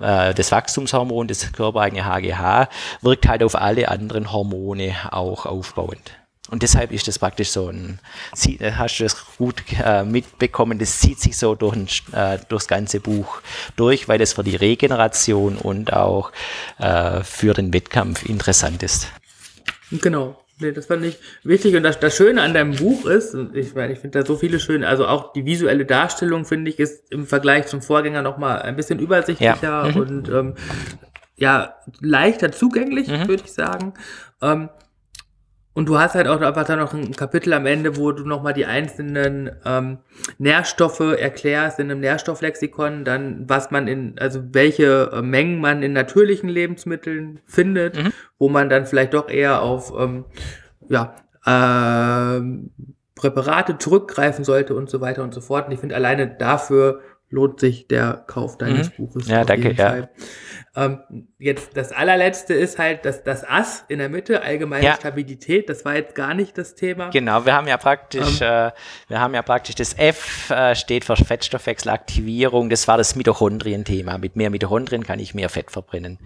äh, 0.00 0.34
das 0.34 0.52
Wachstumshormon, 0.52 1.28
das 1.28 1.52
körpereigene 1.52 2.04
HGH, 2.04 2.68
wirkt 3.00 3.28
halt 3.28 3.42
auf 3.42 3.54
alle 3.54 3.88
anderen 3.88 4.32
Hormone 4.32 4.94
auch 5.10 5.46
aufbauend. 5.46 6.12
Und 6.52 6.62
deshalb 6.62 6.92
ist 6.92 7.08
das 7.08 7.18
praktisch 7.18 7.48
so 7.48 7.68
ein, 7.68 7.98
äh, 8.44 8.72
hast 8.72 8.98
du 8.98 9.04
das 9.04 9.16
gut 9.38 9.62
äh, 9.82 10.04
mitbekommen, 10.04 10.78
das 10.78 10.98
zieht 10.98 11.18
sich 11.18 11.38
so 11.38 11.54
durch 11.54 11.74
ein, 11.74 11.88
äh, 12.12 12.38
durchs 12.46 12.68
ganze 12.68 13.00
Buch 13.00 13.40
durch, 13.76 14.06
weil 14.06 14.18
das 14.18 14.34
für 14.34 14.44
die 14.44 14.56
Regeneration 14.56 15.56
und 15.56 15.94
auch 15.94 16.30
äh, 16.78 17.22
für 17.22 17.54
den 17.54 17.72
Wettkampf 17.72 18.26
interessant 18.26 18.82
ist. 18.82 19.08
Genau. 19.90 20.44
Nee, 20.60 20.72
das 20.72 20.84
fand 20.84 21.06
ich 21.06 21.16
wichtig. 21.42 21.74
Und 21.74 21.84
das, 21.84 21.98
das 21.98 22.14
Schöne 22.14 22.42
an 22.42 22.52
deinem 22.52 22.76
Buch 22.76 23.06
ist, 23.06 23.34
ich 23.54 23.74
meine, 23.74 23.94
ich 23.94 24.00
finde 24.00 24.18
da 24.18 24.26
so 24.26 24.36
viele 24.36 24.60
schöne, 24.60 24.86
also 24.86 25.06
auch 25.06 25.32
die 25.32 25.46
visuelle 25.46 25.86
Darstellung, 25.86 26.44
finde 26.44 26.70
ich, 26.70 26.78
ist 26.78 27.10
im 27.10 27.26
Vergleich 27.26 27.66
zum 27.68 27.80
Vorgänger 27.80 28.20
nochmal 28.20 28.60
ein 28.60 28.76
bisschen 28.76 28.98
übersichtlicher 28.98 29.62
ja. 29.62 29.84
mhm. 29.84 29.96
und 29.96 30.28
ähm, 30.28 30.54
ja, 31.34 31.76
leichter 32.00 32.52
zugänglich, 32.52 33.08
mhm. 33.08 33.26
würde 33.26 33.42
ich 33.42 33.52
sagen. 33.54 33.94
Ähm, 34.42 34.68
und 35.74 35.88
du 35.88 35.98
hast 35.98 36.14
halt 36.14 36.28
auch 36.28 36.40
einfach 36.40 36.64
dann 36.64 36.78
noch 36.78 36.92
ein 36.92 37.12
Kapitel 37.12 37.52
am 37.54 37.64
Ende, 37.64 37.96
wo 37.96 38.12
du 38.12 38.24
nochmal 38.24 38.52
die 38.52 38.66
einzelnen 38.66 39.50
ähm, 39.64 39.98
Nährstoffe 40.38 41.00
erklärst 41.00 41.78
in 41.78 41.90
einem 41.90 42.00
Nährstofflexikon, 42.00 43.04
dann 43.04 43.48
was 43.48 43.70
man 43.70 43.88
in, 43.88 44.18
also 44.18 44.42
welche 44.52 45.10
äh, 45.12 45.22
Mengen 45.22 45.60
man 45.60 45.82
in 45.82 45.94
natürlichen 45.94 46.50
Lebensmitteln 46.50 47.40
findet, 47.46 47.96
mhm. 47.96 48.12
wo 48.38 48.50
man 48.50 48.68
dann 48.68 48.84
vielleicht 48.86 49.14
doch 49.14 49.30
eher 49.30 49.62
auf 49.62 49.92
ähm, 49.98 50.26
ja, 50.88 51.14
äh, 51.46 52.40
Präparate 53.14 53.78
zurückgreifen 53.78 54.44
sollte 54.44 54.74
und 54.74 54.90
so 54.90 55.00
weiter 55.00 55.22
und 55.22 55.32
so 55.32 55.40
fort. 55.40 55.66
Und 55.66 55.72
ich 55.72 55.80
finde 55.80 55.94
alleine 55.94 56.26
dafür 56.26 57.00
lohnt 57.32 57.58
sich 57.58 57.88
der 57.88 58.24
Kauf 58.26 58.58
deines 58.58 58.90
mhm. 58.90 59.06
Buches. 59.06 59.26
Ja, 59.26 59.44
danke. 59.44 59.72
Ja. 59.72 60.08
Ähm, 60.74 61.28
jetzt 61.38 61.76
das 61.76 61.92
allerletzte 61.92 62.54
ist 62.54 62.78
halt 62.78 63.04
das, 63.04 63.24
das 63.24 63.42
Ass 63.44 63.84
in 63.88 63.98
der 63.98 64.08
Mitte, 64.08 64.42
allgemeine 64.42 64.84
ja. 64.84 64.94
Stabilität. 64.94 65.68
Das 65.68 65.84
war 65.84 65.96
jetzt 65.96 66.14
gar 66.14 66.34
nicht 66.34 66.56
das 66.56 66.74
Thema. 66.74 67.10
Genau, 67.10 67.44
wir 67.44 67.54
haben 67.54 67.66
ja 67.66 67.78
praktisch, 67.78 68.40
ähm, 68.40 68.68
äh, 68.68 68.70
wir 69.08 69.20
haben 69.20 69.34
ja 69.34 69.42
praktisch 69.42 69.74
das 69.74 69.94
F 69.98 70.50
äh, 70.50 70.74
steht 70.74 71.04
für 71.04 71.16
Fettstoffwechselaktivierung. 71.16 72.70
Das 72.70 72.86
war 72.86 72.98
das 72.98 73.16
Mitochondrien-Thema. 73.16 74.18
Mit 74.18 74.36
mehr 74.36 74.50
Mitochondrien 74.50 75.02
kann 75.02 75.18
ich 75.18 75.34
mehr 75.34 75.48
Fett 75.48 75.70
verbrennen. 75.70 76.18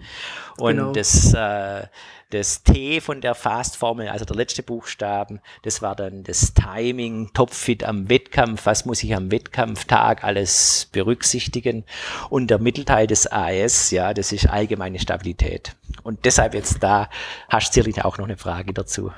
Und 0.59 0.77
genau. 0.77 0.91
das 0.91 1.33
äh, 1.33 1.87
das 2.29 2.63
T 2.63 2.99
von 2.99 3.21
der 3.21 3.35
Fast-Formel, 3.35 4.09
also 4.09 4.25
der 4.25 4.35
letzte 4.35 4.63
Buchstaben, 4.63 5.39
das 5.63 5.81
war 5.81 5.95
dann 5.95 6.23
das 6.23 6.53
Timing, 6.53 7.31
Topfit 7.33 7.83
am 7.83 8.09
Wettkampf, 8.09 8.65
was 8.65 8.85
muss 8.85 9.03
ich 9.03 9.15
am 9.15 9.31
Wettkampftag 9.31 10.23
alles 10.23 10.89
berücksichtigen. 10.91 11.85
Und 12.29 12.47
der 12.47 12.59
Mittelteil 12.59 13.07
des 13.07 13.31
AS, 13.31 13.91
ja, 13.91 14.13
das 14.13 14.31
ist 14.31 14.49
allgemeine 14.49 14.99
Stabilität. 14.99 15.75
Und 16.03 16.25
deshalb 16.25 16.53
jetzt 16.53 16.83
da 16.83 17.09
hast 17.49 17.69
du 17.69 17.73
sicherlich 17.75 18.03
auch 18.03 18.17
noch 18.17 18.25
eine 18.25 18.37
Frage 18.37 18.73
dazu 18.73 19.11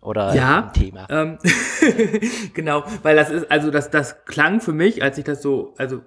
oder 0.00 0.34
ja, 0.34 0.70
Thema. 0.74 1.06
Ähm, 1.10 1.38
genau, 2.54 2.84
weil 3.02 3.16
das 3.16 3.30
ist, 3.30 3.50
also 3.50 3.70
das, 3.70 3.90
das 3.90 4.24
klang 4.24 4.60
für 4.60 4.72
mich, 4.72 5.02
als 5.02 5.18
ich 5.18 5.24
das 5.24 5.42
so, 5.42 5.74
also 5.78 6.02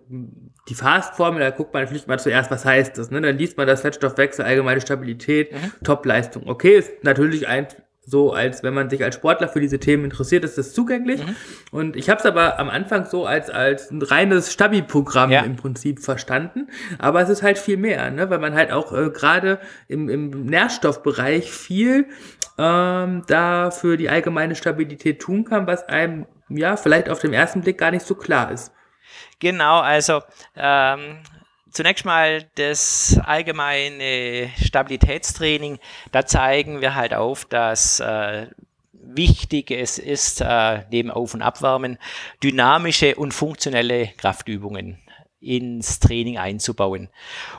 die 0.69 0.75
Fast-Formel, 0.75 1.39
da 1.39 1.49
guckt 1.49 1.73
man 1.73 1.83
natürlich 1.83 2.07
mal 2.07 2.19
zuerst, 2.19 2.51
was 2.51 2.65
heißt 2.65 2.97
das, 2.97 3.11
ne? 3.11 3.21
Dann 3.21 3.37
liest 3.37 3.57
man 3.57 3.67
das 3.67 3.81
Fettstoffwechsel, 3.81 4.45
allgemeine 4.45 4.81
Stabilität, 4.81 5.51
mhm. 5.51 5.71
Top-Leistung. 5.83 6.47
Okay, 6.47 6.77
ist 6.77 7.03
natürlich 7.03 7.47
ein, 7.47 7.67
so, 8.03 8.33
als 8.33 8.63
wenn 8.63 8.73
man 8.73 8.89
sich 8.89 9.03
als 9.03 9.15
Sportler 9.15 9.47
für 9.47 9.59
diese 9.59 9.79
Themen 9.79 10.05
interessiert, 10.05 10.43
ist 10.43 10.57
das 10.57 10.73
zugänglich. 10.73 11.25
Mhm. 11.25 11.35
Und 11.71 11.95
ich 11.95 12.09
habe 12.09 12.19
es 12.19 12.25
aber 12.25 12.59
am 12.59 12.69
Anfang 12.69 13.05
so 13.05 13.25
als, 13.25 13.49
als 13.49 13.91
ein 13.91 14.01
reines 14.01 14.51
Stabi-Programm 14.51 15.31
ja. 15.31 15.41
im 15.41 15.55
Prinzip 15.55 15.99
verstanden. 15.99 16.67
Aber 16.97 17.21
es 17.21 17.29
ist 17.29 17.43
halt 17.43 17.59
viel 17.59 17.77
mehr, 17.77 18.09
ne? 18.09 18.29
weil 18.29 18.39
man 18.39 18.55
halt 18.55 18.71
auch 18.71 18.91
äh, 18.91 19.11
gerade 19.11 19.59
im, 19.87 20.09
im 20.09 20.29
Nährstoffbereich 20.45 21.51
viel 21.51 22.07
ähm, 22.61 23.23
da 23.27 23.71
die 23.97 24.09
allgemeine 24.09 24.55
Stabilität 24.55 25.19
tun 25.19 25.45
kann, 25.45 25.65
was 25.65 25.83
einem 25.89 26.27
ja 26.49 26.77
vielleicht 26.77 27.09
auf 27.09 27.19
den 27.19 27.33
ersten 27.33 27.61
Blick 27.61 27.77
gar 27.77 27.91
nicht 27.91 28.05
so 28.05 28.15
klar 28.15 28.51
ist. 28.51 28.71
Genau, 29.39 29.79
also 29.79 30.21
ähm, 30.55 31.23
zunächst 31.71 32.05
mal 32.05 32.43
das 32.55 33.19
allgemeine 33.25 34.49
Stabilitätstraining. 34.63 35.79
Da 36.11 36.25
zeigen 36.25 36.81
wir 36.81 36.93
halt 36.93 37.13
auf, 37.13 37.45
dass 37.45 37.99
äh, 37.99 38.47
wichtig 38.93 39.71
es 39.71 39.97
ist, 39.97 40.41
äh, 40.41 40.83
neben 40.91 41.09
Auf- 41.09 41.33
und 41.33 41.41
Abwärmen, 41.41 41.97
dynamische 42.43 43.15
und 43.15 43.33
funktionelle 43.33 44.09
Kraftübungen 44.17 45.00
ins 45.41 45.99
Training 45.99 46.37
einzubauen. 46.37 47.09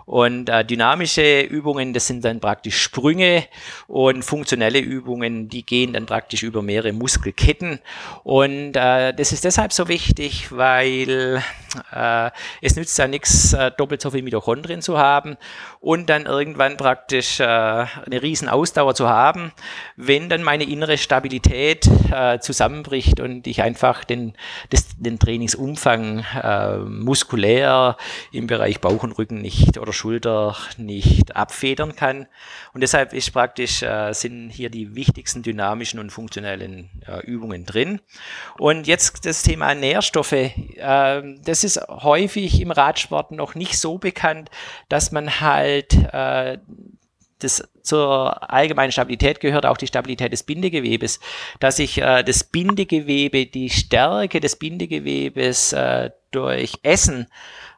Und 0.07 0.49
äh, 0.49 0.65
dynamische 0.65 1.43
Übungen, 1.43 1.93
das 1.93 2.07
sind 2.07 2.25
dann 2.25 2.41
praktisch 2.41 2.81
Sprünge 2.81 3.45
und 3.89 4.25
funktionelle 4.25 4.79
Übungen, 4.79 5.49
die 5.49 5.67
gehen 5.67 5.93
dann 5.93 6.07
praktisch 6.07 6.43
über 6.45 6.63
mehrere 6.63 6.93
Muskelketten. 6.93 7.81
Und 8.23 8.77
äh, 8.77 9.13
das 9.13 9.33
ist 9.33 9.45
deshalb 9.45 9.73
so 9.73 9.89
wichtig, 9.89 10.53
weil 10.53 11.43
äh, 11.93 12.31
es 12.61 12.77
nützt 12.77 12.99
ja 12.99 13.09
nichts, 13.09 13.53
äh, 13.53 13.71
doppelt 13.77 14.01
so 14.01 14.11
viel 14.11 14.23
Mitochondrien 14.23 14.83
zu 14.83 14.99
haben 14.99 15.37
und 15.81 16.09
dann 16.09 16.27
irgendwann 16.27 16.77
praktisch 16.77 17.41
äh, 17.41 17.45
eine 17.45 18.23
riesen 18.23 18.49
Ausdauer 18.49 18.95
zu 18.95 19.09
haben, 19.09 19.53
wenn 19.97 20.29
dann 20.29 20.43
meine 20.43 20.65
innere 20.65 20.99
Stabilität 20.99 21.89
äh, 22.13 22.39
zusammenbricht 22.39 23.21
und 23.21 23.47
ich 23.47 23.63
einfach 23.63 24.05
den, 24.05 24.35
das, 24.71 24.87
den 24.99 25.19
Trainingsumfang 25.19 26.21
äh, 26.21 26.79
muskulär 27.73 27.97
im 28.33 28.47
Bereich 28.47 28.81
Bauch 28.81 29.03
und 29.03 29.13
Rücken 29.13 29.41
nicht 29.41 29.79
oder 29.79 29.93
Schulter 29.93 30.57
nicht 30.77 31.37
abfedern 31.37 31.95
kann. 31.95 32.27
Und 32.73 32.83
deshalb 32.83 33.13
ist 33.13 33.33
praktisch, 33.33 33.83
äh, 33.83 34.13
sind 34.13 34.51
hier 34.51 34.71
die 34.71 34.95
wichtigsten 34.95 35.43
dynamischen 35.43 35.99
und 36.01 36.11
funktionellen 36.11 36.91
äh, 37.07 37.25
Übungen 37.25 37.65
drin. 37.67 38.01
Und 38.59 38.87
jetzt 38.87 39.25
das 39.27 39.43
Thema 39.43 39.75
Nährstoffe. 39.75 40.33
Äh, 40.33 41.23
das 41.45 41.65
ist 41.65 41.81
häufig 41.89 42.61
im 42.61 42.71
Radsport 42.71 43.33
noch 43.33 43.55
nicht 43.55 43.79
so 43.79 43.99
bekannt, 43.99 44.51
dass 44.89 45.13
man 45.13 45.41
halt 45.41 45.95
äh, 46.13 46.59
das 47.39 47.69
zur 47.83 48.53
allgemeinen 48.53 48.93
Stabilität 48.93 49.41
gehört 49.41 49.67
auch 49.67 49.77
die 49.77 49.89
Stabilität 49.89 50.33
des 50.33 50.45
Bindegewebes, 50.45 51.19
dass 51.59 51.81
ich 51.81 52.01
äh, 52.01 52.23
das 52.23 52.45
Bindegewebe, 52.45 53.47
die 53.47 53.69
Stärke 53.69 54.39
des 54.39 54.55
Bindegewebes 54.55 55.73
äh, 55.73 56.11
durch 56.33 56.79
Essen 56.83 57.29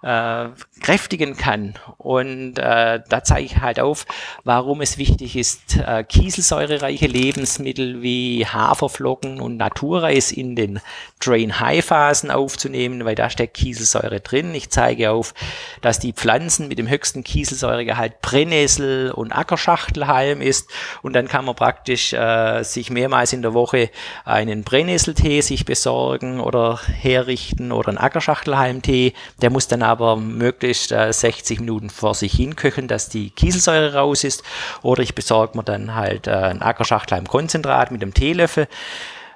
äh, 0.04 0.50
kräftigen 0.82 1.36
kann. 1.36 1.74
Und 1.96 2.58
äh, 2.58 3.00
da 3.08 3.24
zeige 3.24 3.46
ich 3.46 3.58
halt 3.60 3.80
auf, 3.80 4.04
warum 4.44 4.82
es 4.82 4.98
wichtig 4.98 5.36
ist, 5.36 5.78
äh, 5.78 6.04
kieselsäurereiche 6.04 7.06
Lebensmittel 7.06 8.02
wie 8.02 8.46
Haferflocken 8.46 9.40
und 9.40 9.56
Naturreis 9.56 10.30
in 10.30 10.56
den 10.56 10.80
Drain-High-Phasen 11.20 12.30
aufzunehmen, 12.30 13.06
weil 13.06 13.14
da 13.14 13.30
steckt 13.30 13.54
Kieselsäure 13.54 14.20
drin. 14.20 14.54
Ich 14.54 14.68
zeige 14.68 15.10
auf, 15.10 15.32
dass 15.80 16.00
die 16.00 16.12
Pflanzen 16.12 16.68
mit 16.68 16.78
dem 16.78 16.88
höchsten 16.88 17.24
Kieselsäuregehalt 17.24 18.20
Brennnessel 18.20 19.10
und 19.10 19.32
Ackerschachtelhalm 19.32 20.42
ist. 20.42 20.68
Und 21.00 21.14
dann 21.14 21.28
kann 21.28 21.46
man 21.46 21.54
praktisch 21.54 22.12
äh, 22.12 22.62
sich 22.62 22.90
mehrmals 22.90 23.32
in 23.32 23.40
der 23.40 23.54
Woche 23.54 23.90
einen 24.26 24.64
Brennnesseltee 24.64 25.40
sich 25.40 25.64
besorgen 25.64 26.40
oder 26.40 26.78
herrichten 27.00 27.72
oder 27.72 27.88
einen 27.88 27.98
Ackerschachtelhalmtee. 27.98 29.14
Der 29.40 29.48
muss 29.48 29.66
dann 29.66 29.82
aber 29.82 29.93
aber 29.94 30.16
möglichst 30.16 30.92
äh, 30.92 31.12
60 31.12 31.60
Minuten 31.60 31.88
vor 31.88 32.14
sich 32.14 32.32
hin 32.32 32.56
köcheln, 32.56 32.88
dass 32.88 33.08
die 33.08 33.30
Kieselsäure 33.30 33.94
raus 33.94 34.24
ist. 34.24 34.42
Oder 34.82 35.02
ich 35.02 35.14
besorge 35.14 35.56
mir 35.56 35.64
dann 35.64 35.94
halt 35.94 36.26
äh, 36.26 36.32
ein 36.32 36.62
Ackerschachtelheim-Konzentrat 36.62 37.90
mit 37.90 38.02
einem 38.02 38.12
Teelöffel. 38.12 38.64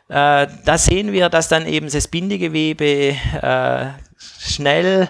Äh, 0.09 0.47
da 0.65 0.79
sehen 0.79 1.13
wir, 1.13 1.29
dass 1.29 1.49
dann 1.49 1.67
eben 1.67 1.91
das 1.91 2.09
Bindegewebe 2.09 3.17
äh, 3.43 3.87
schnell 4.39 5.09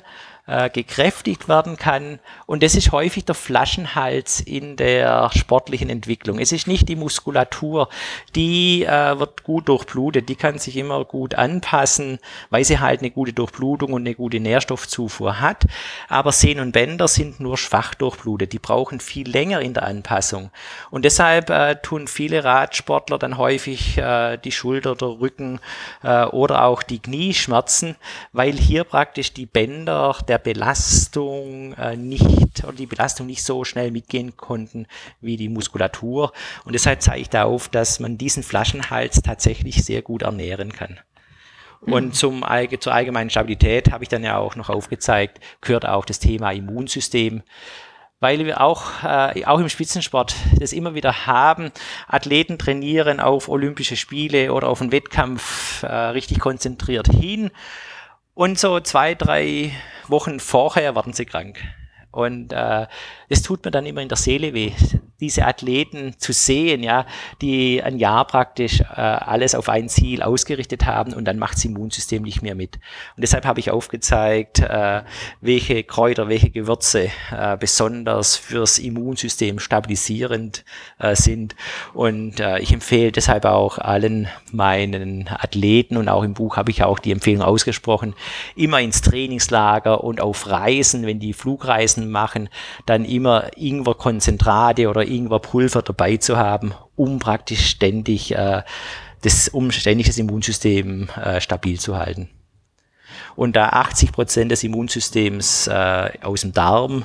äh, 0.48 0.70
gekräftigt 0.70 1.48
werden 1.48 1.76
kann. 1.76 2.18
Und 2.46 2.62
das 2.62 2.74
ist 2.74 2.90
häufig 2.90 3.26
der 3.26 3.34
Flaschenhals 3.34 4.40
in 4.40 4.76
der 4.76 5.30
sportlichen 5.36 5.90
Entwicklung. 5.90 6.38
Es 6.38 6.52
ist 6.52 6.66
nicht 6.66 6.88
die 6.88 6.96
Muskulatur, 6.96 7.88
die 8.34 8.84
äh, 8.84 9.18
wird 9.18 9.44
gut 9.44 9.68
durchblutet, 9.68 10.28
die 10.28 10.36
kann 10.36 10.58
sich 10.58 10.76
immer 10.76 11.04
gut 11.04 11.34
anpassen, 11.34 12.18
weil 12.48 12.64
sie 12.64 12.80
halt 12.80 13.00
eine 13.00 13.10
gute 13.10 13.34
Durchblutung 13.34 13.92
und 13.92 14.06
eine 14.06 14.14
gute 14.14 14.40
Nährstoffzufuhr 14.40 15.40
hat. 15.40 15.66
Aber 16.08 16.32
Sehnen 16.32 16.60
und 16.60 16.72
Bänder 16.72 17.08
sind 17.08 17.40
nur 17.40 17.58
schwach 17.58 17.94
durchblutet, 17.94 18.52
die 18.54 18.58
brauchen 18.58 19.00
viel 19.00 19.28
länger 19.28 19.60
in 19.60 19.74
der 19.74 19.82
Anpassung. 19.82 20.50
Und 20.90 21.04
deshalb 21.04 21.50
äh, 21.50 21.76
tun 21.82 22.08
viele 22.08 22.44
Radsportler 22.44 23.18
dann 23.18 23.36
häufig 23.36 23.98
äh, 23.98 24.38
die 24.38 24.52
Schulter, 24.52 24.96
der 24.96 25.08
Rücken 25.20 25.60
äh, 26.02 26.24
oder 26.24 26.64
auch 26.64 26.82
die 26.82 27.00
Knieschmerzen, 27.00 27.96
weil 28.32 28.54
hier 28.54 28.84
praktisch 28.84 29.34
die 29.34 29.44
Bänder 29.44 30.16
der 30.26 30.37
der 30.38 30.52
Belastung 30.52 31.74
äh, 31.74 31.96
nicht 31.96 32.64
oder 32.64 32.72
die 32.72 32.86
Belastung 32.86 33.26
nicht 33.26 33.42
so 33.42 33.64
schnell 33.64 33.90
mitgehen 33.90 34.36
konnten 34.36 34.86
wie 35.20 35.36
die 35.36 35.48
Muskulatur. 35.48 36.32
Und 36.64 36.74
deshalb 36.74 37.02
zeige 37.02 37.20
ich 37.20 37.30
da 37.30 37.44
auf, 37.44 37.68
dass 37.68 38.00
man 38.00 38.18
diesen 38.18 38.42
Flaschenhals 38.42 39.22
tatsächlich 39.22 39.84
sehr 39.84 40.02
gut 40.02 40.22
ernähren 40.22 40.72
kann. 40.72 41.00
Und 41.80 42.06
mhm. 42.06 42.12
zum, 42.12 42.44
zur 42.80 42.92
allgemeinen 42.92 43.30
Stabilität 43.30 43.92
habe 43.92 44.02
ich 44.02 44.08
dann 44.08 44.24
ja 44.24 44.36
auch 44.36 44.56
noch 44.56 44.68
aufgezeigt, 44.68 45.40
gehört 45.60 45.86
auch 45.86 46.04
das 46.04 46.18
Thema 46.18 46.50
Immunsystem 46.52 47.42
weil 48.20 48.44
wir 48.44 48.60
auch, 48.60 49.04
äh, 49.04 49.44
auch 49.44 49.60
im 49.60 49.68
Spitzensport 49.68 50.34
das 50.58 50.72
immer 50.72 50.94
wieder 50.94 51.26
haben. 51.26 51.70
Athleten 52.08 52.58
trainieren 52.58 53.20
auf 53.20 53.48
Olympische 53.48 53.96
Spiele 53.96 54.52
oder 54.52 54.66
auf 54.66 54.80
einen 54.80 54.90
Wettkampf 54.90 55.84
äh, 55.84 55.86
richtig 55.86 56.40
konzentriert 56.40 57.06
hin 57.08 57.52
und 58.38 58.56
so 58.56 58.78
zwei, 58.78 59.16
drei 59.16 59.72
Wochen 60.06 60.38
vorher 60.38 60.94
werden 60.94 61.12
sie 61.12 61.24
krank. 61.24 61.58
Und 62.12 62.52
äh, 62.52 62.86
es 63.28 63.42
tut 63.42 63.64
mir 63.64 63.72
dann 63.72 63.84
immer 63.84 64.00
in 64.00 64.08
der 64.08 64.16
Seele 64.16 64.54
weh, 64.54 64.74
diese 65.20 65.46
Athleten 65.46 66.14
zu 66.18 66.32
sehen, 66.32 66.82
ja, 66.84 67.04
die 67.42 67.82
ein 67.82 67.98
Jahr 67.98 68.24
praktisch 68.24 68.80
äh, 68.80 68.84
alles 68.94 69.56
auf 69.56 69.68
ein 69.68 69.88
Ziel 69.88 70.22
ausgerichtet 70.22 70.86
haben 70.86 71.12
und 71.12 71.24
dann 71.24 71.38
macht 71.38 71.56
das 71.56 71.64
Immunsystem 71.64 72.22
nicht 72.22 72.42
mehr 72.42 72.54
mit. 72.54 72.76
Und 73.16 73.22
deshalb 73.22 73.44
habe 73.44 73.58
ich 73.58 73.72
aufgezeigt, 73.72 74.60
äh, 74.60 75.02
welche 75.40 75.82
Kräuter, 75.82 76.28
welche 76.28 76.50
Gewürze 76.50 77.10
äh, 77.32 77.56
besonders 77.56 78.36
fürs 78.36 78.78
Immunsystem 78.78 79.58
stabilisierend 79.58 80.64
äh, 81.00 81.16
sind. 81.16 81.56
Und 81.94 82.38
äh, 82.38 82.60
ich 82.60 82.72
empfehle 82.72 83.10
deshalb 83.10 83.44
auch 83.44 83.78
allen 83.78 84.28
meinen 84.52 85.28
Athleten 85.28 85.96
und 85.96 86.08
auch 86.08 86.22
im 86.22 86.34
Buch 86.34 86.56
habe 86.56 86.70
ich 86.70 86.84
auch 86.84 87.00
die 87.00 87.10
Empfehlung 87.10 87.42
ausgesprochen, 87.42 88.14
immer 88.54 88.80
ins 88.80 89.02
Trainingslager 89.02 90.04
und 90.04 90.20
auf 90.20 90.48
Reisen, 90.48 91.06
wenn 91.06 91.18
die 91.18 91.32
Flugreisen 91.32 92.08
machen, 92.08 92.48
dann 92.86 93.04
immer 93.04 93.50
Ingwerkonzentrate 93.56 94.88
oder 94.88 95.07
Ingwerpulver 95.08 95.82
dabei 95.82 96.16
zu 96.16 96.36
haben, 96.36 96.72
um 96.96 97.18
praktisch 97.18 97.66
ständig 97.66 98.34
äh, 98.34 98.62
das, 99.22 99.48
um 99.48 99.70
ständig 99.72 100.06
das 100.06 100.18
Immunsystem 100.18 101.08
äh, 101.22 101.40
stabil 101.40 101.78
zu 101.80 101.96
halten. 101.96 102.30
Und 103.36 103.54
da 103.56 103.68
80 103.68 104.12
Prozent 104.12 104.50
des 104.50 104.64
Immunsystems 104.64 105.68
äh, 105.68 106.10
aus 106.22 106.40
dem 106.42 106.52
Darm 106.52 107.04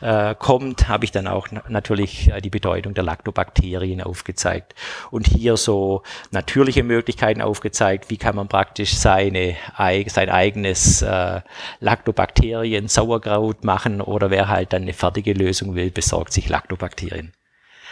äh, 0.00 0.34
kommt, 0.34 0.88
habe 0.88 1.04
ich 1.04 1.12
dann 1.12 1.26
auch 1.26 1.48
natürlich 1.68 2.28
äh, 2.30 2.40
die 2.40 2.50
Bedeutung 2.50 2.94
der 2.94 3.04
Lactobakterien 3.04 4.02
aufgezeigt. 4.02 4.74
Und 5.10 5.28
hier 5.28 5.56
so 5.56 6.02
natürliche 6.30 6.82
Möglichkeiten 6.82 7.42
aufgezeigt, 7.42 8.10
wie 8.10 8.16
kann 8.16 8.36
man 8.36 8.48
praktisch 8.48 8.96
seine, 8.96 9.56
sein 10.08 10.30
eigenes 10.30 11.02
äh, 11.02 11.40
Lactobakterien-Sauerkraut 11.80 13.64
machen 13.64 14.00
oder 14.00 14.30
wer 14.30 14.48
halt 14.48 14.72
dann 14.72 14.82
eine 14.82 14.92
fertige 14.92 15.32
Lösung 15.32 15.74
will, 15.74 15.90
besorgt 15.90 16.32
sich 16.32 16.48
Lactobakterien. 16.48 17.32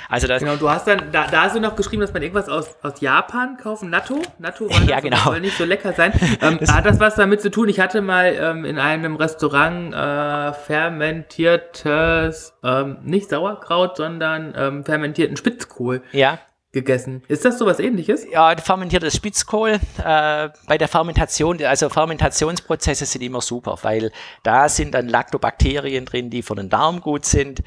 Also 0.09 0.27
das 0.27 0.43
genau, 0.43 0.57
du 0.57 0.71
hast 0.71 0.87
dann, 0.87 1.11
da, 1.13 1.27
da 1.27 1.43
hast 1.43 1.57
du 1.57 1.61
noch 1.61 1.77
geschrieben, 1.77 2.01
dass 2.01 2.13
man 2.13 2.23
irgendwas 2.23 2.49
aus, 2.49 2.77
aus 2.83 3.01
Japan 3.01 3.57
kaufen, 3.57 3.91
Natto? 3.91 4.21
Natto 4.39 4.71
war 4.71 4.83
ja, 4.83 5.01
genau. 5.01 5.19
soll 5.25 5.41
nicht 5.41 5.57
so 5.57 5.65
lecker 5.65 5.93
sein. 5.93 6.13
Ähm, 6.41 6.59
hat 6.69 6.87
das 6.87 7.01
was 7.01 7.17
damit 7.17 7.41
zu 7.41 7.51
tun? 7.51 7.69
Ich 7.69 7.81
hatte 7.81 8.03
mal 8.03 8.35
ähm, 8.39 8.65
in 8.65 8.79
einem 8.79 9.17
Restaurant 9.17 9.95
äh, 9.95 10.53
fermentiertes, 10.53 12.55
ähm, 12.63 12.99
nicht 13.03 13.31
Sauerkraut, 13.31 13.97
sondern 13.97 14.55
ähm, 14.57 14.85
fermentierten 14.85 15.37
Spitzkohl. 15.37 16.03
Ja 16.13 16.39
gegessen. 16.77 17.23
Ist 17.27 17.47
das 17.47 17.59
so 17.59 17.65
was 17.65 17.81
ähnliches? 17.81 18.27
Ja, 18.31 18.55
fermentiertes 18.55 19.17
Spitzkohl. 19.17 19.81
Äh, 20.05 20.51
bei 20.67 20.77
der 20.77 20.89
Fermentation, 20.89 21.63
also 21.65 21.89
Fermentationsprozesse 21.89 23.07
sind 23.07 23.23
immer 23.23 23.41
super, 23.41 23.79
weil 23.81 24.13
da 24.43 24.69
sind 24.69 24.95
dann 24.95 25.09
Lactobakterien 25.09 26.05
drin, 26.05 26.29
die 26.29 26.43
für 26.43 26.55
den 26.55 26.69
Darm 26.69 27.01
gut 27.01 27.25
sind. 27.25 27.63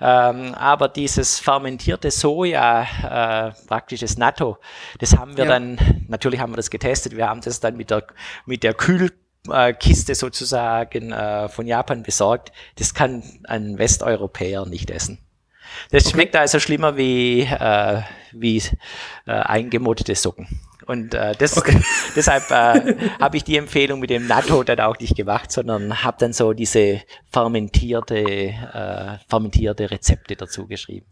Ähm, 0.00 0.54
aber 0.54 0.88
dieses 0.88 1.40
fermentierte 1.40 2.12
Soja, 2.12 2.82
äh, 2.82 3.66
praktisch 3.66 3.98
das 3.98 4.16
Natto, 4.16 4.58
das 5.00 5.16
haben 5.18 5.36
wir 5.36 5.44
ja. 5.44 5.50
dann, 5.50 5.78
natürlich 6.06 6.38
haben 6.38 6.52
wir 6.52 6.56
das 6.56 6.70
getestet, 6.70 7.16
wir 7.16 7.28
haben 7.28 7.40
das 7.40 7.58
dann 7.58 7.76
mit 7.76 7.90
der, 7.90 8.06
mit 8.46 8.62
der 8.62 8.74
Kühl 8.74 9.10
Kiste 9.80 10.14
sozusagen 10.14 11.10
äh, 11.10 11.48
von 11.48 11.66
Japan 11.66 12.04
besorgt. 12.04 12.52
Das 12.76 12.94
kann 12.94 13.24
ein 13.42 13.76
Westeuropäer 13.76 14.66
nicht 14.66 14.88
essen. 14.88 15.18
Das 15.90 16.06
okay. 16.06 16.14
schmeckt 16.14 16.36
also 16.36 16.58
schlimmer 16.58 16.96
wie, 16.96 17.42
äh, 17.42 18.02
wie 18.32 18.62
äh, 19.26 19.32
eingemottete 19.32 20.14
Socken. 20.14 20.48
Und 20.86 21.14
äh, 21.14 21.34
das, 21.38 21.56
okay. 21.56 21.80
deshalb 22.16 22.50
äh, 22.50 22.96
habe 23.20 23.36
ich 23.36 23.44
die 23.44 23.56
Empfehlung 23.56 24.00
mit 24.00 24.10
dem 24.10 24.26
Natto 24.26 24.62
dann 24.62 24.80
auch 24.80 24.98
nicht 24.98 25.16
gemacht, 25.16 25.52
sondern 25.52 26.02
habe 26.02 26.16
dann 26.20 26.32
so 26.32 26.52
diese 26.52 27.02
fermentierte, 27.30 28.18
äh, 28.18 29.18
fermentierte 29.28 29.90
Rezepte 29.90 30.36
dazu 30.36 30.66
geschrieben. 30.66 31.06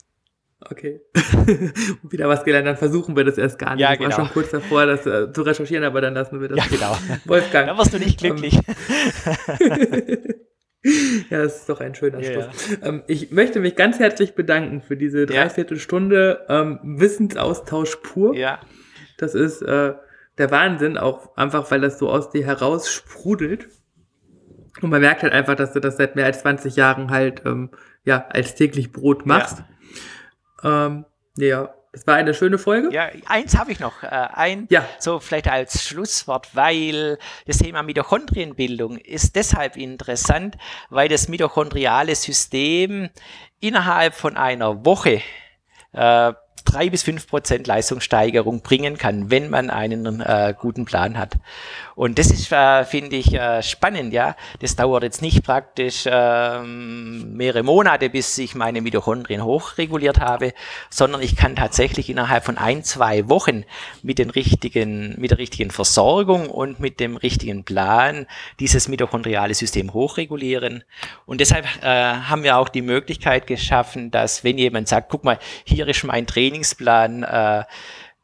Okay. 0.69 1.01
Wieder 2.11 2.29
was 2.29 2.45
gelernt, 2.45 2.67
dann 2.67 2.77
versuchen 2.77 3.17
wir 3.17 3.25
das 3.25 3.39
erst 3.39 3.59
gar 3.59 3.75
nicht. 3.75 3.81
Ja, 3.81 3.95
genau. 3.95 4.11
Ich 4.11 4.19
war 4.19 4.25
schon 4.27 4.33
kurz 4.35 4.51
davor, 4.51 4.85
das 4.85 5.07
äh, 5.07 5.33
zu 5.33 5.43
recherchieren, 5.43 5.85
aber 5.85 6.03
dann 6.03 6.15
lassen 6.15 6.41
wir 6.41 6.49
das. 6.49 6.59
Ja, 6.59 6.65
genau. 6.69 6.97
Wolfgang. 7.25 7.69
Da 7.69 7.79
wirst 7.79 7.95
du 7.95 7.99
nicht 7.99 8.19
glücklich. 8.19 8.59
ja, 10.83 11.43
das 11.43 11.61
ist 11.61 11.69
doch 11.69 11.81
ein 11.81 11.95
schöner 11.95 12.23
Schluss. 12.23 12.47
Ja. 12.71 12.89
Ähm, 12.89 13.03
ich 13.07 13.31
möchte 13.31 13.61
mich 13.61 13.77
ganz 13.77 13.99
herzlich 13.99 14.35
bedanken 14.35 14.81
für 14.81 14.97
diese 14.97 15.27
Dreiviertelstunde 15.27 16.47
ähm, 16.49 16.79
Wissensaustausch 16.83 17.97
pur. 17.97 18.35
Ja. 18.35 18.61
Das 19.19 19.35
ist 19.35 19.61
äh, 19.63 19.95
der 20.39 20.51
Wahnsinn, 20.51 20.97
auch 20.97 21.37
einfach, 21.37 21.71
weil 21.71 21.83
das 21.83 21.99
so 21.99 22.09
aus 22.09 22.31
dir 22.31 22.47
heraus 22.47 22.91
sprudelt. 22.91 23.69
Und 24.81 24.89
man 24.89 25.03
merkt 25.03 25.23
halt 25.23 25.35
einfach, 25.35 25.57
dass 25.57 25.75
du 25.75 25.81
das 25.81 25.99
seit 25.99 26.17
mehr 26.17 26.25
als 26.25 26.41
20 26.41 26.77
Jahren 26.77 27.11
halt 27.11 27.43
ähm, 27.45 27.71
ja 28.05 28.27
als 28.31 28.55
täglich 28.55 28.93
Brot 28.93 29.27
machst. 29.27 29.63
Ja. 30.63 30.87
Ähm, 30.87 31.05
ja, 31.37 31.75
das 31.93 32.07
war 32.07 32.15
eine 32.15 32.35
schöne 32.35 32.59
Folge. 32.59 32.93
Ja, 32.93 33.09
eins 33.27 33.59
habe 33.59 33.73
ich 33.73 33.81
noch. 33.81 34.03
Äh, 34.03 34.07
ein, 34.07 34.67
ja. 34.71 34.87
so 34.99 35.19
vielleicht 35.19 35.49
als 35.49 35.85
Schlusswort, 35.85 36.55
weil 36.55 37.19
das 37.47 37.59
Thema 37.59 37.83
Mitochondrienbildung 37.83 38.97
ist 38.97 39.35
deshalb 39.35 39.77
interessant, 39.77 40.57
weil 40.89 41.09
das 41.09 41.29
mitochondriale 41.29 42.15
System 42.15 43.11
innerhalb 43.59 44.15
von 44.15 44.37
einer 44.37 44.85
Woche 44.85 45.21
äh, 45.93 46.33
drei 46.65 46.91
bis 46.91 47.03
fünf 47.03 47.27
Prozent 47.27 47.67
Leistungssteigerung 47.67 48.63
bringen 48.63 48.99
kann, 48.99 49.31
wenn 49.31 49.51
man 49.51 49.71
einen 49.71 50.21
äh, 50.21 50.55
guten 50.59 50.85
Plan 50.85 51.19
hat. 51.19 51.37
Und 51.95 52.19
das 52.19 52.31
ist, 52.31 52.51
äh, 52.51 52.85
finde 52.85 53.17
ich, 53.17 53.35
äh, 53.35 53.63
spannend, 53.63 54.13
ja. 54.13 54.35
Das 54.61 54.75
dauert 54.75 55.03
jetzt 55.03 55.21
nicht 55.21 55.45
praktisch 55.45 56.05
ähm, 56.07 57.37
mehrere 57.37 57.63
Monate, 57.63 58.09
bis 58.09 58.39
ich 58.39 58.55
meine 58.55 58.81
Mitochondrien 58.81 59.45
hochreguliert 59.45 60.19
habe, 60.19 60.55
sondern 60.89 61.23
ich 61.23 61.37
kann 61.37 61.57
tatsächlich 61.57 62.09
innerhalb 62.09 62.45
von 62.45 62.57
ein, 62.57 62.85
zwei 62.85 63.29
Wochen 63.29 63.65
mit 64.03 64.19
den 64.19 64.31
richtigen, 64.31 65.21
mit 65.21 65.31
der 65.31 65.39
richtigen 65.39 65.71
Versorgung 65.71 66.49
und 66.49 66.81
mit 66.81 67.01
dem 67.01 67.17
richtigen 67.17 67.65
Plan 67.65 68.27
dieses 68.61 68.89
mitochondriale 68.89 69.55
System 69.55 69.93
hochregulieren. 69.93 70.85
Und 71.27 71.41
deshalb 71.41 71.67
äh, 71.83 71.87
haben 71.87 72.43
wir 72.43 72.57
auch 72.57 72.69
die 72.69 72.83
Möglichkeit 72.83 73.47
geschaffen, 73.47 74.11
dass 74.11 74.43
wenn 74.43 74.59
jemand 74.59 74.89
sagt, 74.89 75.11
guck 75.11 75.25
mal, 75.25 75.39
hier 75.65 75.87
ist 75.87 76.05
mein 76.05 76.27
Trainingsplan, 76.51 77.23
äh, 77.23 77.65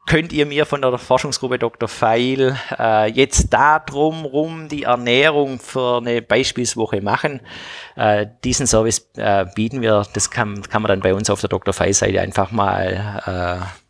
könnt 0.05 0.31
ihr 0.31 0.45
mir 0.45 0.65
von 0.65 0.81
der 0.81 0.97
Forschungsgruppe 0.97 1.59
Dr. 1.59 1.89
Feil 1.89 2.57
äh, 2.77 3.11
jetzt 3.11 3.53
da 3.53 3.79
drumrum 3.79 4.69
die 4.69 4.83
Ernährung 4.83 5.59
für 5.59 5.97
eine 5.97 6.21
Beispielswoche 6.21 7.01
machen. 7.01 7.41
Äh, 7.95 8.27
diesen 8.43 8.67
Service 8.67 9.09
äh, 9.17 9.45
bieten 9.53 9.81
wir, 9.81 10.05
das 10.13 10.31
kann, 10.31 10.61
kann 10.63 10.81
man 10.81 10.89
dann 10.89 11.01
bei 11.01 11.13
uns 11.13 11.29
auf 11.29 11.41
der 11.41 11.49
Dr. 11.49 11.73
Feil-Seite 11.73 12.21
einfach 12.21 12.51
mal 12.51 13.61
äh, 13.65 13.86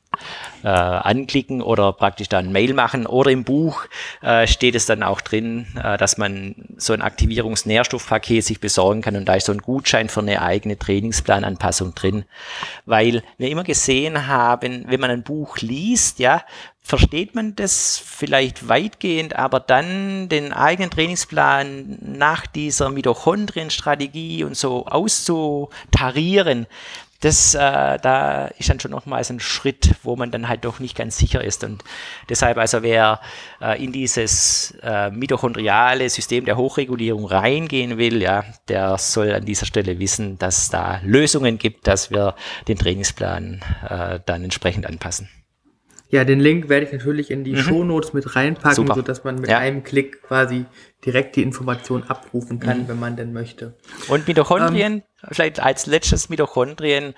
äh, 0.68 0.70
anklicken 0.70 1.61
oder 1.61 1.93
praktisch 1.93 2.28
dann 2.28 2.51
Mail 2.51 2.74
machen. 2.74 3.05
Oder 3.05 3.32
im 3.32 3.45
Buch 3.45 3.86
äh, 4.22 4.47
steht 4.47 4.76
es 4.76 4.86
dann 4.86 5.01
auch 5.01 5.22
drin, 5.22 5.65
äh, 5.82 5.97
dass 5.97 6.18
man 6.18 6.55
so 6.76 6.91
ein 6.91 7.01
Aktivierungsnährstoffpaket 7.01 8.43
sich 8.43 8.59
besorgen 8.59 9.01
kann 9.01 9.15
und 9.15 9.26
da 9.26 9.36
ist 9.36 9.45
so 9.45 9.53
ein 9.53 9.59
Gutschein 9.59 10.09
für 10.09 10.20
eine 10.20 10.41
eigene 10.41 10.78
Trainingsplananpassung 10.78 11.95
drin. 11.95 12.26
Weil 12.86 13.24
wir 13.38 13.49
immer 13.49 13.63
gesehen 13.63 14.28
haben, 14.28 14.84
wenn 14.89 14.99
man 14.99 15.09
ein 15.09 15.24
Buch 15.24 15.57
liest, 15.59 16.20
ja, 16.20 16.43
versteht 16.88 17.36
man 17.36 17.55
das 17.55 18.01
vielleicht 18.03 18.70
weitgehend, 18.70 19.36
aber 19.36 19.59
dann 19.59 20.30
den 20.30 20.53
eigenen 20.53 20.89
Trainingsplan 20.89 21.97
nach 22.01 22.47
dieser 22.47 22.89
Mitochondrienstrategie 22.89 24.45
und 24.45 24.55
so 24.55 24.86
auszutarieren, 24.86 26.65
das, 27.22 27.55
äh, 27.55 27.59
da 27.59 28.47
ist 28.59 28.70
dann 28.70 28.80
schon 28.80 28.91
nochmals 28.91 29.30
ein 29.30 29.39
Schritt, 29.39 29.95
wo 30.03 30.15
man 30.15 30.32
dann 30.32 30.47
halt 30.47 30.65
doch 30.65 30.80
nicht 30.80 30.95
ganz 30.95 31.18
sicher 31.18 31.43
ist. 31.43 31.63
Und 31.63 31.84
deshalb, 32.30 32.57
also 32.57 32.84
wer 32.84 33.20
äh, 33.61 33.84
in 33.84 33.91
dieses 33.91 34.78
äh, 34.84 35.09
mitochondriale 35.09 36.09
System 36.09 36.45
der 36.45 36.57
Hochregulierung 36.57 37.26
reingehen 37.26 37.97
will, 37.97 38.22
ja, 38.22 38.45
der 38.68 38.97
soll 38.97 39.34
an 39.34 39.45
dieser 39.45 39.65
Stelle 39.65 39.99
wissen, 39.99 40.38
dass 40.38 40.70
da 40.70 40.99
Lösungen 41.03 41.57
gibt, 41.57 41.88
dass 41.88 42.11
wir 42.11 42.36
den 42.68 42.78
Trainingsplan 42.78 43.61
äh, 43.89 44.20
dann 44.26 44.43
entsprechend 44.43 44.86
anpassen. 44.86 45.30
Ja, 46.10 46.24
den 46.24 46.39
Link 46.39 46.70
werde 46.70 46.86
ich 46.86 46.93
natürlich 46.93 47.32
in 47.32 47.43
die 47.43 47.53
mhm. 47.53 47.58
Shownotes 47.58 48.14
mit 48.14 48.36
reinpacken, 48.36 48.76
Super. 48.76 48.95
sodass 48.95 49.24
man 49.24 49.36
mit 49.36 49.49
ja. 49.49 49.58
einem 49.58 49.84
Klick 49.84 50.24
quasi 50.24 50.66
direkt 51.05 51.36
die 51.36 51.43
Information 51.43 52.03
abrufen 52.03 52.60
kann, 52.60 52.84
mhm. 52.84 52.88
wenn 52.88 52.99
man 52.99 53.16
denn 53.18 53.34
möchte. 53.34 53.74
Und 54.08 54.28
Mitochondrien, 54.28 54.93
ähm, 54.93 55.03
vielleicht 55.32 55.60
als 55.60 55.86
letztes 55.86 56.30
Mitochondrien, 56.30 57.14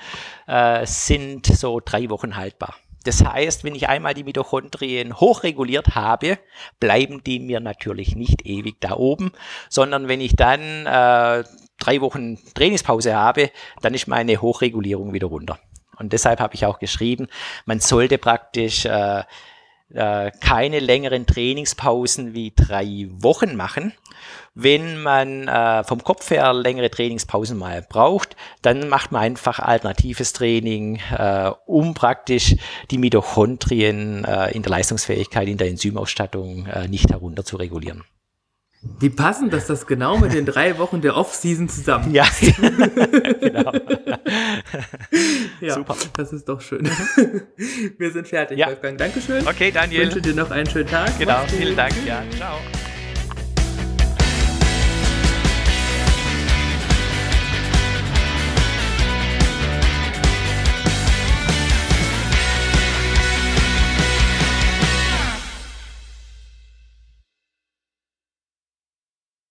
äh, 0.47 0.85
sind 0.85 1.45
so 1.45 1.79
drei 1.83 2.09
Wochen 2.09 2.35
haltbar. 2.35 2.75
Das 3.05 3.23
heißt, 3.23 3.63
wenn 3.63 3.75
ich 3.75 3.87
einmal 3.87 4.13
die 4.13 4.23
Mitochondrien 4.23 5.19
hochreguliert 5.19 5.95
habe, 5.95 6.37
bleiben 6.79 7.23
die 7.23 7.39
mir 7.39 7.59
natürlich 7.59 8.15
nicht 8.15 8.45
ewig 8.45 8.81
da 8.81 8.93
oben, 8.93 9.31
sondern 9.69 10.07
wenn 10.07 10.19
ich 10.19 10.35
dann 10.35 10.85
äh, 10.85 11.43
drei 11.79 12.01
Wochen 12.01 12.37
Trainingspause 12.55 13.15
habe, 13.15 13.51
dann 13.81 13.93
ist 13.93 14.07
meine 14.07 14.41
Hochregulierung 14.41 15.13
wieder 15.13 15.27
runter. 15.27 15.59
Und 15.99 16.13
deshalb 16.13 16.39
habe 16.39 16.55
ich 16.55 16.65
auch 16.65 16.79
geschrieben, 16.79 17.27
man 17.65 17.79
sollte 17.79 18.17
praktisch 18.17 18.85
äh, 18.85 19.23
äh, 19.93 20.31
keine 20.39 20.79
längeren 20.79 21.25
Trainingspausen 21.25 22.33
wie 22.33 22.53
drei 22.55 23.07
Wochen 23.11 23.55
machen. 23.55 23.93
Wenn 24.53 25.01
man 25.01 25.47
äh, 25.47 25.83
vom 25.83 26.03
Kopf 26.03 26.29
her 26.29 26.53
längere 26.53 26.91
Trainingspausen 26.91 27.57
mal 27.57 27.81
braucht, 27.81 28.35
dann 28.61 28.89
macht 28.89 29.11
man 29.11 29.21
einfach 29.21 29.59
alternatives 29.59 30.33
Training, 30.33 30.99
äh, 31.11 31.51
um 31.65 31.93
praktisch 31.93 32.55
die 32.91 32.97
Mitochondrien 32.97 34.25
äh, 34.25 34.51
in 34.51 34.61
der 34.61 34.71
Leistungsfähigkeit, 34.71 35.47
in 35.47 35.57
der 35.57 35.69
Enzymausstattung 35.69 36.67
äh, 36.67 36.87
nicht 36.87 37.09
herunter 37.09 37.43
zu 37.43 37.57
regulieren. 37.57 38.03
Wie 38.99 39.09
passend, 39.09 39.51
dass 39.51 39.67
das 39.67 39.87
genau 39.87 40.17
mit 40.17 40.33
den 40.33 40.45
drei 40.45 40.77
Wochen 40.77 41.01
der 41.01 41.17
Off-Season 41.17 41.67
zusammen. 41.67 42.13
Ja, 42.13 42.25
genau. 43.41 43.73
ja, 45.61 45.73
Super. 45.73 45.95
Das 46.17 46.33
ist 46.33 46.47
doch 46.47 46.61
schön. 46.61 46.85
Wir 47.97 48.11
sind 48.11 48.27
fertig, 48.27 48.57
ja. 48.57 48.67
Wolfgang. 48.67 48.97
Dankeschön. 48.97 49.47
Okay, 49.47 49.71
Daniel. 49.71 50.01
Ich 50.01 50.15
wünsche 50.15 50.21
dir 50.21 50.35
noch 50.35 50.51
einen 50.51 50.69
schönen 50.69 50.89
Tag. 50.89 51.17
Genau, 51.19 51.39
vielen 51.47 51.75
Dank. 51.75 51.93
Ja, 52.05 52.23
ciao. 52.37 52.59